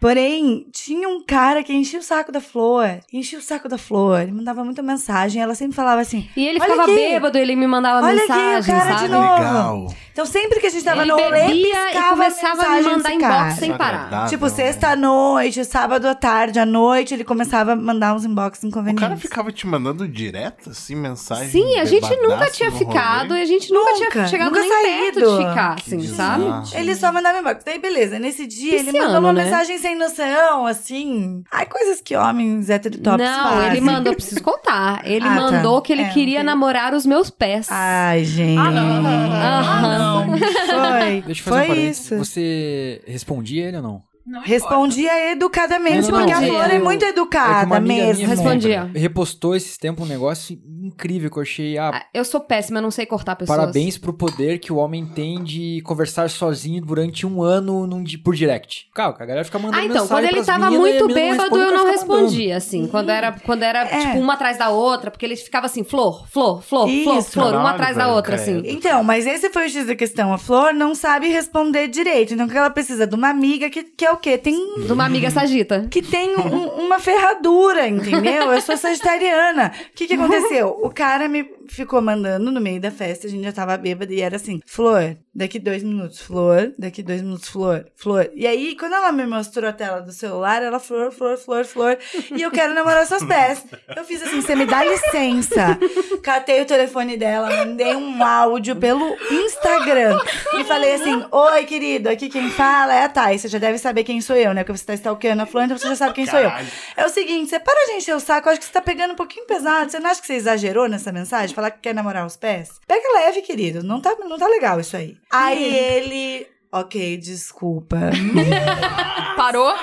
[0.00, 2.98] Porém, tinha um cara que enchia o saco da flor.
[3.12, 4.20] Enchia o saco da flor.
[4.22, 5.40] Ele mandava muita mensagem.
[5.40, 6.94] Ela sempre falava assim: E ele ficava aqui.
[6.94, 9.08] bêbado, ele me mandava Olha aqui, o mensagem, cara de sabe?
[9.12, 9.34] novo.
[9.38, 9.94] Legal.
[10.12, 11.72] Então, sempre que a gente tava ele no rolê, e
[12.10, 13.50] começava a me mensagem mandar inbox cara.
[13.52, 14.28] sem parar.
[14.28, 14.50] Tipo, né?
[14.50, 19.02] sexta-noite, sábado à tarde, à noite, ele começava a mandar uns inbox O inconvenientes.
[19.02, 21.48] cara ficava te mandando direto, assim, mensagem.
[21.48, 23.40] Sim, a gente nunca tinha ficado rolê.
[23.40, 25.20] e a gente nunca, Nunca, tinha chegado nunca nem saído.
[25.20, 26.44] perto de ficar, Que assim, sabe?
[26.74, 27.64] Ele só mandava inbox.
[27.64, 28.18] Daí, beleza.
[28.18, 29.44] Nesse dia, ele Pisciano, mandou uma né?
[29.44, 31.42] mensagem sem noção, assim.
[31.50, 33.70] Ai, coisas que homens heterotops Não, fazem.
[33.72, 35.02] ele mandou, eu preciso contar.
[35.04, 35.34] Ele Ah, tá.
[35.34, 36.44] mandou que ele É, queria ok.
[36.44, 37.68] namorar os meus pés.
[37.70, 38.58] Ai, gente.
[38.58, 40.26] Aham.
[40.38, 41.22] Foi.
[41.26, 42.16] Deixa eu fazer Foi um isso.
[42.18, 44.09] Você respondia ele ou não?
[44.44, 46.48] Respondia educadamente, Não, não, porque a não.
[46.48, 48.26] Flor é muito É educada uma amiga mesmo.
[48.26, 48.90] Respondia.
[48.94, 51.76] repostou esses tempos um negócio incrível que eu achei.
[51.78, 53.58] Ah, Ah, Eu sou péssima, eu não sei cortar pessoas.
[53.58, 58.34] parabéns pro poder que o homem tem de conversar sozinho durante um ano num, por
[58.34, 58.86] direct.
[58.94, 61.86] Cara, a galera fica mandando Ah, então, mensagem quando ele tava muito bêbado, eu não
[61.90, 62.86] respondia, assim.
[62.88, 63.98] Quando era, quando era É.
[64.06, 67.30] tipo, uma atrás da outra, porque ele ficava assim, flor, flor, flor, flor, Isso.
[67.32, 68.42] flor, uma Caralho, atrás da velho, outra, cara.
[68.42, 68.62] assim.
[68.64, 70.32] Então, mas esse foi o X da questão.
[70.32, 72.34] A Flor não sabe responder direito.
[72.34, 74.38] Então, o que ela precisa de uma amiga que, que é o quê?
[74.38, 74.54] Tem
[74.86, 75.86] De uma amiga sagita.
[75.90, 78.52] que tem um- uma ferradura, entendeu?
[78.52, 79.72] Eu sou sagitariana.
[79.90, 80.78] O que que aconteceu?
[80.82, 84.20] O cara me ficou mandando no meio da festa, a gente já tava bêbada e
[84.20, 88.30] era assim, Flor, daqui dois minutos, Flor, daqui dois minutos, Flor, Flor.
[88.34, 91.98] E aí, quando ela me mostrou a tela do celular, ela, Flor, Flor, Flor, Flor,
[92.34, 93.64] e eu quero namorar seus pés.
[93.96, 95.78] Eu fiz assim, você me dá licença.
[96.22, 100.18] Catei o telefone dela, mandei um áudio pelo Instagram
[100.58, 104.04] e falei assim, oi, querido, aqui quem fala é a Thay, você já deve saber
[104.04, 104.64] quem sou eu, né?
[104.64, 106.50] Porque você tá stalkeando a Flor, então você já sabe quem sou eu.
[106.50, 106.68] Caralho.
[106.96, 109.12] É o seguinte, você para de encher o saco, eu acho que você tá pegando
[109.12, 109.90] um pouquinho pesado.
[109.90, 111.54] Você não acha que você exagerou nessa mensagem?
[111.60, 112.80] Falar que quer namorar os pés?
[112.86, 113.82] Pega leve, querido.
[113.82, 115.18] Não tá, não tá legal isso aí.
[115.30, 116.46] Aí ele.
[116.72, 117.98] Ok, desculpa.
[119.36, 119.74] Parou?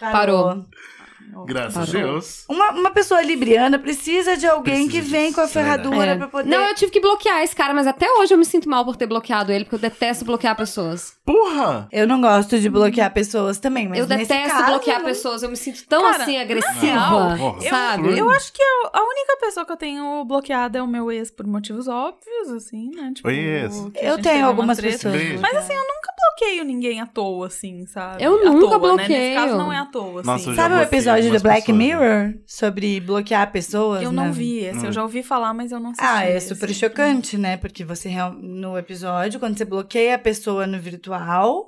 [0.00, 0.64] Parou.
[1.46, 1.92] Graças a Parou.
[2.14, 2.44] Deus.
[2.48, 6.16] Uma, uma pessoa libriana precisa de alguém que Precisa vem com a é ferradura É.
[6.16, 6.48] pra poder.
[6.50, 8.96] Não, eu tive que bloquear esse cara, mas até hoje eu me sinto mal por
[8.96, 11.15] ter bloqueado ele, porque eu detesto bloquear pessoas.
[11.26, 11.88] Porra!
[11.90, 15.42] Eu não gosto de bloquear pessoas também, mas eu nesse detesto caso, bloquear não- pessoas,
[15.42, 17.36] eu me sinto tão Cara, assim agressiva,
[17.68, 18.16] sabe?
[18.18, 21.30] Eu acho que a, a única pessoa que eu tenho bloqueada é o meu ex
[21.30, 23.12] por motivos óbvios, assim, né?
[23.14, 23.74] Tipo, Oi, ex.
[24.00, 25.14] Eu tenho algumas pessoas.
[25.14, 25.40] Beijo.
[25.40, 26.06] Mas assim, eu nunca
[26.38, 28.22] bloqueio ninguém à toa, assim, sabe?
[28.22, 28.96] Eu À nunca toa, Né?
[28.96, 29.34] Nesse bloqueio.
[29.34, 30.30] caso não é à toa, assim.
[30.30, 31.84] Nossa, eu Sabe o episódio do Black pessoas, né?
[31.84, 32.34] Mirror?
[32.46, 34.02] Sobre bloquear pessoas?
[34.02, 34.24] Eu né?
[34.24, 36.06] não vi esse, eu já ouvi falar, mas eu não assisti.
[36.08, 36.48] Ah, é esse.
[36.48, 37.56] super chocante, né?
[37.56, 38.10] Porque você
[38.40, 41.15] no episódio, quando você bloqueia a pessoa no virtual,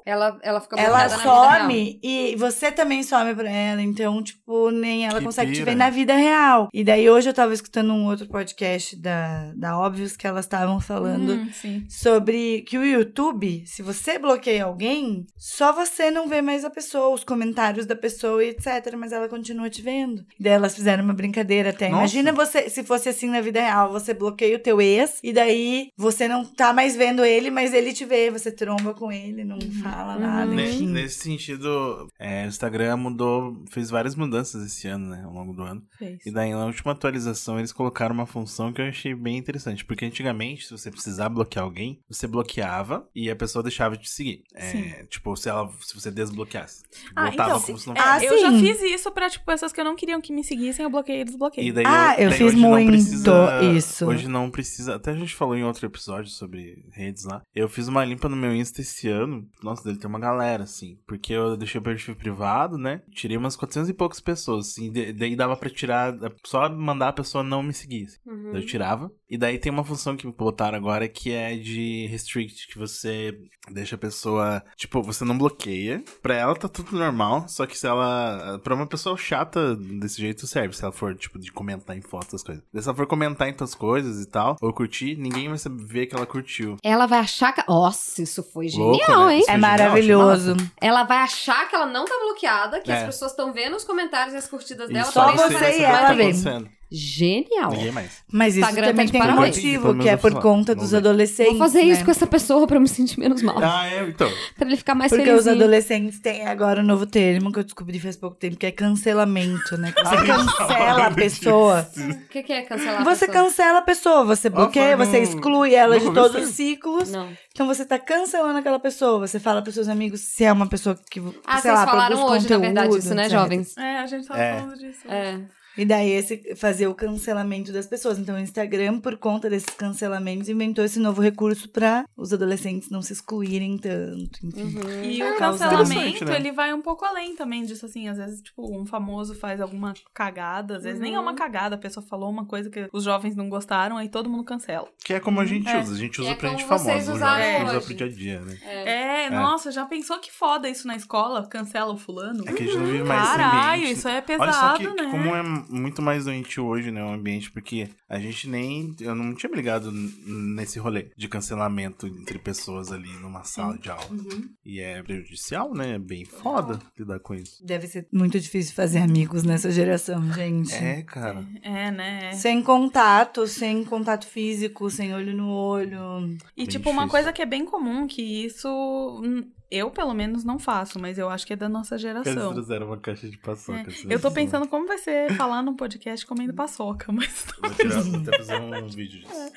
[0.05, 3.83] Ela, ela fica ela some e você também some pra ela.
[3.83, 5.71] Então, tipo, nem ela Que consegue te pira.
[5.73, 6.69] ver na vida real.
[6.73, 10.81] E daí hoje eu tava escutando um outro podcast da, da Óbvios que elas estavam
[10.81, 11.35] falando.
[11.65, 11.85] Hum.
[11.89, 17.15] Sobre que o YouTube, se você bloqueia alguém, só você não vê mais a pessoa,
[17.15, 18.95] os comentários da pessoa e etc.
[18.97, 20.25] Mas ela continua te vendo.
[20.39, 21.89] E daí elas fizeram uma brincadeira até.
[21.89, 21.99] Nossa.
[21.99, 25.91] Imagina você, se fosse assim na vida real, você bloqueia o teu ex e daí
[25.97, 29.59] você não tá mais vendo ele, mas ele te vê, você tromba com ele, não
[29.83, 30.87] fala nada, Ne- enfim.
[30.89, 35.23] Nesse sentido, é, o Instagram mudou, fez várias mudanças esse ano, né?
[35.25, 35.83] Ao longo do ano.
[35.99, 36.25] Fez.
[36.27, 39.85] E daí, na última atualização, eles colocaram uma função que eu achei bem interessante.
[39.85, 44.11] Porque antigamente, se você precisar bloquear alguém, você bloqueava e a pessoa deixava de te
[44.11, 44.43] seguir.
[44.55, 46.83] É, tipo, se, ela, se você desbloqueasse.
[47.15, 48.61] Ah, Voltava então, como se não É, Ah, eu já sim.
[48.61, 51.25] fiz isso pra, tipo, pessoas que eu não queriam que me seguissem, eu bloqueei e
[51.25, 51.69] desbloqueei.
[51.69, 54.07] E daí, Ah, eu daí fiz hoje não muito precisa- isso.
[54.07, 54.95] Hoje não precisa.
[54.97, 57.43] Até a gente falou em outro episódio sobre redes lá.
[57.55, 59.28] Eu fiz uma limpa no meu Insta esse ano.
[59.63, 60.99] Nossa, dele tem uma galera, assim.
[61.07, 63.03] Porque eu deixei o perfil privado, né?
[63.11, 64.93] Tirei umas 400 e poucas pessoas, assim.
[65.13, 66.15] daí dava pra tirar.
[66.45, 68.05] Só mandar a pessoa não me seguir.
[68.05, 68.19] assim.
[68.27, 68.53] Uhum.
[68.53, 69.11] Daí Eu tirava.
[69.31, 73.37] E daí tem uma função que botaram agora que é de restrict, que você
[73.71, 74.63] deixa a pessoa.
[74.75, 76.03] Tipo, você não bloqueia.
[76.23, 77.47] Pra ela tá tudo normal.
[77.49, 78.59] Só que se ela.
[78.65, 80.75] Pra uma pessoa chata desse jeito serve.
[80.75, 82.65] Se ela for, tipo, de comentar em fotos as coisas.
[82.73, 86.07] Se ela for comentar em tuas coisas e tal, ou curtir, ninguém vai saber ver
[86.07, 86.77] que ela curtiu.
[86.83, 87.63] Ela vai achar que.
[87.69, 89.35] Nossa, isso foi Louco, genial, né?
[89.35, 89.41] hein?
[89.41, 90.57] Isso É genial, maravilhoso.
[90.81, 92.97] Ela vai achar que ela não tá bloqueada, que É.
[93.01, 95.05] as pessoas estão vendo os comentários e as curtidas dela.
[95.13, 95.83] Só você estão e vendo.
[95.85, 96.78] ela tá vê.
[96.91, 97.71] Genial.
[97.71, 98.25] Ninguém mais.
[98.33, 100.97] Mas isso Instagram tá também tem um motivo, que é por conta dos Vamos ver.
[100.97, 101.53] adolescentes.
[101.53, 102.05] Vou fazer isso né?
[102.07, 103.59] com essa pessoa pra eu me sentir menos mal.
[103.63, 104.31] Ah, é, então.
[104.57, 105.41] Pra ele ficar mais Porque feliz.
[105.43, 108.71] os adolescentes têm agora um novo termo que eu descobri faz pouco tempo, que é
[108.71, 109.93] cancelamento, né?
[109.93, 111.91] Que você cancela a pessoa.
[111.97, 116.01] O que, que é cancelar a Você cancela a pessoa, você bloqueia, você exclui ela
[116.01, 117.11] de todos os ciclos.
[117.11, 117.29] Não.
[117.53, 119.19] Então você tá cancelando aquela pessoa.
[119.27, 122.25] Você fala pros seus amigos se é uma pessoa que, Ah, sei vocês lá, falaram
[122.25, 123.33] hoje, na verdade, conteúdo, isso, né, etc.
[123.39, 123.77] jovens?
[123.77, 124.59] É, a gente tava É.
[124.59, 125.01] falando disso.
[125.09, 125.39] É.
[125.79, 128.19] E daí esse fazer o cancelamento das pessoas.
[128.19, 133.01] Então o Instagram, por conta desses cancelamentos, inventou esse novo recurso pra os adolescentes não
[133.01, 134.39] se excluírem tanto.
[134.45, 134.77] Enfim.
[134.79, 135.03] Uhum.
[135.05, 136.37] E É, o cancelamento, né?
[136.37, 138.09] ele vai um pouco além também disso, assim.
[138.09, 140.77] Às vezes, tipo, um famoso faz alguma cagada.
[140.77, 143.49] Às vezes nem é uma cagada, a pessoa falou uma coisa que os jovens não
[143.49, 144.89] gostaram, aí todo mundo cancela.
[145.05, 145.81] Que é como a gente É.
[145.81, 145.95] usa.
[145.95, 147.65] A gente usa É pra gente usaram né?
[147.65, 147.87] usa hoje.
[147.87, 148.59] pro dia a dia, né?
[148.65, 151.47] É, nossa, já pensou que foda isso na escola?
[151.47, 152.45] Cancela o fulano?
[152.47, 153.99] É que a gente não vive mais Caralho, ambiente.
[153.99, 155.11] isso é Olha pesado, só que, né?
[155.11, 158.95] como é muito mais doentio hoje, né, o ambiente, porque a gente nem...
[159.01, 163.91] Eu não tinha me ligado nesse rolê de cancelamento entre pessoas ali numa sala de
[163.91, 164.11] aula.
[164.11, 164.49] Uhum.
[164.65, 165.95] E é prejudicial, né?
[165.95, 167.65] É bem foda lidar com isso.
[167.65, 170.75] Deve ser muito difícil fazer amigos nessa geração, gente.
[170.75, 171.47] É, cara.
[171.63, 172.33] É, né?
[172.33, 176.37] Sem contato, sem contato físico, sem olho no olho.
[176.57, 177.11] E, Bem tipo, uma difícil.
[177.11, 179.23] coisa que é bem comum, que isso
[179.71, 182.53] eu, pelo menos, não faço, mas eu acho que é da nossa Eles geração.
[182.53, 183.91] trouxeram uma caixa de paçoca.
[184.09, 187.47] É, Eu tô pensando como vai ser falar num podcast comendo paçoca, mas.
[187.61, 189.53] Vou tirar, vou até fazer um vídeo disso.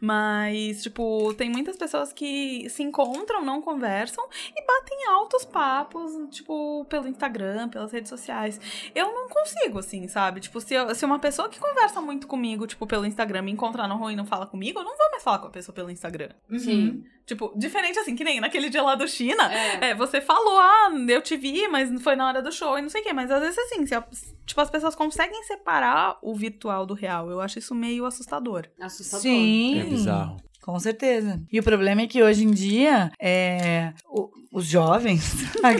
[0.00, 4.24] Mas, tipo, tem muitas pessoas que se encontram, não conversam
[4.56, 8.60] e batem altos papos, tipo, pelo Instagram, pelas redes sociais.
[8.94, 10.40] Eu não consigo, assim, sabe?
[10.40, 13.86] Tipo, se, eu- se uma pessoa que conversa muito comigo, tipo, pelo Instagram, me encontrar
[13.88, 15.90] no rua e não fala comigo, eu não vou mais falar com a pessoa pelo
[15.90, 16.30] Instagram.
[16.58, 17.04] Sim.
[17.30, 19.44] Tipo, diferente assim, que nem naquele dia lá do China,
[19.80, 22.88] é, você falou, ah, eu te vi, mas foi na hora do show e não
[22.88, 23.12] sei o quê.
[23.12, 24.04] Mas às vezes, assim, se a-
[24.44, 27.30] tipo, as pessoas conseguem separar o virtual do real.
[27.30, 28.66] Eu acho isso meio assustador.
[28.80, 29.22] Assustador.
[29.22, 29.78] Sim.
[29.78, 30.36] É bizarro.
[30.62, 31.40] Com certeza.
[31.50, 35.22] E o problema é que hoje em dia, é, o- os jovens,
[35.54, 35.72] os A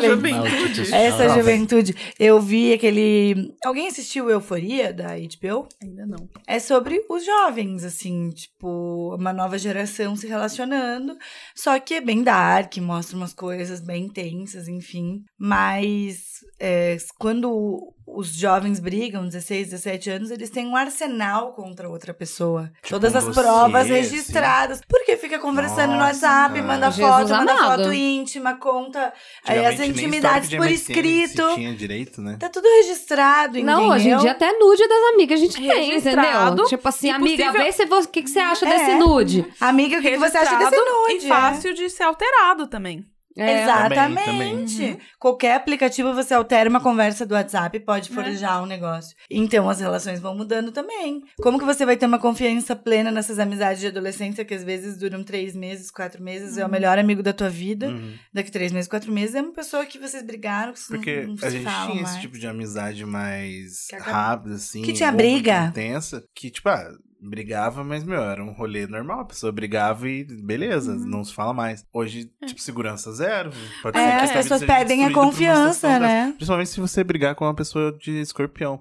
[0.00, 0.94] jovens, juventude.
[0.94, 3.52] essa juventude, eu vi aquele...
[3.64, 5.66] Alguém assistiu Euforia, da HBO?
[5.82, 6.28] Ainda não.
[6.46, 11.16] É sobre os jovens, assim, tipo, uma nova geração se relacionando.
[11.54, 15.24] Só que é bem dark, mostra umas coisas bem intensas, enfim.
[15.38, 22.14] Mas é, quando os jovens brigam, 16, 17 anos, eles têm um arsenal contra outra
[22.14, 22.72] pessoa.
[22.88, 23.92] Todas um as dossiê, provas assim.
[23.92, 24.80] registradas.
[24.88, 26.66] Porque fica conversando no Nossa, WhatsApp, cara.
[26.66, 27.82] manda Jesus foto, manda amado.
[27.82, 29.12] foto íntima, conta
[29.46, 31.54] aí as Antigamente, nem intimidades por escrito.
[31.54, 32.36] tinha direito, né?
[32.40, 33.76] Tá tudo registrado, entendeu?
[33.76, 36.64] Não, hoje em dia até nude das amigas a gente tem, Registrado, entendeu?
[36.66, 38.70] Tipo assim, amiga, vê se o que, que você acha É.
[38.70, 39.44] desse nude.
[39.60, 41.26] Amiga, o que, que você acha desse nude?
[41.26, 43.06] E fácil de ser alterado também.
[43.38, 43.62] É.
[43.62, 44.24] Exatamente.
[44.24, 44.98] Também, Uhum.
[45.18, 49.16] Qualquer aplicativo você altera uma conversa do WhatsApp, pode forjar um negócio.
[49.30, 51.22] Então as relações vão mudando também.
[51.40, 54.96] Como que você vai ter uma confiança plena nessas amizades de adolescência que às vezes
[54.98, 57.88] duram três meses, quatro meses, é o melhor amigo da tua vida.
[57.88, 58.14] Uhum.
[58.32, 61.28] Daqui três meses, quatro meses, é uma pessoa que vocês brigaram, que vocês Porque não,
[61.28, 62.12] não a se gente falam tinha mais.
[62.14, 64.82] esse tipo de amizade mais acaba- rápida, assim.
[64.82, 65.66] Que tinha ou briga.
[65.66, 66.22] Intensa.
[66.34, 66.88] Que, tipo, ah,
[67.20, 69.20] brigava, mas, meu, era um rolê normal.
[69.20, 71.84] A pessoa brigava e beleza, não se fala mais.
[71.92, 73.50] Hoje, tipo, segurança zero.
[73.82, 76.00] Pode É, ser que as pessoas seja perdem a confiança, situação dessa.
[76.26, 76.32] né?
[76.36, 78.80] Principalmente se você brigar com uma pessoa de escorpião.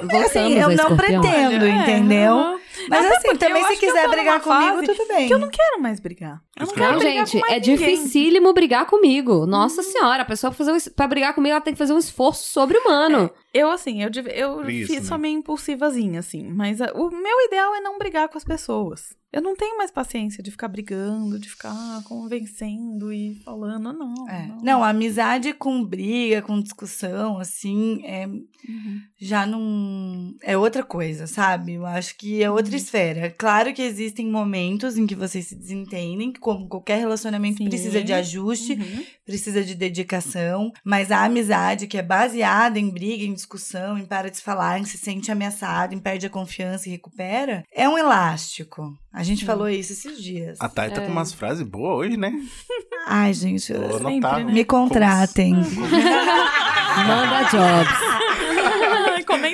[0.00, 1.20] Voltamos Assim, eu não escorpião.
[1.22, 2.58] pretendo, É, entendeu?
[2.88, 5.26] Mas Até assim, também eu se eu quiser brigar comigo, tudo bem.
[5.26, 6.40] Que eu não quero mais brigar.
[6.56, 7.76] Eu não Não, quero Não, brigar gente, com mais é ninguém.
[7.96, 9.46] dificílimo brigar comigo.
[9.46, 11.98] Nossa senhora, a pessoa pra, fazer um, pra brigar comigo, ela tem que fazer um
[11.98, 13.30] esforço sobre-humano.
[13.58, 15.08] Eu, assim, eu, eu isso, fiz né?
[15.08, 16.44] só meio impulsivazinha, assim.
[16.48, 19.16] Mas ah, o meu ideal é não brigar com as pessoas.
[19.30, 24.26] Eu não tenho mais paciência de ficar brigando, de ficar convencendo e falando, não.
[24.28, 24.46] É.
[24.46, 24.58] não.
[24.62, 29.00] Não, amizade com briga, com discussão, assim, é, Uhum.
[29.20, 30.34] já não.
[30.42, 31.74] É outra coisa, sabe?
[31.74, 33.30] Eu acho que é outra esfera.
[33.30, 37.68] Claro que existem momentos em que vocês se desentendem, que como qualquer relacionamento Sim.
[37.68, 39.04] precisa de ajuste, Uhum.
[39.28, 44.30] Precisa de dedicação, mas a amizade que é baseada em briga, em discussão, em para
[44.30, 47.98] de se falar, em se sente ameaçado, em perde a confiança e recupera, é um
[47.98, 48.96] elástico.
[49.12, 50.56] A gente falou isso esses dias.
[50.60, 51.04] A Thay tá É.
[51.06, 52.32] com umas frases boas hoje, né?
[53.06, 54.52] Ai, gente, Vou Sempre, né?
[54.52, 55.54] me contratem.
[57.06, 57.98] Manda jobs.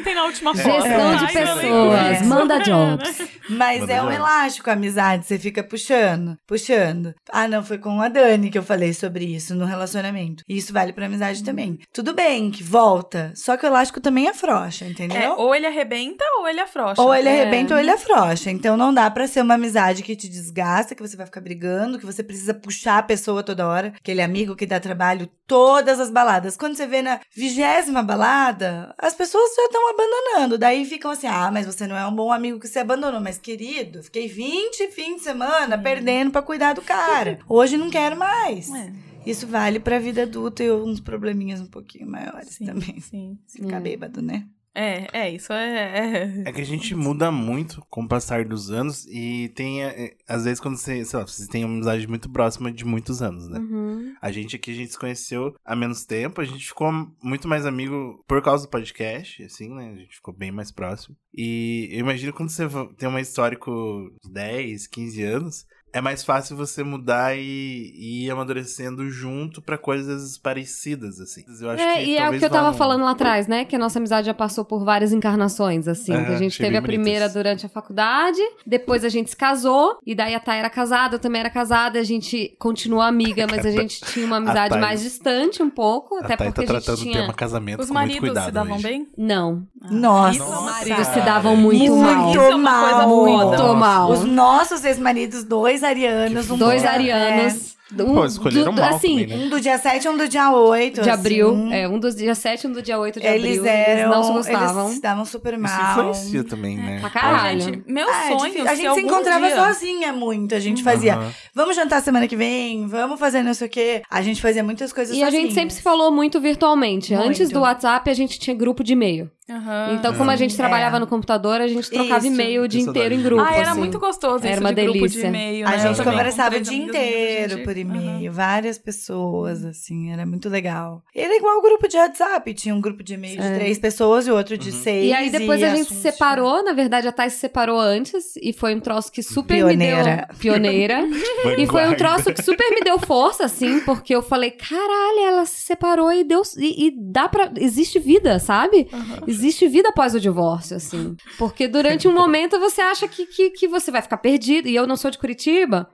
[0.05, 0.83] Comentem na última foto.
[0.83, 2.23] Gestão de pessoas.
[2.27, 3.23] Manda jobs.
[3.49, 7.15] Mas Manda é um elástico a amizade, você fica puxando, puxando.
[7.31, 10.43] Ah, não, foi com a Dani que eu falei sobre isso no relacionamento.
[10.49, 11.79] E isso vale pra amizade também.
[11.93, 15.21] Tudo bem que volta, só que o elástico também afrouxa, entendeu?
[15.21, 17.01] É, ou ele arrebenta ou ele afrouxa.
[17.03, 17.43] Ou ele É.
[17.43, 18.51] arrebenta ou ele afrouxa.
[18.51, 21.99] Então não dá pra ser uma amizade que te desgasta, que você vai ficar brigando,
[21.99, 23.93] que você precisa puxar a pessoa toda hora.
[24.01, 26.57] Aquele amigo que dá trabalho todas as baladas.
[26.57, 30.59] Quando você vê na vigésima balada, as pessoas já estão abandonando.
[30.59, 33.21] Daí ficam assim: ah, mas você não é um bom amigo que você abandonou.
[33.21, 37.39] Mas, querido, fiquei 20 fins de semana perdendo pra cuidar do cara.
[37.49, 38.71] Hoje não quero mais.
[38.73, 38.93] É,
[39.25, 43.01] Isso vale pra vida adulta e uns probleminhas um pouquinho maiores sim, também.
[43.01, 43.39] sim.
[43.47, 44.47] Ficar bêbado, né?
[44.75, 46.43] É, é, isso é...
[46.45, 50.45] É que a gente muda muito com o passar dos anos e tem, é, às
[50.45, 53.61] vezes, quando você, sei lá, vocês têm uma amizade muito próxima de muitos anos, né?
[53.61, 54.15] Uhum.
[54.21, 56.91] A gente aqui, a gente se conheceu há menos tempo, a gente ficou
[57.23, 59.93] muito mais amigo por causa do podcast, assim, né?
[59.93, 61.17] A gente ficou bem mais próximo.
[61.33, 66.57] E eu imagino quando você tem um histórico de 10, 15 anos, é mais fácil
[66.57, 71.45] você mudar e, e ir amadurecendo junto pra coisas parecidas, assim.
[71.61, 73.65] Eu acho É, que e é o que eu tava num- falando lá atrás, né?
[73.65, 76.13] Que a nossa amizade já passou por várias encarnações, assim.
[76.13, 80.15] Que a gente teve a primeira durante a faculdade, depois a gente se casou, e
[80.15, 83.71] daí a Thay era casada, eu também era casada, a gente continuou amiga, mas a
[83.71, 86.77] gente tinha uma amizade Thay- mais distante um pouco, A até Thay porque tá a
[86.77, 87.21] gente tratando o tinha...
[87.21, 88.83] tema casamento Os com muito maridos cuidado se davam hoje.
[88.83, 89.09] bem?
[89.17, 90.33] Não, Nossa.
[90.35, 92.31] Isso é os uma maridos se davam muito mal.
[92.31, 93.25] É coisa mal.
[93.27, 93.45] foda.
[93.63, 94.11] Muito mal.
[94.11, 97.75] Os nossos ex-maridos, dois arianos, um Dois do- arianos.
[98.03, 99.45] Um, Pô, escolheram do- mal assim, também, né?
[99.45, 101.03] Um do dia 7 e um do dia 8.
[101.03, 101.51] de abril.
[101.51, 101.73] assim.
[101.75, 103.67] É, um dos dia 7 e um do dia 8 de Eles abril.
[103.67, 104.01] eram.
[104.03, 104.85] eles não se gostavam.
[104.85, 105.91] Eles se davam super Isso mal.
[105.91, 106.99] influencia também, né?
[107.01, 107.61] Pra caralho.
[107.61, 108.69] gente, meu Ah, é sonho difícil.
[108.71, 109.57] a gente se encontrava dia...
[109.57, 110.55] sozinha muito.
[110.55, 111.31] A gente fazia, Aham.
[111.55, 114.03] vamos jantar semana que vem, vamos fazer não sei o quê.
[114.11, 115.55] A gente fazia muitas coisas E a gente sozinhas.
[115.55, 117.13] sempre se falou muito virtualmente.
[117.15, 117.29] Muito.
[117.29, 119.31] Antes do WhatsApp, a gente tinha grupo de e-mail.
[119.51, 119.97] Aham.
[119.99, 120.57] Então, como a gente É.
[120.57, 122.29] trabalhava no computador, a gente trocava Isso.
[122.35, 123.43] e-mail o dia inteiro em grupo.
[123.43, 123.79] Ah, era assim.
[123.79, 125.21] muito gostoso Era isso uma de grupo delícia.
[125.21, 125.77] de e-mail, A né?
[125.77, 127.84] Eu gente conversava o dia a inteiro por e-mail,
[128.31, 131.03] várias pessoas, assim, era muito legal.
[131.15, 133.55] Era igual o grupo de WhatsApp, tinha um grupo de e-mail de É.
[133.59, 135.07] três pessoas e outro de seis.
[135.07, 138.35] E aí depois a gente se assuntos separou, na verdade a Thais se separou antes,
[138.41, 140.27] e foi um troço que super me Pioneira.
[140.29, 140.39] deu...
[140.39, 141.05] Pioneira.
[141.59, 145.45] E foi um troço que super me deu força, assim, porque eu falei, caralho, ela
[145.45, 146.43] se separou e deu.
[146.59, 147.51] E, e dá pra.
[147.59, 148.89] Existe vida, sabe?
[149.27, 151.17] Existe vida após o divórcio, assim.
[151.39, 154.69] Porque durante um momento você acha que, que, que você vai ficar perdido.
[154.69, 155.89] E eu não sou de Curitiba.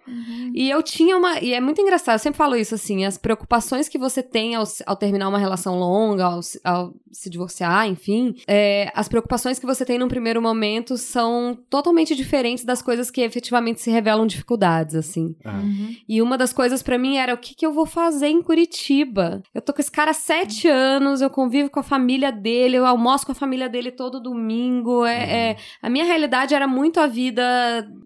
[0.54, 1.40] E eu tinha uma.
[1.40, 4.64] E é muito engraçado, eu sempre falo isso, assim, as preocupações que você tem ao,
[4.86, 8.34] ao terminar uma relação longa, ao, se- ao se divorciar, enfim.
[8.46, 13.20] é, as preocupações que você tem num primeiro momento são totalmente diferentes das coisas que
[13.20, 15.34] efetivamente se revelam dificuldades, assim.
[16.08, 19.42] E uma das coisas pra mim era o que, que eu vou fazer em Curitiba?
[19.54, 22.86] Eu tô com esse cara há sete anos, eu convivo com a família dele, eu
[22.86, 25.04] almoço com a família dele todo domingo.
[25.04, 27.42] É, é- a minha realidade era muito a vida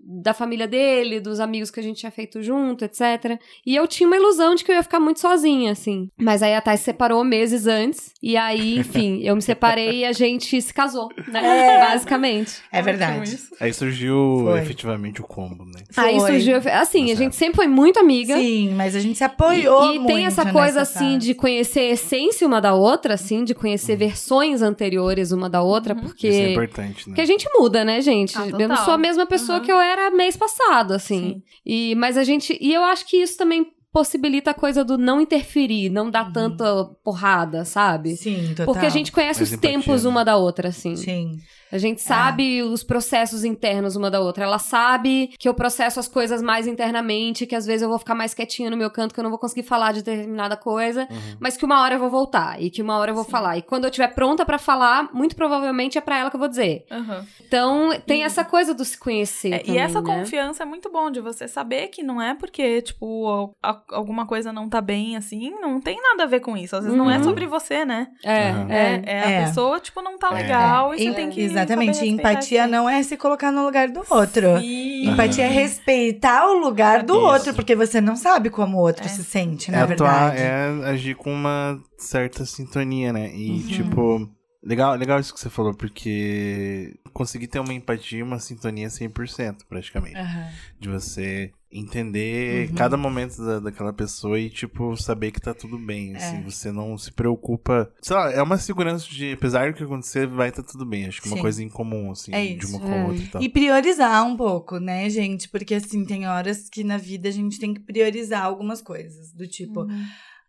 [0.06, 3.38] da família dele, dos amigos que a gente tinha feito junto, etc.
[3.66, 6.08] E eu tinha uma ilusão de que eu ia ficar muito sozinha, assim.
[6.18, 8.12] Mas aí a Thais se separou meses antes.
[8.22, 11.78] E aí, enfim, eu me separei e a gente se casou, né?
[11.90, 12.54] Basicamente.
[12.72, 13.38] É verdade.
[13.60, 14.60] Aí surgiu Foi.
[14.60, 15.82] efetivamente o combo, né?
[15.96, 16.32] Aí Foi.
[16.32, 16.56] surgiu.
[16.72, 18.36] Assim, a gente sempre foi muito amiga.
[18.36, 21.26] Sim, mas a gente se apoiou E, e muito tem essa coisa, nessa assim, fase.
[21.26, 23.60] de conhecer a essência uma da outra, assim, de Uhum.
[23.60, 26.28] conhecer versões anteriores uma da outra, porque.
[26.28, 27.02] Isso é importante, né?
[27.06, 28.36] Porque a gente muda, né, gente?
[28.36, 29.64] Ah, eu não sou a mesma pessoa Uhum.
[29.64, 31.14] que eu era mês passado, assim.
[31.34, 31.42] Sim.
[31.64, 32.56] E, mas a gente.
[32.60, 33.43] E eu acho que isso também
[33.92, 36.10] possibilita a coisa do não interferir, não Uhum.
[36.10, 38.16] dar tanta porrada, sabe?
[38.16, 38.66] Sim, total.
[38.66, 40.10] Porque a gente conhece Mais os empatia, tempos né?
[40.10, 40.96] uma da outra, assim.
[40.96, 41.38] Sim.
[41.74, 44.44] A gente sabe os processos internos uma da outra.
[44.44, 48.14] Ela sabe que eu processo as coisas mais internamente, que às vezes eu vou ficar
[48.14, 51.08] mais quietinha no meu canto, que eu não vou conseguir falar de determinada coisa,
[51.40, 53.58] mas que uma hora eu vou voltar e que uma hora eu vou falar.
[53.58, 56.48] E quando eu estiver pronta pra falar, muito provavelmente é pra ela que eu vou
[56.48, 56.84] dizer.
[56.90, 57.26] Aham.
[57.44, 60.06] Então, tem essa coisa do se conhecer É, também, e essa né?
[60.14, 64.52] confiança é muito bom de você saber que não é porque, tipo, a- alguma coisa
[64.52, 66.76] não tá bem assim, não tem nada a ver com isso.
[66.76, 67.24] Às vezes não é Uhum.
[67.24, 68.08] sobre você, né?
[68.24, 68.70] É, Uhum.
[68.70, 68.84] é.
[68.94, 69.44] É, é a É.
[69.46, 70.34] pessoa, tipo, não tá É.
[70.42, 71.40] legal e você tem que.
[71.40, 71.63] Exatamente.
[71.68, 74.58] Saber respeitar Empatia não é se colocar no lugar do outro.
[74.60, 75.08] Sim.
[75.10, 77.22] Empatia é respeitar o lugar do Isso.
[77.24, 79.08] outro, porque você não sabe como o outro É.
[79.08, 80.42] se sente, É na atuar, verdade.
[80.84, 83.30] é agir com uma certa sintonia, né?
[83.34, 83.66] E, Uhum.
[83.66, 84.30] tipo,
[84.62, 90.16] legal, legal isso que você falou, porque conseguir ter uma empatia, uma sintonia 100%, praticamente.
[90.16, 90.48] Aham.
[90.78, 92.74] De você entender Uhum.
[92.76, 96.36] cada momento da, daquela pessoa e, tipo, saber que tá tudo bem, assim.
[96.36, 96.42] É.
[96.42, 97.90] Você não se preocupa...
[98.00, 101.06] Sei lá, é uma segurança de, apesar do que acontecer, vai tá tudo bem.
[101.06, 102.76] Acho que é uma coisa em comum, assim, É de isso.
[102.76, 103.04] uma com a É.
[103.04, 103.42] outra e tal.
[103.42, 105.48] E priorizar um pouco, né, gente?
[105.48, 109.32] Porque assim, tem horas que na vida a gente tem que priorizar algumas coisas.
[109.32, 110.04] Do tipo, Uhum.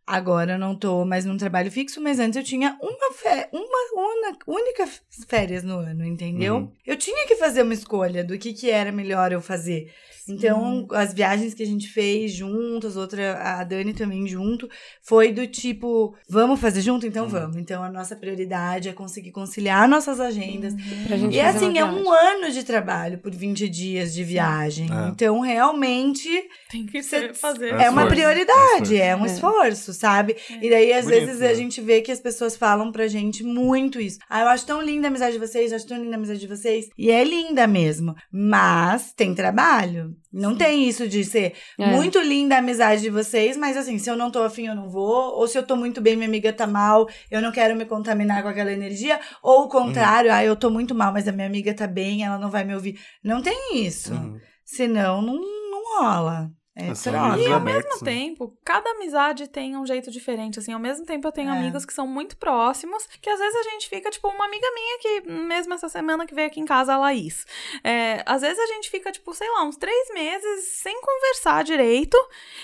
[0.05, 4.37] Agora eu não tô mais num trabalho fixo, mas antes eu tinha uma, fé, uma
[4.47, 4.87] única
[5.27, 6.55] férias no ano, entendeu?
[6.55, 6.71] Uhum.
[6.85, 9.91] Eu tinha que fazer uma escolha do que, que era melhor eu fazer.
[10.27, 14.67] Então, as viagens que a gente fez juntas, outra, a Dani também junto,
[15.01, 17.05] foi do tipo, vamos fazer junto?
[17.05, 17.55] Então vamos.
[17.57, 20.73] Então, a nossa prioridade é conseguir conciliar nossas agendas.
[21.07, 24.87] Pra gente E assim, é um ano de trabalho por 20 dias de viagem.
[24.91, 25.09] É.
[25.09, 26.29] Então, realmente,
[26.69, 27.73] Tem que ser- fazer.
[27.75, 29.27] É é uma prioridade, É é um É.
[29.27, 30.35] esforço, sabe?
[30.61, 31.49] E daí, às Bonito, vezes, né?
[31.49, 34.17] a gente vê que as pessoas falam pra gente muito isso.
[34.29, 36.39] Ah, eu acho tão linda a amizade de vocês, eu acho tão linda a amizade
[36.39, 36.87] de vocês.
[36.97, 38.15] E é linda mesmo.
[38.31, 40.14] Mas tem trabalho.
[40.31, 41.87] Não tem isso de ser É.
[41.91, 44.89] muito linda a amizade de vocês, mas assim, se eu não tô afim, eu não
[44.89, 45.35] vou.
[45.35, 48.43] Ou se eu tô muito bem, minha amiga tá mal, eu não quero me contaminar
[48.43, 49.19] com aquela energia.
[49.41, 52.37] Ou o contrário, ah, eu tô muito mal, mas a minha amiga tá bem, ela
[52.37, 52.99] não vai me ouvir.
[53.23, 54.13] Não tem isso.
[54.13, 54.39] Uhum.
[54.65, 56.49] Senão, não, não rola.
[56.77, 57.61] É E ao abertos,
[58.01, 58.11] mesmo né?
[58.11, 60.73] tempo, cada amizade tem um jeito diferente, assim.
[60.73, 61.57] Ao mesmo tempo, eu tenho É.
[61.57, 64.99] amigos que são muito próximos, que às vezes a gente fica, tipo, uma amiga minha
[64.99, 67.45] que, mesmo essa semana que veio aqui em casa, a Laís.
[67.81, 72.17] É, às vezes a gente fica, tipo, sei lá, uns três meses sem conversar direito,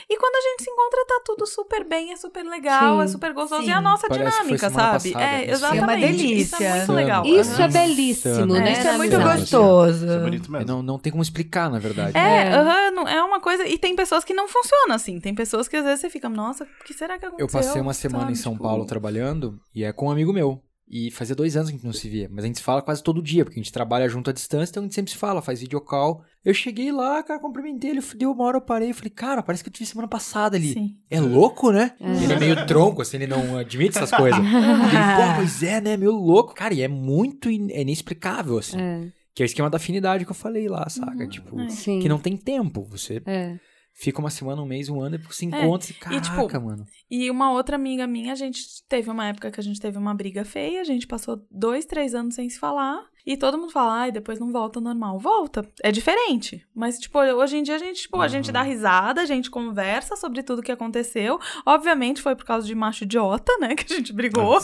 [0.10, 3.04] e quando a gente se encontra, tá tudo super bem, é super legal, Sim.
[3.04, 3.62] é super gostoso.
[3.62, 3.70] Sim.
[3.70, 5.12] E a nossa Parece dinâmica, sabe?
[5.14, 5.52] passada, é, isso.
[5.54, 5.80] exatamente.
[5.80, 6.76] É uma Isso é delícia.
[6.76, 7.26] muito legal.
[7.26, 8.72] Isso é belíssimo, né?
[8.74, 10.04] Isso é muito gostoso.
[10.06, 10.68] Isso é bonito É, mesmo.
[10.68, 12.18] não, não tem como explicar, na verdade.
[12.18, 12.48] É,
[12.88, 12.92] É.
[12.92, 13.66] não- é uma coisa.
[13.66, 15.20] E tem pessoas que não funcionam assim.
[15.20, 17.48] Tem pessoas que às vezes você fica, nossa, o que será que aconteceu?
[17.48, 20.34] Eu passei uma semana Sabe, em São tipo, Paulo trabalhando e é com um amigo
[20.34, 20.62] meu.
[20.94, 22.82] E fazia dois anos que a gente não se via, mas a gente se fala
[22.82, 25.18] quase todo dia, porque a gente trabalha junto à distância, então a gente sempre se
[25.18, 26.22] fala, faz videocall.
[26.44, 29.64] Eu cheguei lá, cara, cumprimentei ele, deu uma hora eu parei e falei, cara, parece
[29.64, 30.74] que eu te vi semana passada ali.
[30.74, 30.90] Sim.
[31.10, 31.94] É louco, né?
[31.98, 32.24] É.
[32.24, 34.38] Ele é meio tronco, assim, ele não admite essas coisas.
[34.44, 35.96] ele, pô, pois é, né?
[35.96, 36.54] Meio louco.
[36.54, 38.78] Cara, e é muito in- é inexplicável, assim.
[38.78, 41.26] É, Que é o esquema da afinidade que eu falei lá, saca?
[41.26, 41.70] Tipo, É.
[41.70, 42.00] sim.
[42.02, 42.84] que não tem tempo.
[42.92, 43.58] Você É.
[43.94, 46.22] fica uma semana, um mês, um ano, e depois se É, encontra e, e, caraca,
[46.22, 46.86] tipo, mano.
[47.10, 50.14] E uma outra amiga minha, a gente teve uma época que a gente teve uma
[50.14, 53.11] briga feia, a gente passou dois, três anos sem se falar.
[53.26, 55.20] E todo mundo fala, ai, depois não volta ao normal.
[55.20, 55.68] Volta.
[55.84, 56.66] É diferente.
[56.76, 60.16] Mas, tipo, hoje em dia a gente, tipo, a gente dá risada, a gente conversa
[60.16, 61.40] sobre tudo que aconteceu.
[61.66, 63.76] Obviamente foi por causa de macho idiota, né?
[63.82, 64.58] Que a gente brigou.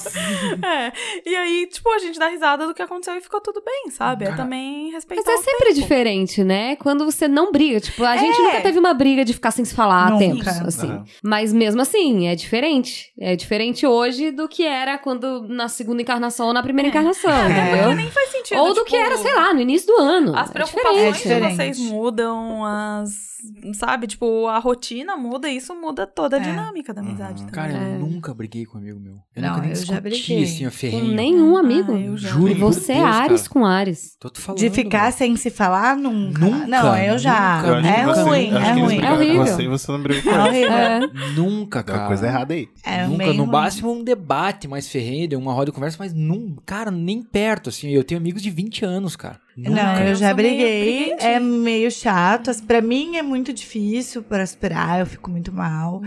[0.65, 0.91] é.
[1.25, 4.25] E aí, tipo, a gente dá risada do que aconteceu e ficou tudo bem, sabe?
[4.25, 5.79] É também respeitar Mas é sempre tempo.
[5.81, 6.75] diferente, né?
[6.77, 7.79] Quando você não briga.
[7.79, 8.43] Tipo, a gente É.
[8.43, 10.25] nunca teve uma briga de ficar sem se falar há Nunca.
[10.25, 10.87] tempos, assim.
[10.87, 11.03] Aham.
[11.23, 13.11] Mas mesmo assim, é diferente.
[13.19, 17.93] É diferente hoje do que era quando na segunda encarnação ou na primeira encarnação, entendeu?
[17.95, 18.46] Nem faz sentido.
[18.55, 20.35] Ou do tipo, que era, sei lá, no início do ano.
[20.37, 21.55] As É preocupações de diferente.
[21.55, 23.36] vocês mudam, as.
[23.73, 24.07] Sabe?
[24.07, 26.43] Tipo, a rotina muda e isso muda toda a É.
[26.43, 27.49] dinâmica da amizade Uhum.
[27.49, 27.71] também.
[27.71, 27.95] Cara, É.
[27.95, 29.15] eu nunca briguei com um amigo meu.
[29.35, 30.01] Eu Não, nunca nem eu já discuti,
[30.33, 30.43] briguei.
[30.43, 31.93] assim, ó, Com nenhum amigo.
[31.93, 32.29] Ah, eu já.
[32.29, 33.53] Juro E você é Deus, Ares cara.
[33.53, 34.15] com Ares.
[34.19, 34.59] Tô te falando.
[34.59, 35.11] De ficar mano.
[35.13, 36.39] sem se falar, nunca.
[36.45, 37.57] Nunca, Não, eu já.
[37.57, 37.67] nunca.
[37.67, 38.99] Eu É que você- ruim, é ruim.
[39.01, 39.37] É horrível.
[39.39, 40.71] com você e você não brigou com É horrível.
[40.73, 40.99] É.
[41.35, 41.99] Nunca, Tem cara.
[42.03, 42.67] uma coisa errada aí.
[42.83, 43.51] É nunca, no ruim.
[43.51, 47.89] máximo um debate mais ferrenho, uma roda de conversa, mas nunca, cara, nem perto, assim.
[47.89, 49.39] Eu tenho amigos de 20 anos, cara.
[49.57, 50.03] Não, Nunca.
[50.03, 51.13] eu Eu já briguei.
[51.19, 52.51] É meio chato.
[52.65, 56.01] Pra mim é muito difícil para esperar, eu fico muito mal.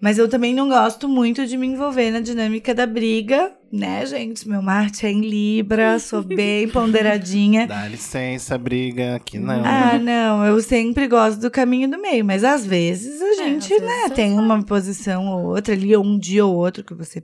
[0.00, 4.48] Mas eu também não gosto muito de me envolver na dinâmica da briga, né, gente?
[4.48, 7.68] Meu Marte é em Libra, sou bem ponderadinha.
[7.68, 9.62] Dá licença, briga, aqui não.
[9.64, 13.80] Ah, não, eu sempre gosto do caminho do meio, mas às vezes a gente, às
[13.80, 17.22] né, tem uma posição ou outra ali, ou um dia ou outro que você.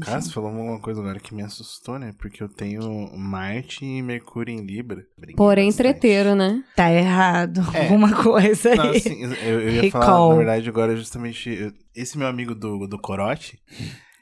[0.00, 2.12] Cara, você falou uma coisa agora que me assustou, né?
[2.18, 5.04] Porque eu tenho Marte e Mercúrio em Libra.
[5.16, 5.86] Briguei Porém, bastante.
[5.92, 6.64] treteiro, né?
[6.74, 7.82] Tá errado É.
[7.82, 8.76] alguma coisa aí.
[8.76, 10.28] Não, assim, eu, eu ia falar, Recall.
[10.30, 11.48] na verdade, agora justamente.
[11.50, 13.58] eu- Esse meu amigo do, do Corote,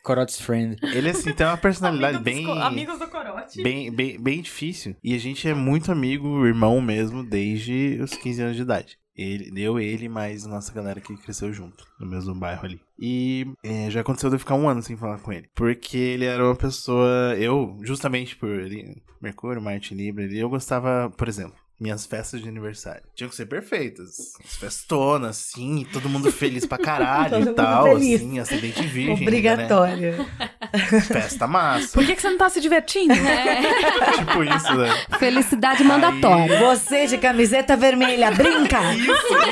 [0.05, 0.77] Corote's Friend.
[0.95, 2.45] ele assim tem uma personalidade Amigos bem.
[2.47, 3.63] dos Amigos do Corote.
[3.63, 4.97] Bem, bem, bem difícil.
[5.03, 8.99] E a gente é muito amigo, irmão mesmo, desde os 15 anos de idade.
[9.17, 12.81] Ele, eu, ele, mais nossa galera que cresceu junto, no mesmo bairro ali.
[12.99, 15.51] E é, já aconteceu de eu ficar um ano sem falar com ele.
[15.55, 17.37] Porque ele era uma pessoa.
[17.39, 21.62] Eu, justamente por ele, Mercúrio, Marte, Libra, eu gostava, por exemplo.
[21.81, 24.35] Minhas festas de aniversário tinham que ser perfeitas.
[24.45, 28.21] Festonas, assim, todo mundo feliz pra caralho Todo e tal, feliz.
[28.21, 29.11] assim, acidente virgem.
[29.15, 30.13] ainda, Obrigatório.
[30.17, 30.51] Né?
[31.03, 31.89] Festa massa.
[31.93, 33.13] Por que, que você não tá se divertindo?
[34.17, 34.89] tipo isso, né?
[35.19, 36.61] Felicidade mandatória.
[36.61, 38.79] Você de camiseta vermelha, brinca!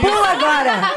[0.01, 0.93] Pula agora!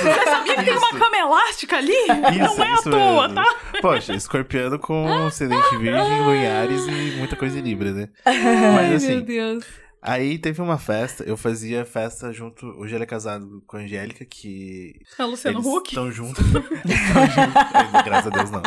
[0.00, 2.06] Você sabia que tem uma cama elástica ali?
[2.38, 3.34] não é à isso toa, mesmo.
[3.34, 3.56] tá?
[3.82, 8.08] Poxa, escorpiano com ascendente virgem, Lunares e muita coisa em Libra, né?
[8.24, 9.64] Mas assim, Deus.
[10.00, 12.66] Aí teve uma festa, eu fazia festa junto.
[12.66, 15.00] Hoje ele é casado com a Angélica, que.
[15.18, 15.88] É o Luciano eles Huck.
[15.88, 16.44] estão juntos.
[16.84, 18.02] Eles estão juntos.
[18.04, 18.62] Graças a Deus, não.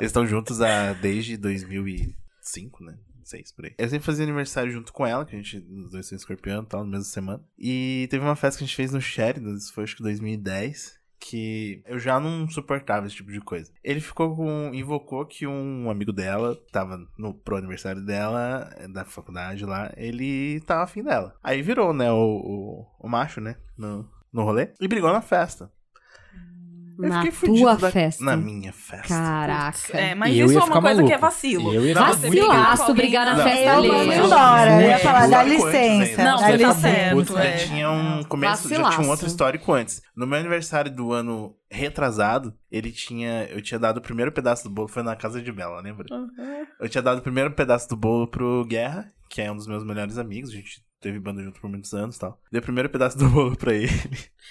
[0.00, 2.94] Eles estão juntos há, desde 2005, né?
[3.24, 3.74] Seis por aí.
[3.76, 6.66] Eu sempre fazia aniversário junto com ela, que a gente, os dois são escorpião e
[6.66, 7.42] tal, na mesma semana.
[7.58, 10.95] E teve uma festa que a gente fez no Sheridan, isso foi acho que 2010
[11.18, 13.70] que eu já não suportava esse tipo de coisa.
[13.82, 14.70] Ele ficou com.
[14.72, 20.84] invocou que um amigo dela, tava no pro aniversário dela, da faculdade lá, ele tava
[20.84, 21.34] afim dela.
[21.42, 25.70] Aí virou, né, o, o, o macho, né, no, no rolê, e brigou na festa.
[26.98, 28.24] Eu Na tua da- festa.
[28.24, 29.08] Na minha festa.
[29.08, 29.96] Caraca.
[29.98, 31.06] É, mas eu isso ia é uma coisa maluco.
[31.08, 31.74] que é vacilo.
[31.74, 32.06] Eu ia Tá?
[32.06, 34.24] com Vacilaço brigar na Não, festa Eu eu alheia.
[34.24, 34.82] embora.
[34.82, 36.24] Eu ia falar, dá licença.
[36.24, 37.16] Não, dá você tá certo.
[37.16, 37.56] Putz, já é.
[37.56, 40.00] tinha um começo, já tinha um outro histórico antes.
[40.16, 43.44] No meu aniversário do ano retrasado, ele tinha.
[43.50, 46.06] Eu tinha dado o primeiro pedaço do bolo, foi na casa de Bela, lembra?
[46.10, 46.64] Uhum.
[46.80, 49.84] Eu tinha dado o primeiro pedaço do bolo pro Guerra, que é um dos meus
[49.84, 50.50] melhores amigos.
[50.50, 52.40] A gente teve banda junto por muitos anos e tal.
[52.50, 53.90] Dei o primeiro pedaço do bolo pra ele.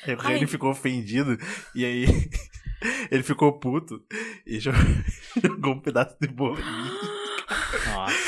[0.05, 0.35] Aí o Ai.
[0.35, 1.37] ele ficou ofendido.
[1.73, 2.05] E aí
[3.11, 4.01] ele ficou puto.
[4.45, 4.71] E jo-
[5.43, 6.89] jogou um pedaço de bolo em mim.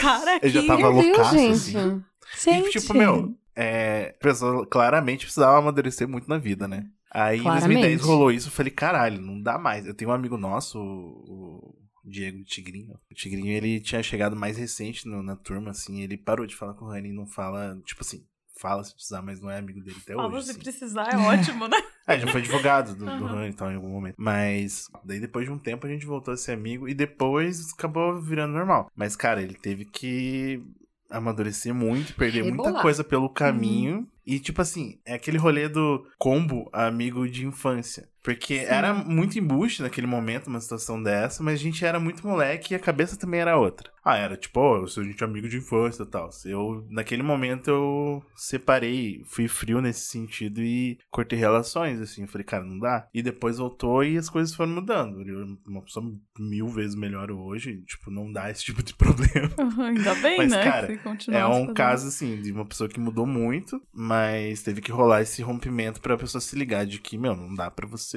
[0.02, 1.53] Cara, Eu já que- tava Meu Deus, loucaço, gente.
[1.77, 2.03] assim.
[2.44, 6.85] Gente, E, tipo, meu, é, a pessoa claramente precisava amadurecer muito na vida, né?
[7.10, 7.72] Aí Claramente.
[7.72, 9.88] em 2010 rolou isso, eu falei, caralho, não dá mais.
[9.88, 11.73] Eu tenho um amigo nosso, o
[12.09, 12.99] Diego Tigrinho.
[13.11, 16.73] O Tigrinho, ele tinha chegado mais recente no- na turma, assim, ele parou de falar
[16.73, 18.23] com o Rani e não fala, tipo assim,
[18.59, 20.45] fala se precisar, mas não é amigo dele até Fala hoje.
[20.45, 20.59] se assim.
[20.59, 21.77] precisar, é ótimo, né?
[22.09, 23.35] É, já foi advogado do, do Aham.
[23.35, 24.15] Rani e tal em algum momento.
[24.17, 28.21] Mas daí depois de um tempo a gente voltou a ser amigo e depois acabou
[28.21, 28.89] virando normal.
[28.95, 30.63] Mas, cara, ele teve que
[31.09, 32.81] amadurecer muito, perder muita Rebolar.
[32.81, 34.07] coisa pelo caminho.
[34.25, 38.07] E, tipo assim, é aquele rolê do combo amigo de infância.
[38.28, 42.74] Porque era muito embuste naquele momento, uma situação dessa, mas a gente era muito moleque
[42.74, 43.90] e a cabeça também era outra.
[44.04, 46.30] Ah, era tipo, ó, eu sou a gente é amigo de infância e tal.
[46.45, 52.22] Eu, naquele momento eu separei, fui frio nesse sentido e cortei relações, assim.
[52.22, 53.08] Eu falei, cara, não dá.
[53.14, 55.22] E depois voltou e as coisas foram mudando.
[55.28, 56.06] Eu, uma pessoa
[56.40, 59.49] mil vezes melhor hoje, tipo, não dá esse tipo de problema.
[59.60, 60.64] Uhum, Ainda bem, Mas, né?
[60.64, 61.74] cara, É um fazendo.
[61.74, 66.18] caso, assim, de uma pessoa que mudou muito, mas teve que rolar esse rompimento pra
[66.18, 68.16] pessoa se ligar de que, meu, não dá pra você.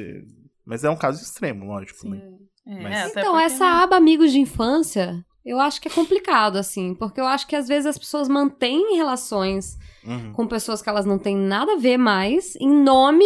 [0.64, 2.20] Mas é um caso extremo, lógico, né?
[2.66, 3.70] É, Mas- Então, essa né?
[3.82, 7.66] aba amigos de infância, Eu acho que é complicado, assim, porque eu acho que às
[7.66, 10.32] vezes as pessoas mantêm relações Uhum.
[10.32, 13.24] com pessoas que elas não têm nada a ver mais em nome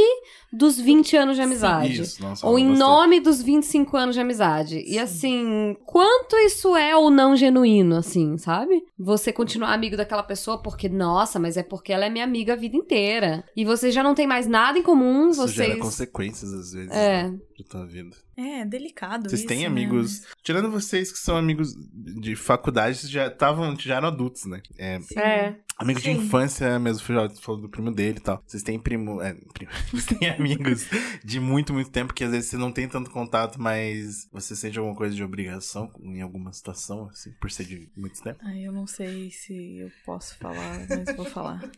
[0.53, 2.01] dos 20 anos de amizade.
[2.03, 2.79] Isso, nossa, Ou em gostei.
[2.87, 4.83] nome dos 25 anos de amizade.
[4.87, 8.83] E assim, quanto isso é ou não genuíno, assim, sabe?
[8.99, 12.57] Você continuar amigo daquela pessoa porque, nossa, mas é porque ela é minha amiga a
[12.57, 13.45] vida inteira.
[13.57, 15.83] E vocês já não têm mais nada em comum, Isso gera vocês.
[15.83, 17.25] consequências, às vezes, É.
[17.25, 18.17] né, de tua vida.
[18.37, 19.67] É, é delicado Vocês isso, têm né?
[19.67, 20.23] amigos...
[20.43, 24.61] Tirando vocês que são amigos de faculdade, vocês já estavam, já eram adultos, né?
[24.79, 25.57] É, É.
[25.77, 26.19] Amigo de Sim.
[26.19, 28.41] infância mesmo, foi falou do primo dele e tal.
[28.47, 30.87] Vocês têm primo, é, primo- Vocês têm amigos
[31.25, 34.79] de muito, muito tempo que às vezes você não tem tanto contato, mas você sente
[34.79, 38.39] alguma coisa de obrigação em alguma situação, assim, por ser de muito tempo?
[38.45, 41.69] Ai, eu não sei se eu posso falar, mas vou falar.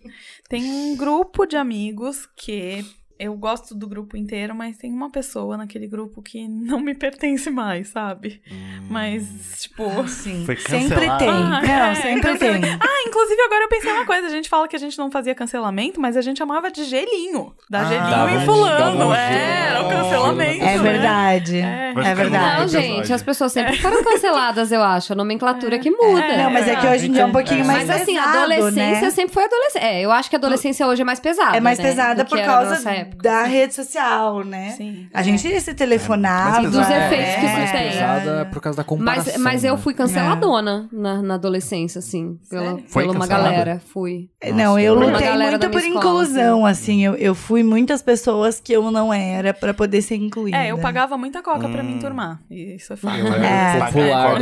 [0.47, 2.85] Tem um grupo de amigos que
[3.19, 7.51] eu gosto do grupo inteiro, mas tem uma pessoa naquele grupo que não me pertence
[7.51, 8.41] mais, sabe?
[8.89, 9.25] Mas,
[9.63, 10.07] tipo.
[10.09, 10.45] Sim.
[10.45, 11.29] Foi sempre tem.
[11.29, 12.73] Ah, Não, é, sempre cancela- tem.
[12.81, 14.27] Ah, inclusive agora eu pensei uma coisa.
[14.27, 17.55] A gente fala que a gente não fazia cancelamento, mas a gente chamava de gelinho.
[17.71, 19.07] Da Ah, gelinho dava em um- fulano.
[19.09, 20.65] um é, era o cancelamento.
[20.65, 20.79] É né?
[20.79, 21.59] verdade.
[21.59, 21.93] É.
[21.95, 22.61] Vai É no verdade.
[22.61, 25.13] Não, gente, as pessoas sempre foram canceladas, eu acho.
[25.13, 26.21] A nomenclatura que muda.
[26.21, 27.65] É, Não, mas é que hoje em dia é um pouquinho É.
[27.65, 29.11] mais Mas assim, a pesado, adolescência né?
[29.11, 29.87] sempre foi adolescência.
[29.87, 31.57] É, eu acho que a adolescência hoje é mais pesada.
[31.57, 32.77] É mais né, pesada por causa
[33.07, 33.23] época.
[33.23, 34.75] da rede social, né?
[34.77, 35.07] Sim.
[35.13, 36.67] A gente se telefonava.
[36.67, 37.73] É, Dos efeitos que isso é.
[37.73, 37.91] tem.
[37.91, 39.33] pesada por causa da comparação.
[39.35, 39.81] Mas, mas eu né?
[39.81, 42.39] fui canceladona na, na adolescência, assim.
[42.49, 42.79] Pela?
[42.89, 43.81] Foi pela uma galera.
[43.93, 44.29] Fui.
[44.41, 47.05] É, Não, eu Nossa, lutei muito por escola, inclusão, assim.
[47.05, 50.57] Eu, eu fui muitas pessoas que eu não era pra poder ser incluída.
[50.57, 51.97] É, eu pagava muita coca pra me Hum.
[51.97, 52.41] enturmar.
[52.51, 53.19] E isso é fato.
[53.19, 53.79] Eu É.
[53.87, 54.39] popular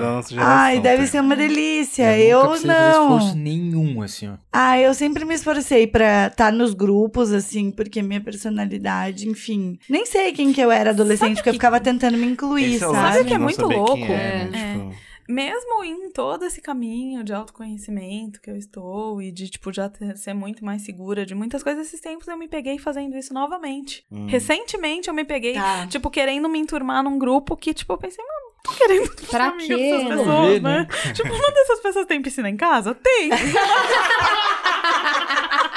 [0.00, 0.34] nossa.
[0.38, 1.08] Ai, deve tá?
[1.08, 2.18] ser uma delícia.
[2.18, 3.18] Eu não.
[3.18, 4.30] esforço nenhum, assim.
[4.52, 9.78] Ah, eu sempre me esforcei pra estar nos grupos, assim, porque minha personalidade, enfim.
[9.88, 12.88] Nem sei quem que eu era adolescente, porque eu ficava tentando me incluir, Esse é
[12.88, 12.92] sabe?
[12.98, 14.04] lance Sabe que é muito louco?
[14.04, 14.50] é, né?
[14.54, 14.74] É.
[14.90, 19.88] Tipo, Mesmo em todo esse caminho de autoconhecimento que eu estou e de, tipo, já
[19.88, 23.32] ter- ser muito mais segura de muitas coisas, esses tempos eu me peguei fazendo isso
[23.32, 24.04] novamente.
[24.10, 24.26] Hum.
[24.26, 25.86] Recentemente eu me peguei, Tá.
[25.86, 29.76] tipo, querendo me enturmar num grupo que, tipo, eu pensei, mano, tô querendo Pra amiga
[29.76, 29.90] quê?
[29.92, 30.88] dessas Não pessoas, vê, né?
[31.14, 32.92] tipo, uma dessas pessoas tem piscina em casa?
[32.94, 33.30] Tem.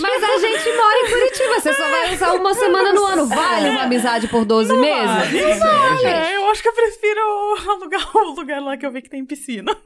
[0.00, 1.60] Mas a gente mora em Curitiba.
[1.60, 3.26] Você só vai usar uma semana no ano.
[3.26, 5.10] Vale uma amizade por 12 meses?
[5.58, 6.06] Sério, gente?
[6.06, 7.20] É, eu acho que eu prefiro
[7.70, 9.76] alugar o lugar lá que eu vi que tem piscina.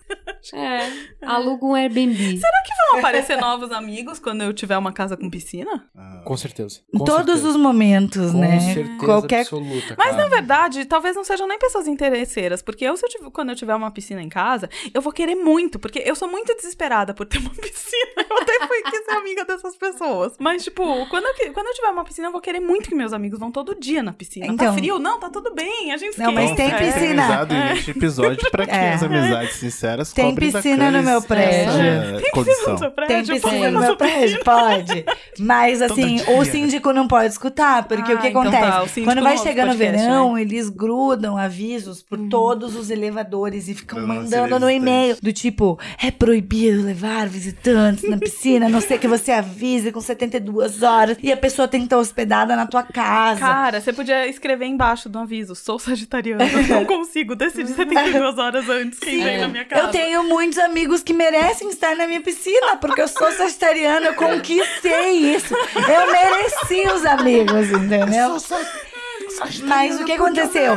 [0.54, 0.90] É.
[1.24, 2.16] Aluga um Airbnb.
[2.38, 5.88] Será que vão aparecer novos amigos quando eu tiver uma casa com piscina?
[5.96, 6.80] Ah, Com certeza.
[6.92, 7.48] Em Com todos certeza.
[7.48, 8.58] os momentos, Com né?
[8.60, 10.22] certeza Qualquer absoluta, Mas cara.
[10.22, 13.56] na verdade, talvez não sejam nem pessoas interesseiras, porque eu, se eu tiver- quando eu
[13.56, 17.26] tiver uma piscina em casa, eu vou querer muito, porque eu sou muito desesperada por
[17.26, 18.26] ter uma piscina.
[18.28, 20.01] Eu até fui quis ser amiga dessas pessoas.
[20.38, 23.12] Mas, tipo, quando eu, quando eu tiver uma piscina, eu vou querer muito que meus
[23.12, 24.46] amigos vão todo dia na piscina.
[24.46, 24.98] tá Então- frio?
[24.98, 26.74] Não, tá tudo bem, a gente Não, mas tem É.
[26.78, 27.22] piscina.
[27.22, 28.94] organizado neste episódio pra que É.
[28.94, 31.72] as amizades sinceras Tem piscina no meu prédio.
[31.72, 32.72] Tem piscina condição.
[32.72, 33.34] no seu Tem prédio?
[33.34, 34.40] piscina Pode no meu prédio?
[34.44, 35.04] Pode.
[35.38, 38.78] Mas assim, o síndico não pode escutar, porque Ah, o que então tá, acontece?
[38.78, 43.74] o síndico Quando vai chegando o verão, eles grudam avisos por todos os elevadores e
[43.74, 48.98] ficam mandando no e-mail do tipo, é proibido levar visitantes na piscina, a não ser
[48.98, 52.82] que você avise com 72 horas e a pessoa tem que estar hospedada na tua
[52.82, 53.40] casa.
[53.40, 58.98] Cara, você podia escrever embaixo do aviso, sou sagitariano, não consigo decidir 72 horas antes
[58.98, 59.82] quem vem na minha casa.
[59.86, 64.14] Eu tenho muitos amigos que merecem estar na minha piscina, porque eu sou sagitariana, eu
[64.14, 65.54] conquistei isso.
[65.54, 68.36] Eu mereci os amigos, entendeu?
[69.64, 70.74] Mas o que aconteceu?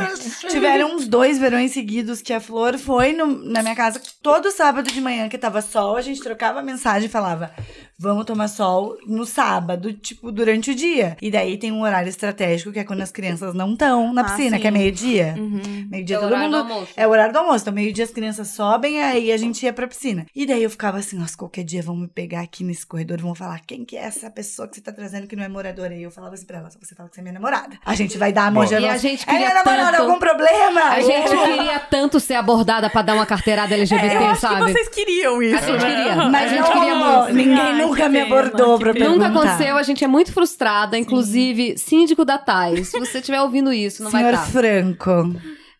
[0.48, 4.90] Tiveram uns dois verões seguidos que a Flor foi no- na minha casa todo sábado
[4.90, 7.50] de manhã que tava sol, a gente trocava mensagem e falava:
[7.98, 11.16] vamos tomar sol no sábado, tipo, durante o dia.
[11.20, 14.24] E daí tem um horário estratégico que é quando as crianças não estão na Ah,
[14.24, 14.62] piscina, sim.
[14.62, 15.34] que é meio-dia.
[15.36, 15.86] Uhum.
[15.90, 16.66] Meio-dia É o todo horário mundo.
[16.66, 16.92] do almoço.
[16.96, 17.62] É o horário do almoço.
[17.64, 20.26] Então, meio-dia as crianças sobem, aí a gente ia pra piscina.
[20.34, 23.34] E daí eu ficava assim, nossa, qualquer dia vão me pegar aqui nesse corredor, vão
[23.34, 25.94] falar, quem que é essa pessoa que você tá trazendo que não é moradora?
[25.94, 27.76] E eu falava assim pra ela, só você fala que você é minha namorada.
[27.84, 30.18] A gente vai dar a mão E a gente É minha queria namorada, tanto- algum
[30.18, 30.80] problema?
[30.90, 34.64] A gente queria tanto ser abordada pra dar uma carteirada LGBT, Eu acho sabe?
[34.66, 35.96] que vocês queriam isso, A gente né?
[35.96, 36.16] queria.
[36.28, 37.32] Mas a gente não queria muito.
[37.34, 39.08] Ninguém Ai, nunca me abordou pra pena.
[39.08, 39.48] Nunca perguntar.
[39.52, 40.96] aconteceu, a gente é muito frustrada.
[40.98, 44.46] Inclusive, síndico da Thais, se você estiver ouvindo isso, não Senhor vai estar.
[44.46, 45.34] Franco.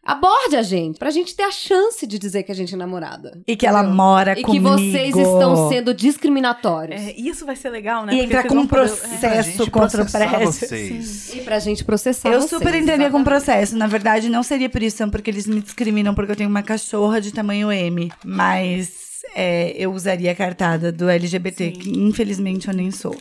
[0.09, 3.41] Aborde a gente, pra gente ter a chance de dizer que a gente é namorada.
[3.45, 3.97] E que ela Entendeu?
[3.97, 4.65] mora E comigo.
[4.77, 7.01] que vocês estão sendo discriminatórios.
[7.01, 8.13] É, isso vai ser legal, né?
[8.15, 9.19] E Porque entrar com um poder- processo.
[9.19, 10.07] Pra gente contra o.
[10.47, 11.35] Vocês.
[11.35, 13.77] E pra gente processar Eu vocês, super entraria com processo.
[13.77, 16.63] Na verdade, não seria por isso, são porque eles me discriminam porque eu tenho uma
[16.63, 18.13] cachorra de tamanho M.
[18.25, 23.17] Mas é, eu usaria a cartada do LGBT, que infelizmente eu nem sou.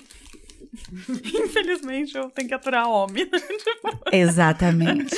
[1.09, 3.29] Infelizmente, eu tenho que aturar homem.
[4.11, 5.15] Exatamente.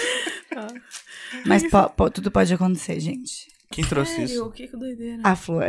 [1.45, 3.47] Mas po- po- tudo pode acontecer, gente.
[3.71, 4.51] Quem trouxe Sério, isso?
[4.51, 5.19] que, que doideira.
[5.23, 5.65] A Flor.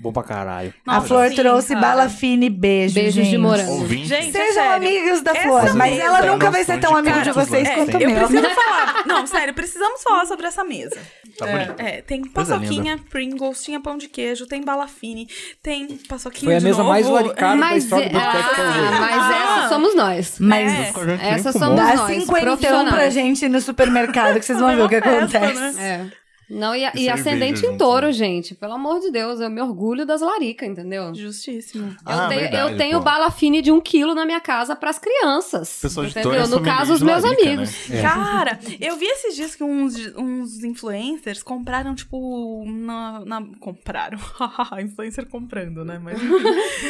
[0.00, 0.74] Bom pra caralho.
[0.86, 1.80] a Nossa, Flor sim, trouxe cara.
[1.86, 3.38] bala fine beijo, Beijos de gente.
[3.38, 3.70] morango.
[3.72, 4.08] Ouvinte.
[4.08, 4.72] Gente, é Sejam sério.
[4.76, 7.30] amigos da Essa Flor, mas mesa ela é nunca vai ser tão de amiga de
[7.32, 7.74] vocês né?
[7.76, 8.26] quanto Eu meu.
[8.28, 9.06] preciso falar.
[9.06, 10.98] Não, sério, precisamos falar sobre essa mesa.
[11.38, 11.74] Tá bonito.
[11.78, 15.28] É, tem paçoquinha, Pringles, tinha pão de queijo, tem bala fine,
[15.62, 16.90] tem paçoquinha Foi a de mesa novo.
[16.90, 19.00] mais laricada da Mas, história do é- podcast que eu ah, vi.
[19.00, 20.36] mas essa somos nós.
[20.40, 21.28] Mas É.
[21.30, 22.88] Essa somos dá nós, cinquentão profissionais.
[22.94, 25.60] pra gente ir no supermercado que vocês vão ver o que É acontece.
[25.60, 25.74] né?
[26.14, 26.27] É.
[26.50, 28.12] Não, e, e ascendente em touro, né?
[28.12, 28.54] gente.
[28.54, 31.14] Pelo amor de Deus, eu me orgulho das laricas, entendeu?
[31.14, 31.88] Justíssimo.
[31.88, 34.98] Eu Ah, tenho, verdade, eu tenho bala fine de um quilo na minha casa pras
[34.98, 35.78] crianças.
[35.82, 36.30] Pessoas de entendeu?
[36.30, 37.88] touro é No caso, os de meus larica, amigos.
[37.88, 38.02] né?
[38.02, 43.20] Cara, eu vi esses dias que uns, uns influencers compraram, tipo, na.
[43.24, 44.18] na- compraram.
[44.82, 46.00] Influencer comprando, né?
[46.02, 46.18] Mas.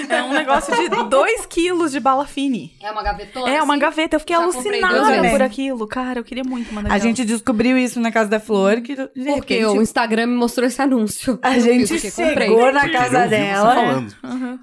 [0.09, 2.73] É um negócio de 2 quilos de bala fine.
[2.81, 3.51] É uma gavetona?
[3.51, 3.81] É, uma assim?
[3.81, 4.17] gaveta.
[4.17, 5.87] Eu fiquei Já alucinada por aquilo.
[5.87, 9.48] Cara, eu queria muito uma A gente descobriu isso na casa da Flor, que de
[9.49, 11.39] Porque repente, o Instagram me mostrou esse anúncio.
[11.41, 14.15] a gente chegou na casa dela, falando.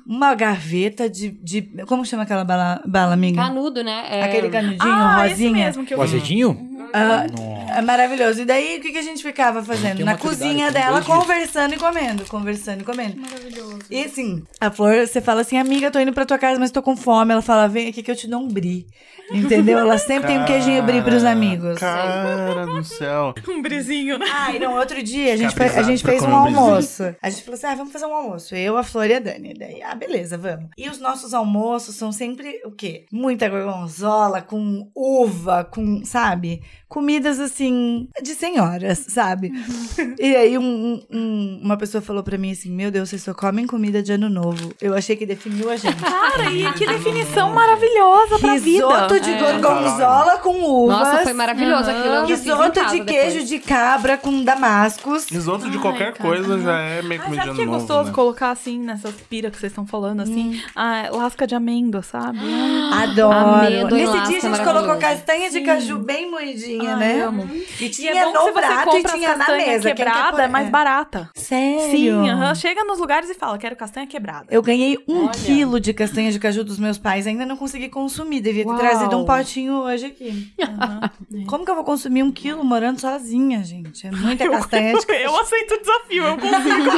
[0.05, 1.61] uma gaveta de, de...
[1.87, 3.41] Como chama aquela bala, bala amiga?
[3.41, 4.05] Canudo, né?
[4.07, 4.23] É...
[4.23, 5.65] Aquele canudinho ah, esse rosinha.
[5.65, 6.75] mesmo que eu O azedinho?
[6.93, 7.25] Ah,
[7.77, 8.41] é maravilhoso.
[8.41, 10.05] E daí, o que, que a gente ficava fazendo?
[10.05, 11.17] Na cozinha dela, dois dias.
[11.17, 12.25] conversando e comendo.
[12.25, 13.17] Conversando e comendo.
[13.19, 13.79] Maravilhoso.
[13.89, 16.81] E assim, a Flor, você fala assim, amiga, tô indo pra tua casa, mas tô
[16.81, 17.33] com fome.
[17.33, 18.85] Ela fala, vem aqui que eu te dou um brie.
[19.31, 19.79] Entendeu?
[19.79, 21.79] Ela sempre tem um queijinho brie pros Cara, amigos.
[21.79, 23.33] Cara do céu.
[23.47, 24.25] Um brisinho, né?
[24.31, 27.03] Ah, e não, outro dia a gente, Ficar fe- a gente fez um almoço.
[27.21, 28.55] A gente falou assim: ah, vamos fazer um almoço.
[28.55, 29.53] Eu, a Flor e a Dani.
[29.57, 30.69] Daí, ah, beleza, vamos.
[30.77, 33.05] E os nossos almoços são sempre o quê?
[33.11, 36.61] Muita gorgonzola, com uva, com, sabe?
[36.87, 39.51] Comidas assim, de senhoras, sabe?
[40.19, 43.65] e aí um- um- uma pessoa falou pra mim assim: Meu Deus, vocês só comem
[43.67, 44.73] comida de ano novo.
[44.81, 45.95] Eu achei que definiu a gente.
[46.01, 48.85] Cara, e que definição maravilhosa pra vida.
[48.85, 49.37] Risoto de É.
[49.59, 50.97] gorgonzola com uvas.
[50.99, 51.99] Nossa, foi maravilhoso Aham.
[51.99, 52.25] aquilo.
[52.25, 53.49] Risoto de queijo depois.
[53.49, 55.25] de cabra com damascos.
[55.29, 56.29] Risoto de qualquer cara.
[56.29, 58.15] coisa já é meio Mas comida sabe de que é novo, gostoso né?
[58.15, 60.61] colocar assim, nessas pira que vocês estão falando, assim?
[60.75, 62.39] A lasca de amêndoa, sabe?
[62.93, 63.35] Adoro.
[63.37, 67.21] Amêndoa Nesse dia a gente colocou castanha de caju bem moidinha, Ai, né?
[67.23, 67.49] amo.
[67.79, 69.93] E E tinha é bom que no prato e tinha na mesa.
[69.93, 71.29] Quebrada, é mais barata.
[71.35, 71.91] Sério?
[71.91, 72.55] Sim, aham.
[72.55, 74.47] chega nos lugares e fala, quero castanha quebrada.
[74.49, 75.29] Eu ganhei um Olha.
[75.31, 77.27] quilo de castanha de caju dos meus pais.
[77.27, 78.41] Ainda não consegui consumir.
[78.41, 78.79] Devia ter Uau.
[78.79, 80.53] trazido um potinho hoje aqui.
[80.61, 81.01] Aham.
[81.47, 84.07] Como que eu vou consumir um quilo morando sozinha, gente?
[84.07, 85.19] É muita castanha de caju.
[85.21, 86.89] Eu aceito o desafio, eu consigo.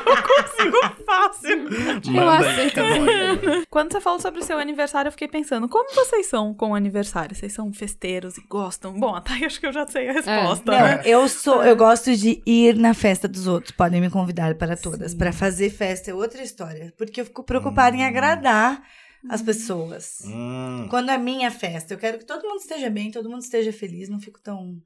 [0.00, 1.68] eu consigo fácil.
[2.06, 2.74] Eu Manda aí, aceito.
[2.74, 3.66] cara.
[3.70, 6.74] Quando você falou sobre o seu aniversário, eu fiquei pensando, como vocês são com o
[6.74, 7.34] aniversário?
[7.34, 8.92] Vocês são festeiros e gostam?
[8.98, 11.02] Bom, até acho que eu já sei a resposta, Não, né?
[11.04, 13.72] eu sou, eu gosto de ir na festa dos outros.
[13.72, 15.14] Podem me convidar para todas.
[15.14, 16.92] Para fazer festa é outra história.
[16.96, 18.82] Porque eu fico preocupada em agradar
[19.28, 20.22] as pessoas.
[20.24, 23.72] Hum, Quando é minha festa, eu quero que todo mundo esteja bem, todo mundo esteja
[23.72, 24.76] feliz, não fico tão.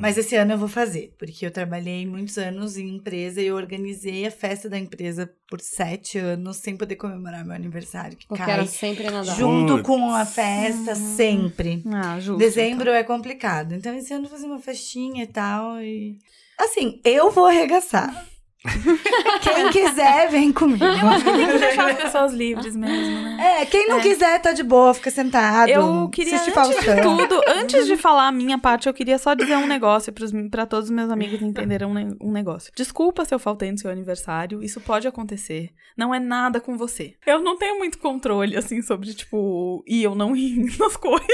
[0.00, 3.56] Mas esse ano eu vou fazer, porque eu trabalhei muitos anos em empresa e eu
[3.56, 8.44] organizei a festa da empresa por sete anos sem poder comemorar meu aniversário, que Porque
[8.44, 9.38] cai sempre na data.
[9.38, 11.82] junto com a festa sempre.
[11.86, 12.38] Ah, justo.
[12.38, 13.74] Dezembro é complicado.
[13.74, 15.80] Então, esse ano eu vou fazer uma festinha e tal.
[15.80, 16.18] E.
[16.58, 18.26] Assim, eu vou arregaçar.
[19.42, 20.78] Quem quiser, vem comigo.
[21.24, 23.60] Tem que deixar as pessoas livres mesmo, né?
[23.60, 24.02] É, quem não É.
[24.02, 25.68] quiser, tá de boa, fica sentado.
[25.70, 29.56] Eu queria, antes de tudo, antes de falar a minha parte, eu queria só dizer
[29.56, 30.12] um negócio
[30.50, 32.72] pra todos os meus amigos entenderem um, ne- um negócio.
[32.76, 35.70] Desculpa se eu faltei no seu aniversário, isso pode acontecer.
[35.96, 37.14] Não é nada com você.
[37.26, 41.28] Eu não tenho muito controle, assim, sobre, tipo, ir ou não ir nas coisas,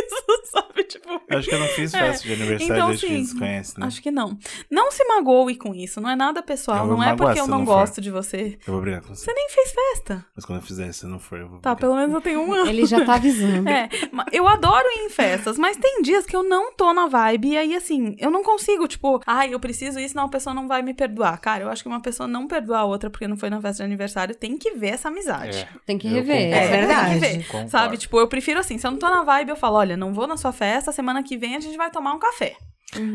[0.51, 0.85] sabe?
[0.85, 3.27] Tipo, Eu acho que eu não fiz festa de aniversário Então, desde que a gente
[3.27, 3.87] sim, se conhece, né?
[3.87, 4.39] acho que não.
[4.71, 7.47] Não se magoe com isso, não é nada pessoal, Eu não é magoar porque eu
[7.47, 7.75] não não for.
[7.75, 8.59] gosto de você.
[8.67, 9.25] Eu vou brigar com você.
[9.25, 10.25] Você nem fez festa.
[10.35, 11.77] Mas quando eu fizer, se não for, eu vou Tá, brigar.
[11.91, 12.69] pelo menos eu tenho um ano.
[12.69, 13.65] Ele já tá avisando.
[13.75, 13.89] É,
[14.33, 17.57] eu adoro ir em festas, mas tem dias que eu não tô na vibe e
[17.57, 20.83] aí, assim, eu não consigo, tipo, ai, eu preciso isso, senão a pessoa não vai
[20.83, 21.39] me perdoar.
[21.41, 23.83] Cara, eu acho que uma pessoa não perdoar a outra porque não foi na festa
[23.83, 25.59] de aniversário tem que ver essa amizade.
[25.59, 25.69] É.
[25.87, 26.47] Tem que Eu rever.
[26.51, 26.65] concordo.
[26.65, 27.21] É verdade.
[27.21, 27.97] Tem que ver, sabe?
[27.97, 30.27] Tipo, eu prefiro assim, se eu não tô na vibe, eu falo, olha, não vou
[30.27, 32.57] na sua festa, semana que vem a gente vai tomar um café.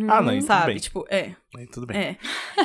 [0.09, 0.73] Ah, não, sabe?
[0.73, 0.77] bem.
[0.77, 1.31] Tipo, é.
[1.57, 1.97] Aí tudo bem.
[1.97, 2.17] É.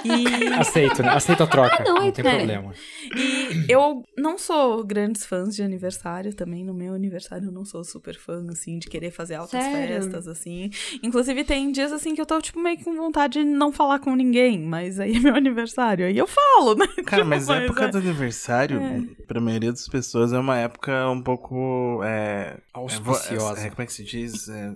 [0.04, 1.08] E, Aceito, né?
[1.10, 1.82] Aceito a troca.
[1.84, 2.36] não, não, tem é.
[2.36, 2.74] problema.
[3.14, 6.62] e eu não sou grandes fãs de aniversário também.
[6.64, 9.88] No meu aniversário eu não sou super fã, assim, de querer fazer altas Sério?
[9.88, 10.70] festas, assim.
[11.02, 14.00] Inclusive tem dias, assim, que eu tô, tipo, meio que com vontade de não falar
[14.00, 14.60] com ninguém.
[14.60, 16.06] Mas aí é meu aniversário.
[16.06, 16.86] Aí eu falo, né?
[17.06, 17.88] Cara, Tipo, mas a época é.
[17.88, 22.00] do aniversário, pra maioria das pessoas, é uma época um pouco.
[22.04, 23.62] É, Auspiciosa.
[23.62, 24.48] É, é, como é que se diz?
[24.48, 24.72] É,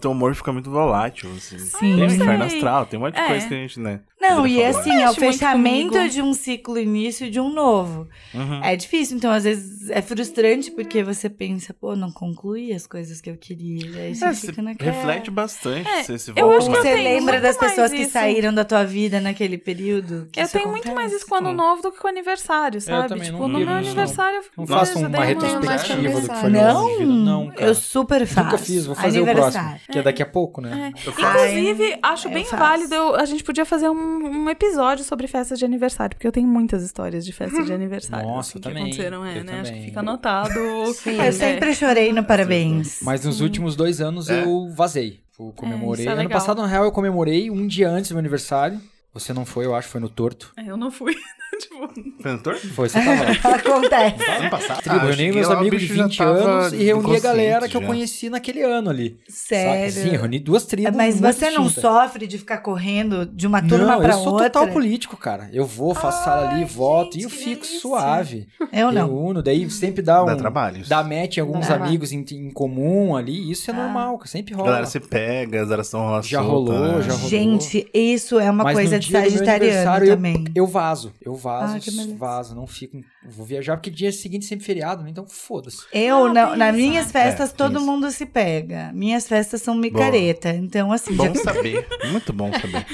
[0.00, 1.58] teu, humor fica muito volátil, assim.
[1.58, 1.78] Sim.
[1.78, 3.26] Tem não inferno astral, tem um monte de É.
[3.26, 4.02] coisa gente, né?
[4.20, 6.08] Não, Não, e assim, é o fechamento comigo.
[6.10, 8.06] de um ciclo e início de um novo.
[8.34, 8.62] Uhum.
[8.62, 13.20] É difícil, então às vezes é frustrante porque você pensa, pô, não concluí as coisas
[13.20, 13.86] que eu queria.
[13.86, 14.90] E aí você É, fica naquela.
[14.92, 15.88] reflete bastante.
[15.88, 18.12] É, você se eu volta acho que eu Você lembra das pessoas que isso.
[18.12, 20.28] saíram da tua vida naquele período?
[20.30, 21.16] que Eu tenho muito mais acontece?
[21.16, 23.08] isso com o ano novo do que com o aniversário, sabe?
[23.08, 23.76] também tipo, não no meu não.
[23.76, 27.00] aniversário eu Não fiz, faço eu uma retrospectiva do que foi Não.
[27.06, 27.62] Não, cara.
[27.66, 28.44] eu super faço.
[28.46, 29.74] Nunca fiz, vou fazer o próximo.
[29.90, 30.92] Que é daqui a pouco, né?
[31.06, 31.46] Eu faço.
[31.46, 32.94] Inclusive, acho eu bem válido.
[32.94, 36.48] eu- a gente podia fazer um, um episódio sobre festas de aniversário, porque eu tenho
[36.48, 38.26] muitas histórias de festas de aniversário.
[38.28, 39.52] Nossa, assim, eu que também, aconteceram, é, eu né?
[39.60, 39.84] Acho que também.
[39.88, 40.50] fica anotado.
[40.94, 41.22] Sim.
[41.22, 42.98] Eu sempre chorei no parabéns.
[43.02, 44.44] Mas nos últimos dois anos É.
[44.44, 45.20] eu vazei.
[45.38, 46.04] Eu comemorei.
[46.04, 48.80] isso é ano passado, na real, eu comemorei um dia antes do meu aniversário.
[49.14, 50.52] Você não foi, eu acho, foi no torto.
[50.56, 51.14] É, eu não fui.
[51.60, 52.56] tipo, Cantor?
[52.56, 53.30] Foi, você tava lá.
[53.56, 54.30] Acontece.
[54.30, 54.82] Ano passado.
[54.82, 57.16] Tribo, Ah, eu reuni meus lá, amigos de bicho já 20 tava anos e reuni
[57.16, 57.86] a galera que eu já.
[57.86, 59.18] conheci naquele ano ali.
[59.28, 59.92] Sério.
[59.92, 60.06] Saca?
[60.06, 60.96] Sim, reuni duas tribos.
[60.96, 64.50] Mas você não sofre de ficar correndo de uma turma não, pra eu sou outra?
[64.50, 65.48] total político, cara.
[65.52, 67.80] Eu vou, faço sala ali, Ai, voto e gente, eu fico delícia.
[67.80, 68.46] suave.
[68.72, 69.06] Eu não.
[69.06, 70.26] Reúno, daí sempre dá um.
[70.26, 70.84] Dá trabalho.
[70.86, 71.74] Dá match em alguns Dá.
[71.76, 73.50] amigos em, em comum ali.
[73.50, 74.68] Isso é normal, que sempre A rola.
[74.68, 77.28] galera se pega, as galera são Já rolou, já rolou.
[77.28, 80.44] Gente, isso é uma Mas coisa de sagitariano eu- também.
[80.54, 81.12] Eu, vazo.
[81.20, 81.78] Eu vazo, Ah,
[82.16, 82.54] vazo.
[82.54, 83.00] Não fico.
[83.24, 85.10] Vou viajar porque dia seguinte é sempre feriado, né?
[85.10, 85.82] Então foda-se.
[85.92, 87.12] Eu, Ah, na, nas minhas né?
[87.12, 87.86] festas, É, todo isso.
[87.86, 88.90] mundo se pega.
[88.94, 90.50] Minhas festas são micareta.
[90.50, 91.86] Então, assim, Bom já saber.
[92.10, 92.84] Muito bom saber.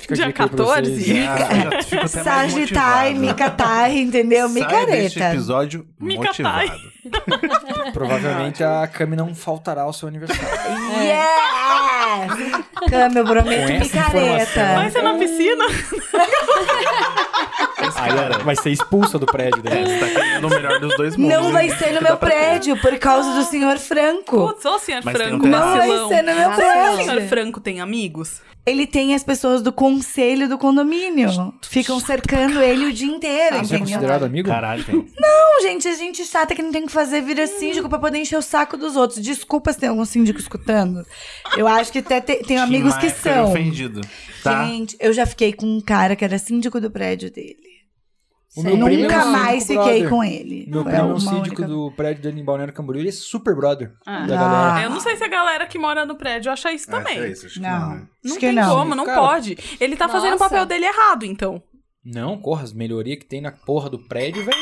[0.00, 0.94] Fica Dia dica aí pra 14?
[0.94, 1.06] vocês.
[1.06, 3.14] Já, já fico até mais Sagitai.
[3.14, 4.48] Micatai, entendeu?
[4.48, 5.34] Sai deste Micareta.
[5.34, 6.66] episódio Micatai.
[6.68, 6.92] motivado.
[7.92, 10.42] Provavelmente a Cami não faltará ao seu aniversário.
[11.02, 12.62] Yes!
[12.88, 14.74] Cama, eu prometo micareta.
[14.74, 15.64] vai ser na piscina?
[18.02, 19.98] Aí ela vai ser expulsa do prédio É, dele.
[19.98, 21.36] você tá querendo o melhor dos dois mundos.
[21.36, 24.48] Não vai ser no Que meu prédio, por causa do senhor Franco.
[24.48, 26.08] Putz, ô, senhor Mas tem Franco, um Não vai vacilão.
[26.08, 26.96] ser no meu O prédio.
[27.04, 28.40] senhor Franco tem amigos?
[28.64, 31.52] Ele tem as pessoas do conselho do condomínio.
[31.62, 33.80] Ficam cercando ele o dia inteiro, Você é entendeu?
[33.80, 34.48] considerado amigo?
[34.48, 34.94] Caralho, tem.
[35.18, 38.18] Não, gente, a gente chata que não tem o que fazer vira síndico pra poder
[38.18, 39.20] encher o saco dos outros.
[39.20, 41.04] Desculpa se tem algum síndico escutando.
[41.56, 43.50] Eu acho que até te- tenho amigos que Tim Maia são.
[43.50, 44.00] ofendido.
[44.44, 44.64] Tá?
[44.64, 47.71] Gente, eu já fiquei com um cara que era síndico do prédio dele.
[48.54, 50.10] O meu primo é Nunca um mais fiquei brother.
[50.10, 50.66] com ele.
[50.68, 53.00] Meu Foi primo é um síndico única- do prédio dele em Balneário Camboriú.
[53.00, 54.26] Ele é super brother Ah.
[54.26, 54.38] da Ah.
[54.68, 54.84] galera.
[54.84, 57.18] Eu não sei se a galera que mora no prédio acha isso também.
[57.18, 57.70] É, é isso, acho que Não.
[57.80, 57.88] não.
[57.88, 58.76] Não Acho que tem não.
[58.76, 59.56] como, não Cara, pode.
[59.80, 60.44] Ele tá fazendo o nossa.
[60.50, 61.62] papel dele errado, então.
[62.04, 64.58] Não, corra, as melhorias que tem na porra do prédio, velho.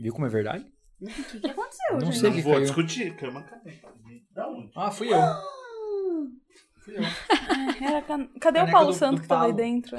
[0.00, 0.66] Viu como é verdade?
[1.00, 2.18] O que, que aconteceu, Não gente?
[2.18, 2.28] sei.
[2.30, 2.64] Não que vou caiu.
[2.64, 3.72] discutir, cama cadê?
[4.34, 4.70] Da onde?
[4.76, 5.18] Ah, fui eu.
[6.84, 7.86] Fui eu.
[7.88, 9.56] Era can- Cadê o Paulo do- Santo do que tava aí Paulo.
[9.64, 9.96] dentro?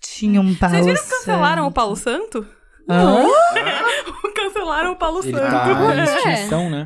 [0.00, 2.46] Tinha um Paulo Vocês viram que cancelaram o Paulo Santo?
[2.90, 3.22] Hã?
[4.34, 5.50] cancelaram o Paulo Ele Santo.
[5.50, 6.04] tá em É.
[6.04, 6.84] extinção, né?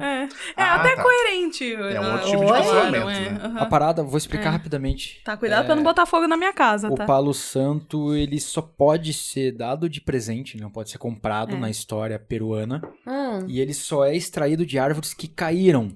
[0.56, 1.02] É, é Ah, até tá.
[1.02, 1.74] coerente.
[1.74, 3.40] É um ah, outro tipo de cancelamento, é, né?
[3.44, 3.59] aham.
[3.60, 5.20] A parada, vou explicar rapidamente.
[5.24, 7.05] Tá, cuidado É, pra não botar fogo na minha casa, O tá?
[7.05, 11.59] Palo Santo, ele só pode ser dado de presente, não pode ser comprado É.
[11.59, 12.82] na história peruana.
[13.06, 15.93] Ah, E ele só é extraído de árvores que caíram.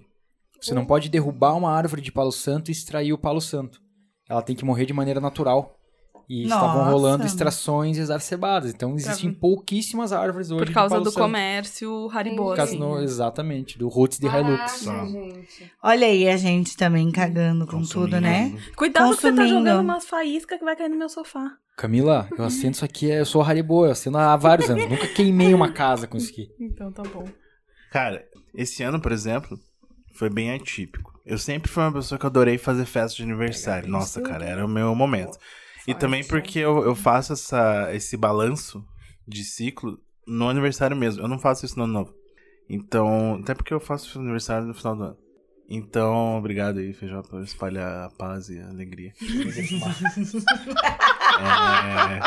[0.66, 3.78] Você não pode derrubar uma árvore de Palo Santo e extrair o Palo Santo.
[4.28, 5.72] Ela tem que morrer de maneira natural.
[6.28, 6.90] E estavam Nossa.
[6.90, 8.74] rolando extrações exacerbadas.
[8.74, 11.22] Então existem pouquíssimas árvores hoje Por causa do Santo.
[11.22, 14.84] comércio Haribo, no- exatamente, do Roots de Hilux.
[14.84, 15.72] caraca, gente.
[15.80, 18.10] Olha aí a gente também cagando com Consumindo.
[18.16, 18.58] tudo, né?
[18.76, 21.48] Cuidado que você tá jogando umas faíscas que vai cair no meu sofá.
[21.76, 24.88] Camila, eu acendo isso aqui, eu sou Haribo, eu acendo há vários anos.
[24.88, 26.48] Nunca queimei uma casa com isso aqui.
[26.60, 27.24] Então tá bom.
[27.92, 29.56] Cara, esse ano, por exemplo,
[30.16, 31.12] foi bem atípico.
[31.24, 33.88] Eu sempre fui uma pessoa que adorei fazer festa de aniversário.
[33.88, 35.36] Nossa, cara, era o meu momento.
[35.86, 38.84] E também porque eu, eu faço essa, esse balanço
[39.26, 41.22] de ciclo no aniversário mesmo.
[41.22, 42.14] Eu não faço isso no ano novo.
[42.68, 45.16] Então, até porque eu faço aniversário no final do ano.
[45.68, 49.12] Então, obrigado aí, Feijó, por espalhar a paz e a alegria.
[51.40, 52.18] é,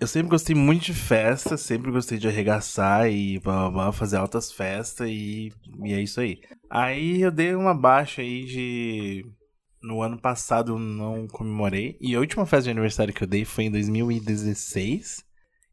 [0.00, 4.16] eu sempre gostei muito de festa, sempre gostei de arregaçar e blá, blá, blá, fazer
[4.16, 5.52] altas festas e,
[5.84, 6.40] e é isso aí.
[6.68, 9.26] Aí eu dei uma baixa aí de.
[9.82, 11.96] No ano passado eu não comemorei.
[12.00, 15.23] E a última festa de aniversário que eu dei foi em 2016.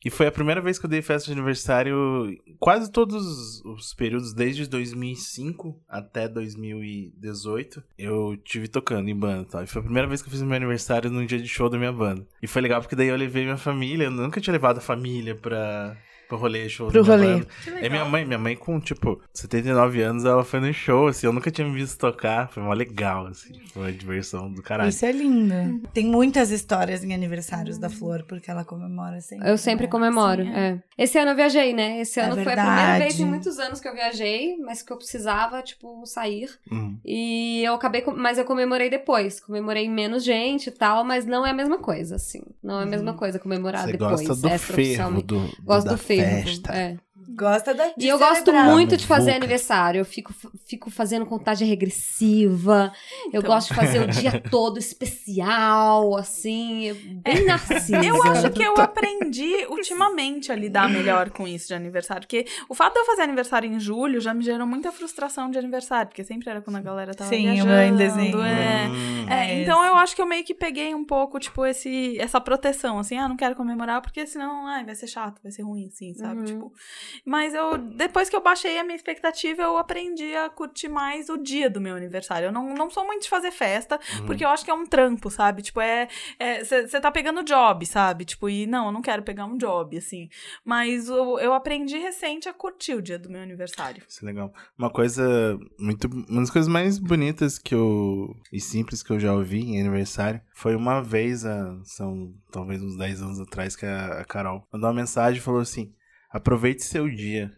[0.03, 4.34] E foi a primeira vez que eu dei festa de aniversário quase todos os períodos,
[4.34, 9.64] desde 2005 até 2018, eu tive tocando em banda e tal.
[9.64, 11.78] E foi a primeira vez que eu fiz meu aniversário num dia de show da
[11.78, 12.26] minha banda.
[12.41, 15.36] E foi legal porque daí eu levei minha família, eu nunca tinha levado a família
[15.36, 15.95] pra,
[16.32, 17.44] pro rolê, show Pro rolê.
[17.82, 21.34] É minha mãe, minha mãe com, tipo, 79 anos, ela foi no show, assim, eu
[21.34, 24.88] nunca tinha me visto tocar, foi mó legal, assim, foi uma diversão do caralho.
[24.90, 25.82] Isso é lindo.
[25.94, 29.49] Tem muitas histórias em aniversários da Flor, porque ela comemora sempre.
[29.49, 29.91] Eu sempre né?
[29.91, 30.80] comemoro, Sim, é.
[30.98, 31.99] Esse ano eu viajei, né?
[31.99, 34.94] Esse É ano foi a primeira vez em muitos anos que eu viajei, mas que
[34.94, 36.49] eu precisava, tipo, sair.
[36.72, 36.98] Uhum.
[37.03, 39.40] E eu acabei, com- mas eu comemorei depois.
[39.41, 42.41] Comemorei menos gente e tal, mas não é a mesma coisa, assim.
[42.64, 44.12] Não é a mesma coisa comemorar Você depois.
[44.22, 45.26] gosta do fervo, extraoficialmente.
[45.26, 46.20] do, do, Gosto da do fervo.
[46.22, 46.73] Festa.
[46.73, 46.98] É.
[47.30, 48.72] Gosta da E eu gosto celebrar.
[48.72, 49.99] muito de fazer aniversário.
[49.99, 50.34] Eu fico,
[50.72, 52.91] fico fazendo contagem regressiva.
[53.26, 53.41] Eu Então.
[53.43, 58.03] gosto de fazer o dia todo especial, assim, eu- bem narcisa.
[58.03, 62.23] Eu acho que eu aprendi ultimamente a lidar melhor com isso de aniversário.
[62.27, 65.57] Porque o fato de eu fazer aniversário em julho já me gerou muita frustração de
[65.60, 66.07] aniversário.
[66.10, 67.69] Porque sempre era quando a galera tava Sim, viajando.
[67.69, 68.41] meu em dezembro.
[68.41, 68.88] É.
[68.88, 69.30] Hum.
[69.30, 69.91] É, É então isso.
[69.91, 73.27] eu acho que eu meio que peguei um pouco, tipo, esse, essa proteção, assim, ah,
[73.30, 76.39] não quero comemorar, porque senão, ai, vai ser chato, vai ser ruim, assim, sabe?
[76.39, 76.45] Uhum.
[76.45, 76.73] Tipo.
[77.26, 81.38] Mas eu, depois que eu baixei a minha expectativa, eu aprendi a curtir mais o
[81.38, 82.48] dia do meu aniversário.
[82.48, 84.26] Eu não, não sou muito de fazer festa, Uhum.
[84.28, 85.62] porque eu acho que é um trampo, sabe?
[85.62, 86.08] Tipo, é.
[86.64, 88.26] Você tá pegando job, sabe?
[88.26, 90.30] Tipo, e não, eu não quero pegar um job, assim.
[90.64, 94.04] Mas eu, eu aprendi recente a curtir o dia do meu aniversário.
[94.08, 94.54] Isso é legal.
[94.78, 96.08] Uma coisa muito.
[96.30, 98.28] Uma das coisas mais bonitas que eu.
[98.52, 102.98] e simples que eu já ouvi em aniversário foi uma vez, há, são talvez uns
[102.98, 105.92] 10 anos atrás, que a, a Carol mandou uma mensagem e falou assim:
[106.30, 107.52] aproveite seu dia.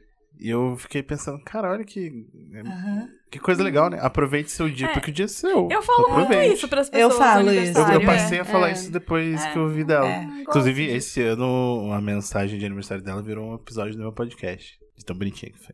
[0.43, 2.27] E eu fiquei pensando, cara, olha que.
[2.65, 3.07] Aham.
[3.31, 3.97] Que coisa legal, né?
[4.01, 4.93] Aproveite seu dia, É.
[4.93, 5.69] porque o dia é seu.
[5.71, 6.55] Eu falo muito Aproveite.
[6.55, 7.15] isso pras Eu pessoas.
[7.17, 7.79] falo no isso.
[7.79, 8.41] Eu, eu passei é.
[8.41, 8.73] a falar é.
[8.73, 9.51] isso depois É.
[9.51, 10.05] que eu ouvi dela.
[10.07, 10.23] É.
[10.41, 14.77] Inclusive, Gosto esse ano, a mensagem de aniversário dela virou um episódio do meu podcast.
[14.97, 15.73] De tão bonitinha que foi.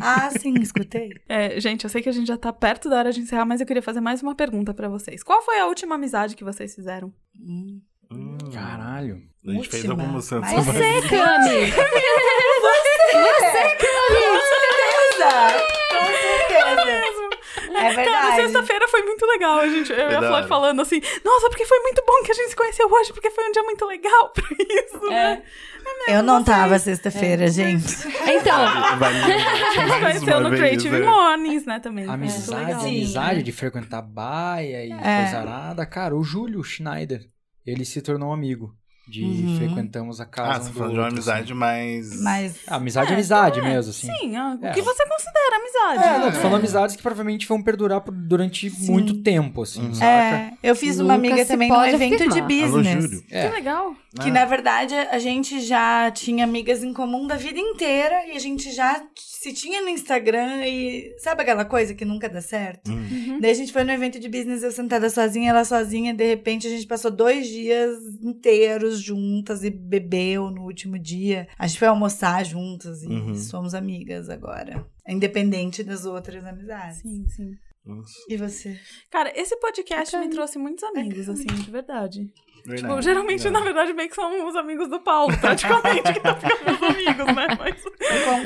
[0.00, 1.10] Ah, sim, escutei.
[1.28, 3.60] É, gente, eu sei que a gente já tá perto da hora de encerrar, mas
[3.60, 5.22] eu queria fazer mais uma pergunta pra vocês.
[5.24, 7.12] Qual foi a última amizade que vocês fizeram?
[7.38, 7.80] Hum.
[8.10, 9.20] Hum, Caralho.
[9.46, 10.00] a gente fez última.
[10.04, 10.52] algumas antes.
[10.52, 11.72] Mas mas- Você, Cami!
[15.16, 15.64] Certeza!
[15.90, 17.26] Com certeza!
[17.68, 18.36] É Cara, verdade.
[18.36, 19.92] sexta-feira foi muito legal, a gente.
[19.92, 20.18] Eu e a.
[20.22, 23.30] Flor falando assim, nossa, porque foi muito bom que a gente se conheceu hoje, porque
[23.30, 25.42] foi um dia muito legal pra isso, né?
[26.08, 27.86] Eu não tava sexta-feira, gente.
[28.26, 28.58] Então,
[29.74, 31.06] gente mais conheceu no Creative né?
[31.06, 32.06] Mornings, né, também.
[32.06, 34.96] Muito Amizade, amizade de frequentar baia e É.
[35.22, 35.86] coisa arada.
[35.86, 37.20] Cara, o Júlio Schneider,
[37.64, 38.74] ele se tornou um amigo.
[39.08, 39.56] De Uhum.
[39.56, 40.64] frequentamos a Ah, casa.
[40.64, 41.54] você um do falando de uma outro, amizade assim.
[41.54, 42.20] mais.
[42.22, 42.56] Mas.
[42.66, 43.62] Amizade é, É, amizade é.
[43.62, 44.08] mesmo, assim.
[44.12, 44.72] Sim, ah, o É.
[44.72, 46.08] que você considera amizade?
[46.08, 46.42] É, não, tô né?
[46.42, 48.90] falando amizades que provavelmente vão perdurar por- durante Sim.
[48.90, 50.02] muito tempo, assim, Uhum.
[50.02, 52.64] É, eu fiz uma Nunca amiga também num evento de afirmar.
[52.64, 53.04] Alô, business.
[53.04, 53.22] Júlio.
[53.22, 53.48] Que É.
[53.50, 53.94] legal.
[54.20, 54.32] Que Ah.
[54.32, 58.72] na verdade a gente já tinha amigas em comum da vida inteira e a gente
[58.72, 59.00] já
[59.46, 62.90] se tinha no Instagram e sabe aquela coisa que nunca dá certo?
[62.90, 63.38] Hum.
[63.40, 66.66] Daí a gente foi no evento de business, eu sentada sozinha, ela sozinha, de repente
[66.66, 71.46] a gente passou dois dias inteiros juntas e bebeu no último dia.
[71.58, 73.34] A gente foi almoçar juntas e Uhum.
[73.36, 74.84] somos amigas agora.
[75.08, 76.98] Independente das outras amizades.
[76.98, 77.52] Sim, sim.
[77.84, 78.76] Nossa, E você?
[79.10, 82.28] Cara, esse podcast me trouxe muitos amigos, assim, de verdade.
[82.66, 82.88] Verdade.
[82.92, 83.52] Tipo, geralmente, Não.
[83.52, 87.26] na verdade, meio que são os amigos do Paulo, praticamente, que tá ficando meus amigos,
[87.34, 87.46] né?
[87.58, 87.74] Mas...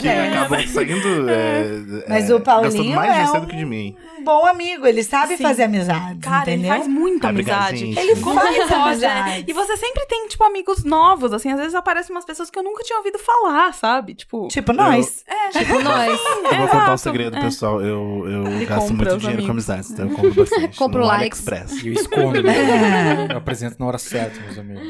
[0.01, 0.37] Que Acontece.
[0.37, 1.29] acabam saindo.
[1.31, 1.65] é,
[2.09, 3.97] Mas é, o Paulinho mais é um- do que de mim.
[4.19, 5.43] Um bom amigo, ele sabe Sim.
[5.43, 6.77] fazer amizades, Cara, ele entendeu?
[6.77, 7.85] faz muita Ah, amizade.
[7.99, 9.45] Ele faz ele é.
[9.47, 11.51] E você sempre tem, tipo, amigos novos, assim.
[11.51, 14.15] Às vezes aparecem umas pessoas que eu nunca tinha ouvido falar, sabe?
[14.15, 14.49] Tipo...
[14.49, 15.25] Tipo nós.
[15.53, 16.21] tipo nós.
[16.53, 17.41] Eu vou contar um segredo, É.
[17.41, 17.81] pessoal.
[17.81, 19.51] Eu, eu Ele gasto muito dinheiro com amigos.
[19.51, 20.77] amizades, então eu compro bastante.
[20.81, 21.47] Compro likes.
[21.49, 21.83] AliExpress.
[21.85, 23.27] E eu escondo, né?
[23.31, 24.82] Eu apresento na hora certa, meus amigos.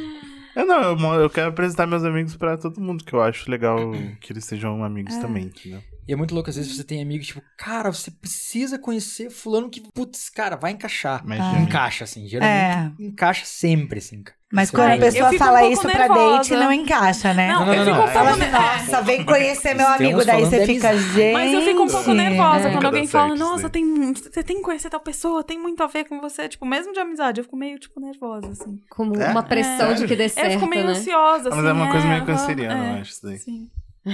[0.54, 3.92] Eu não, eu, eu quero apresentar meus amigos pra todo mundo, que eu acho legal
[4.20, 5.82] que eles sejam amigos também, entendeu?
[6.08, 9.70] E é muito louco, às vezes você tem amigos, tipo, cara, você precisa conhecer fulano
[9.70, 11.24] que, putz, cara, vai encaixar.
[11.24, 11.60] Ah.
[11.60, 14.39] Encaixa, assim, geralmente encaixa sempre, assim, cara.
[14.52, 16.36] Mas quando a pessoa Eu um fala pouco isso pra nervosa.
[16.38, 17.52] date, não encaixa, né?
[17.52, 18.12] Não, Não, eu não, fico não, um é.
[18.12, 18.12] pouco...
[18.12, 20.24] Fala ne- assim, nossa, vem conhecer meu amigo.
[20.24, 21.32] Daí você fica, gente.
[21.34, 24.62] Mas eu fico um pouco nervosa Nunca quando alguém fala, nossa, tem, você tem que
[24.62, 26.48] conhecer tal pessoa, tem muito a ver com você.
[26.48, 28.80] Tipo, mesmo de amizade, eu fico meio, tipo, nervosa, assim.
[28.90, 29.28] Como É?
[29.30, 29.94] uma pressão É.
[29.94, 30.90] de que dê eu certo, fico meio né?
[30.92, 31.56] ansiosa, assim.
[31.56, 32.90] mas é uma coisa meio aham, canceriana, é.
[32.96, 33.38] eu acho isso daí.
[33.38, 33.70] Sim.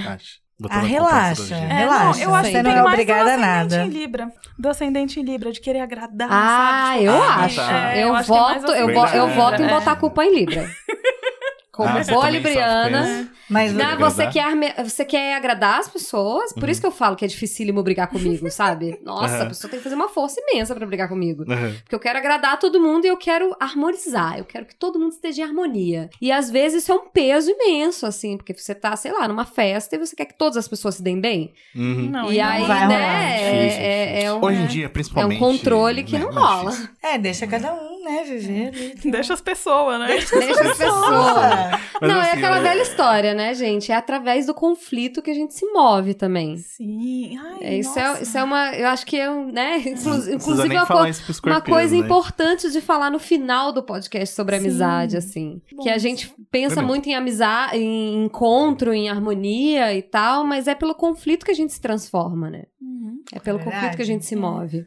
[0.07, 0.46] Acho.
[0.69, 1.31] Ah, relaxa.
[1.43, 1.57] astrologia.
[1.57, 3.75] É, Relaxa, não, eu acho você que não tem é mais obrigada a do ascendente
[3.75, 3.85] nada.
[3.85, 4.31] em Libra.
[4.57, 6.99] Do ascendente em Libra, de querer agradar, Ah, sabe?
[6.99, 7.55] Tipo, eu Ah, acho.
[7.57, 7.93] tá.
[7.93, 9.17] É, eu, eu é voto, eu, assim.
[9.17, 9.69] eu voto em É.
[9.69, 10.67] botar a culpa em Libra.
[11.71, 13.29] Como Ah, boa libriana.
[13.49, 17.23] Mas Não, você quer, você quer agradar as pessoas, por isso que eu falo que
[17.23, 18.99] é dificílimo brigar comigo, sabe?
[19.03, 19.47] Nossa, a Aham.
[19.49, 21.43] pessoa tem que fazer uma força imensa pra brigar comigo.
[21.49, 21.73] Aham.
[21.83, 24.37] Porque eu quero agradar todo mundo e eu quero harmonizar.
[24.37, 26.09] Eu quero que todo mundo esteja em harmonia.
[26.21, 29.45] E às vezes isso é um peso imenso, assim, porque você tá, sei lá, numa
[29.45, 31.53] festa e você quer que todas as pessoas se deem bem.
[31.75, 32.09] Uhum.
[32.09, 34.87] Não, e não aí, vai né, é, Difícil, é- é um, Hoje em dia, é
[34.87, 35.39] um principalmente.
[35.39, 36.77] controle que né, não é rola.
[37.01, 38.71] É, deixa cada um, né, viver.
[39.17, 40.07] Deixa as pessoas, né?
[40.07, 41.81] Deixa as pessoas.
[42.01, 43.91] Não, é assim, aquela eu- velha história, né, gente?
[43.91, 46.57] É através do conflito que a gente se move também.
[46.57, 47.37] Sim.
[47.37, 48.23] Ai, É, isso, é, nossa.
[48.23, 48.75] isso é uma.
[48.75, 49.77] Eu acho que é um, né?
[49.79, 51.03] Inclu- Inclusive, nem uma, co-
[51.45, 52.01] uma coisa né?
[52.01, 54.65] importante de falar no final do podcast sobre Sim.
[54.65, 55.61] amizade, assim.
[55.73, 56.87] Bom, que a gente pensa Verdade.
[56.87, 61.55] muito em amizade, em encontro, em harmonia e tal, mas é pelo conflito que a
[61.55, 62.63] gente se transforma, né?
[62.81, 63.21] Uhum.
[63.33, 63.75] É pelo Verdade.
[63.77, 64.85] conflito que a gente se move.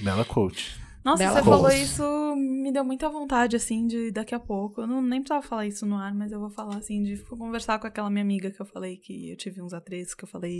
[0.00, 0.78] Bela coach.
[1.10, 4.80] Nossa, Bela você falou isso, me deu muita vontade, assim, de daqui a pouco.
[4.82, 7.78] Eu não nem precisava falar isso no ar, mas eu vou falar, assim, de conversar
[7.80, 10.58] com aquela minha amiga que eu falei que eu tive uns atretos, que eu falei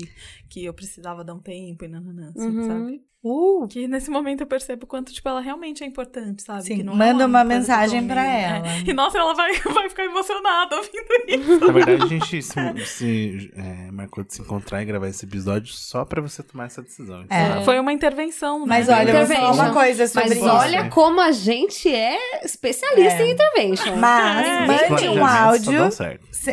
[0.48, 2.62] que eu precisava dar um tempo e nananã, assim, Uhum.
[2.64, 3.02] sabe?
[3.22, 6.62] Uh, Que nesse momento eu percebo quanto, tipo, ela realmente é importante, sabe?
[6.62, 8.66] Sim, que não manda é uma tô mensagem pra meio- ela.
[8.68, 8.80] É.
[8.86, 11.66] E nossa, ela vai, vai ficar emocionada ouvindo isso.
[11.66, 15.72] Na verdade, a gente se, se, é, marcou de se encontrar e gravar esse episódio
[15.74, 17.22] só pra você tomar essa decisão.
[17.22, 17.62] Então, É.
[17.64, 18.64] Foi uma intervenção, né?
[18.66, 20.46] mas olha, eu vou falar uma coisa sobre Mas isso.
[20.48, 23.26] olha como a gente é especialista É.
[23.26, 23.96] em intervention.
[23.96, 24.66] Mas É.
[24.66, 25.72] mande um áudio,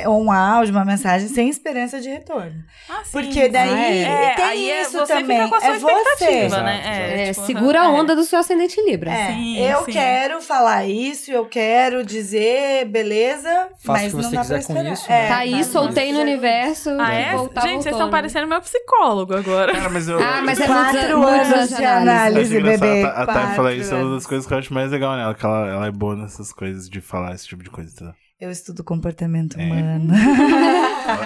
[0.09, 2.61] um áudio, uma mensagem sem esperança de retorno.
[2.89, 3.11] Ah, sim.
[3.13, 3.91] Porque daí Ah,
[4.31, 4.33] é.
[4.35, 5.37] tem aí é- isso você também.
[5.45, 6.56] Fica com a sua É você.
[6.59, 6.77] Expectativa, né?
[6.79, 7.87] Exato, É, tipo, segura a é.
[7.87, 9.11] onda do seu ascendente Libra.
[9.11, 9.91] É, Sim, eu sim.
[9.91, 14.55] quero falar isso, eu quero dizer, beleza, Faça o mas que não você dá quiser
[14.57, 14.93] pra com esperar.
[14.93, 15.27] isso, É, né?
[15.27, 16.89] Tá aí, mas- soltei no universo.
[16.99, 17.35] Ah, é?
[17.35, 18.11] voltar, Gente, vocês estão né?
[18.11, 19.73] parecendo meu psicólogo agora.
[19.73, 20.19] Cara, mas eu.
[20.19, 22.61] Ah, mas é Quatro anos de análise.
[22.61, 25.15] bebê, A, Thay falar quatro isso é uma das coisas que eu acho mais legal
[25.15, 28.13] nela, que ela, ela é boa nessas coisas de falar esse tipo de coisa, entendeu?
[28.39, 29.63] Eu estudo comportamento É.
[29.65, 30.13] humano.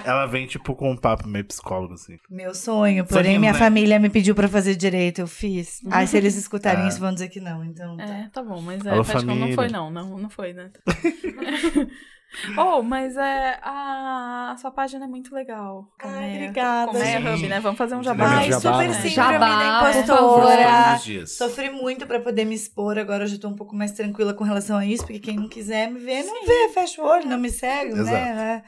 [0.06, 2.18] Ela, vem, tipo, com um papo meio psicólogo, assim.
[2.30, 3.60] Meu sonho, porém minha né?
[3.60, 5.80] família me pediu pra fazer direito, eu fiz.
[5.92, 6.88] Aí se eles escutarem Ah.
[6.88, 8.04] isso vão dizer que não, então tá.
[8.04, 10.72] É, tá bom, mas é, Alô, acho que não foi não, não, não foi, né?
[12.58, 15.88] oh, mas é, a, a sua página é muito legal.
[16.00, 17.40] Ai, Colmeia- obrigada, Colmeia gente.
[17.40, 17.60] Hub, né?
[17.60, 18.26] Vamos fazer um jabá.
[18.38, 18.94] Ai, Jabá, super né?
[18.94, 21.28] síndrome Jabá, da impostora.
[21.28, 24.44] Sofri muito pra poder me expor, agora eu já tô um pouco mais tranquila com
[24.44, 27.38] relação a isso, porque quem não quiser me ver, não vê, fecha o olho, não
[27.38, 28.12] me segue, Exato.
[28.12, 28.64] né?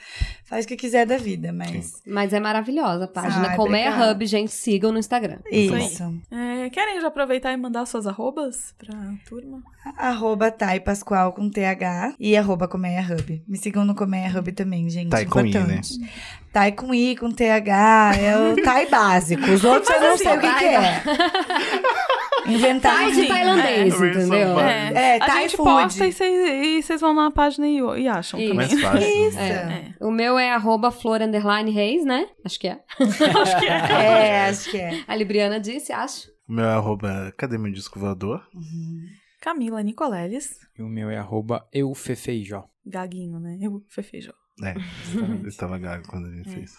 [0.45, 2.01] Faz o que quiser da vida, mas.
[2.05, 3.49] Mas é maravilhosa a página.
[3.49, 4.11] Ai, Colmeia obrigada.
[4.11, 5.39] Hub, gente, sigam no Instagram.
[5.49, 6.21] Isso.
[6.31, 8.93] É, querem já aproveitar e mandar suas arrobas pra
[9.27, 9.63] turma?
[9.97, 13.43] Arroba Thay Pascoal com TH e arroba Colmeia Hub.
[13.47, 15.09] Me sigam no Colmeia Hub também, gente.
[15.09, 15.93] Thay com I, importante.
[16.53, 19.43] Thay com I, com TH, é o Thay básico.
[19.51, 21.03] Os outros eu não assim, sei o que, que é.
[22.47, 22.97] Inventaram.
[22.97, 24.07] Sai de tailandês, é.
[24.07, 24.59] entendeu?
[24.59, 25.69] É, a Thai gente food.
[25.69, 28.49] posta e vocês e vocês vão na página e, e acham Isso.
[28.49, 28.67] também.
[28.67, 29.27] Mais fácil.
[29.27, 29.39] Isso.
[29.39, 29.93] É.
[29.99, 32.27] O meu é arroba flor underline reis, né?
[32.43, 32.79] Acho que é.
[32.99, 33.69] Acho que é.
[33.69, 35.03] É, acho que é.
[35.07, 36.27] A Libriana disse, acho.
[36.47, 38.41] O meu é arroba Cadê meu disco voador?
[39.43, 42.63] Camila Nicoleles, E o meu é arroba eufefeijó.
[42.85, 43.57] gaguinho, né?
[43.61, 44.31] Eu, Fefeijó.
[44.63, 44.73] É,
[45.11, 45.41] Exatamente.
[45.43, 46.77] ele tava gago quando ele fez.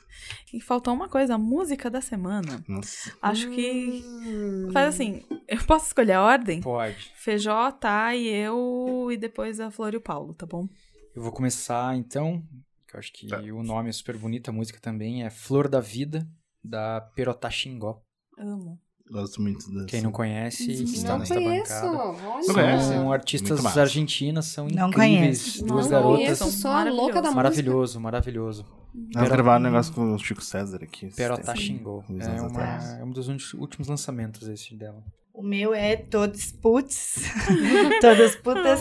[0.51, 2.65] E faltou uma coisa, a música da semana.
[2.67, 3.13] Nossa.
[3.21, 4.71] Acho que Hum.
[4.73, 6.63] faz assim, eu posso escolher a ordem?
[6.63, 7.13] Pode.
[7.17, 10.67] Feijó, tá, e eu, e depois a Flor e o Paulo, tá bom?
[11.15, 12.43] Eu vou começar então,
[12.89, 13.41] que eu acho que Tá.
[13.41, 16.27] o nome é super bonito, a música também é Flor da Vida,
[16.63, 18.01] da Perotá Xingó.
[18.39, 18.81] Amo.
[19.11, 19.87] Gosto muito dessa.
[19.87, 21.73] Quem não conhece, que está Não nesta conheço.
[21.75, 21.99] bancada.
[21.99, 22.47] Olha.
[22.47, 22.89] Não conhece?
[22.89, 25.43] São artistas argentinas, são Não incríveis.
[25.43, 25.65] conheço.
[25.67, 26.17] Duas Não garotas.
[26.39, 27.35] conheço, sou a louca da música.
[27.37, 28.67] Maravilhoso, maravilhoso.
[29.15, 31.09] Nós gravaram um negócio com o Chico César aqui.
[31.15, 32.03] Perotá Xingó.
[32.09, 35.03] uns É, uma, é um dos últimos- lançamentos esse dela.
[35.33, 37.17] O meu é Todos Puts,
[38.01, 38.81] Todas Putas,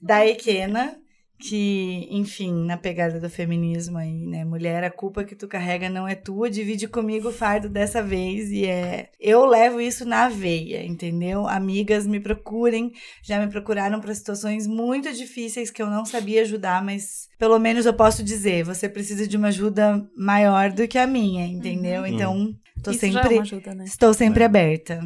[0.00, 0.96] da Equena,
[1.40, 4.44] que, enfim, na pegada do feminismo aí, né?
[4.44, 8.50] Mulher, a culpa que tu carrega não é tua, divide comigo o fardo dessa vez.
[8.50, 9.08] E é.
[9.18, 11.46] Eu levo isso na veia, entendeu?
[11.48, 12.92] Amigas me procurem,
[13.22, 17.86] já me procuraram para situações muito difíceis que eu não sabia ajudar, mas pelo menos
[17.86, 22.06] eu posso dizer, você precisa de uma ajuda maior do que a minha, entendeu?
[22.06, 23.34] Então, tô Isso já é sempre.
[23.36, 23.84] uma ajuda, né?
[23.84, 24.46] Estou sempre É.
[24.46, 25.00] aberta.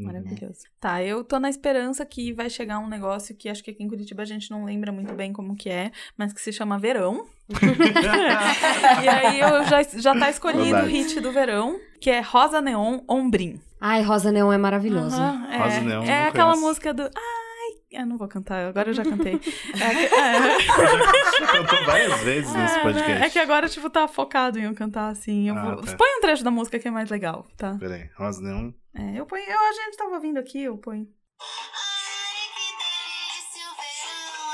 [0.00, 0.06] Uhum.
[0.06, 0.60] Maravilhoso.
[0.80, 3.88] Tá, eu tô na esperança que vai chegar um negócio que acho que aqui em
[3.88, 7.26] Curitiba a gente não lembra muito bem como que é, mas que se chama verão.
[9.02, 13.00] e aí eu já, já tá escolhido o hit do verão, que é Rosa Neon
[13.08, 13.60] Ombrim.
[13.80, 15.16] Ai, Rosa Neon é maravilhoso.
[15.16, 16.66] Aham, é, Rosa Neon, é não aquela conheço.
[16.66, 17.02] música do.
[17.02, 19.40] Ai, eu não vou cantar, agora eu já cantei.
[19.80, 20.60] É, é.
[20.60, 23.12] Já cantou várias vezes nesse É, podcast.
[23.20, 23.26] né?
[23.26, 25.48] É que agora, tipo, tá focado em eu cantar assim.
[25.48, 25.76] Eu Ah, vou...
[25.82, 25.96] tá.
[25.96, 27.76] Põe um trecho da música que é mais legal, tá?
[27.80, 28.72] Peraí, Rosa Neon.
[28.94, 29.42] É, eu ponho.
[29.44, 31.06] Eu, a gente tava ouvindo aqui, eu ponho.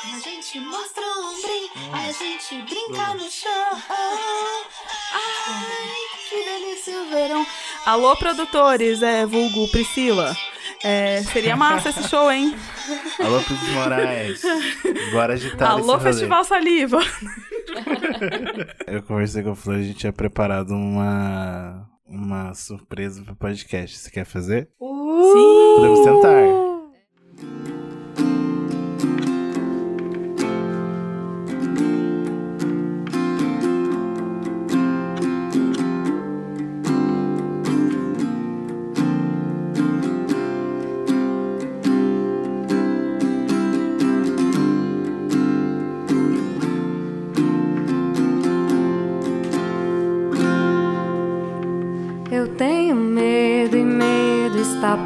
[0.05, 3.83] A gente mostra o ombrim, a gente brinca no chão.
[5.15, 5.95] Ai,
[6.29, 7.47] Que delícia o verão.
[7.85, 10.33] Alô, produtores, é vulgo Priscila.
[10.85, 12.57] É, seria massa esse show, hein?
[13.19, 14.43] Alô, Pedro Moraes.
[15.11, 15.99] Bora agitar Alô.
[15.99, 17.01] Festival Saliva.
[18.87, 23.99] Eu conversei com a Flor, a gente tinha preparado uma, uma surpresa pro podcast.
[23.99, 24.69] Você quer fazer?
[24.81, 25.75] Sim.
[25.77, 26.66] Podemos tentar.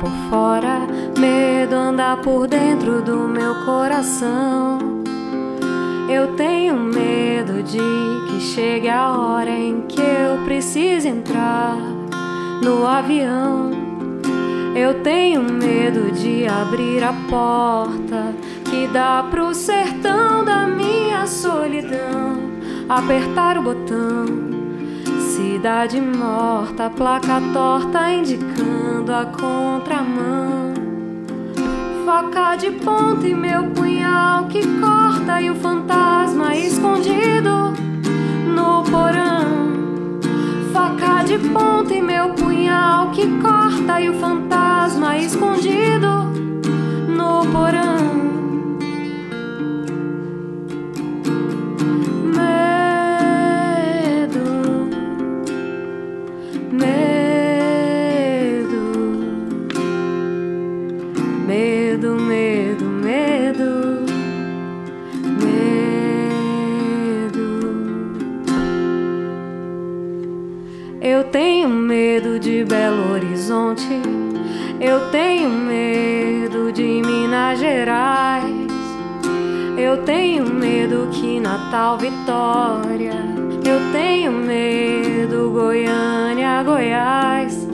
[0.00, 0.80] Por fora,
[1.18, 4.78] medo anda por dentro do meu coração.
[6.08, 11.76] Eu tenho medo de que chegue a hora em que eu precise entrar
[12.62, 13.70] no avião.
[14.74, 18.34] Eu tenho medo de abrir a porta
[18.64, 22.50] que dá pro sertão da minha solidão.
[22.88, 24.26] Apertar o botão,
[25.20, 28.79] cidade morta, placa torta indicando
[29.12, 30.74] a contramão.
[32.04, 37.72] Faca de ponta e meu punhal que corta e o fantasma escondido
[38.46, 40.20] no porão.
[40.72, 46.30] Faca de ponta e meu punhal que corta e o fantasma escondido
[47.08, 48.29] no porão.
[73.80, 74.00] Horizonte.
[74.80, 78.44] Eu tenho medo de Minas Gerais.
[79.76, 83.14] Eu tenho medo que Natal Vitória.
[83.64, 87.68] Eu tenho medo Goiânia, Goiás.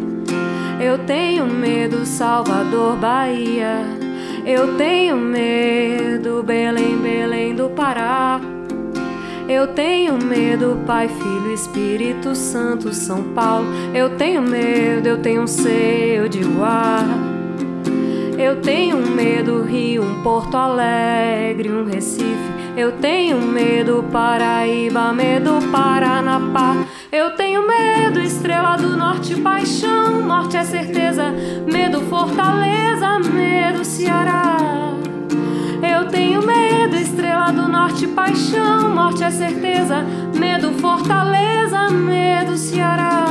[0.81, 3.81] Eu tenho medo Salvador, Bahia.
[4.45, 8.41] Eu tenho medo Belém, Belém do Pará.
[9.48, 13.66] Eu tenho medo, Pai, Filho, Espírito Santo, São Paulo.
[13.94, 17.06] Eu tenho medo, eu tenho um seio de ar.
[18.36, 22.56] Eu tenho medo, Rio, um Porto Alegre, um Recife.
[22.77, 26.77] Eu tenho medo, Paraíba, medo, Paranapá.
[27.12, 30.23] Eu tenho medo, Estrela do Norte, paixão.
[30.23, 31.32] Norte é certeza,
[31.73, 34.95] medo, Fortaleza, medo, Ceará.
[35.97, 40.05] Eu tenho medo, estrela do norte, paixão, morte é certeza,
[40.39, 43.24] medo, fortaleza, medo, Ceará.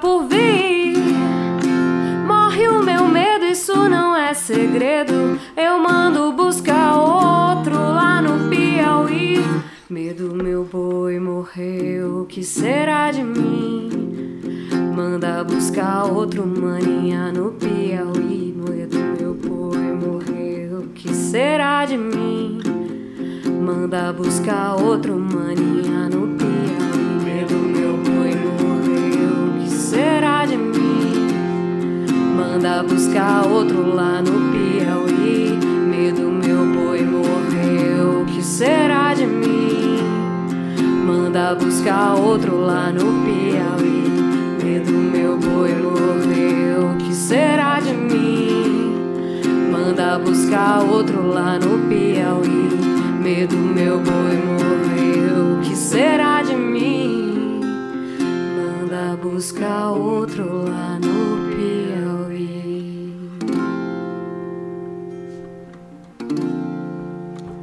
[0.00, 0.96] Por vir.
[2.26, 5.38] Morre o meu medo, isso não é segredo.
[5.56, 9.44] Eu mando buscar outro lá no Piauí.
[9.88, 13.90] Medo, meu boi morreu, o que será de mim?
[14.94, 18.54] Manda buscar outro maninha no Piauí.
[18.56, 22.60] Medo, meu boi morreu, o que será de mim?
[23.64, 26.33] Manda buscar outro maninha no Piauí.
[29.94, 31.28] Será de mim?
[32.36, 35.56] Manda buscar outro lá no Piauí.
[35.88, 39.98] Medo, meu boi morreu, o que será de mim?
[41.06, 44.04] Manda buscar outro lá no Piauí.
[44.64, 49.40] Medo, meu boi morreu, o que será de mim?
[49.70, 52.68] Manda buscar outro lá no Piauí.
[53.22, 57.03] Medo, meu boi morreu, o que será de mim?
[58.94, 63.28] ela busca outro lá no Piauí.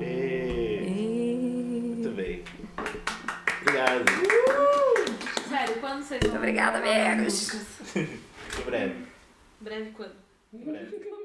[0.01, 0.83] E...
[1.95, 2.43] Muito bem.
[3.61, 4.05] Obrigado.
[4.11, 5.49] Uh!
[5.49, 7.49] Sério, quando vocês Muito Obrigada, amigos.
[8.65, 8.95] Breve.
[9.61, 10.15] Breve quando?
[10.51, 11.20] Breve.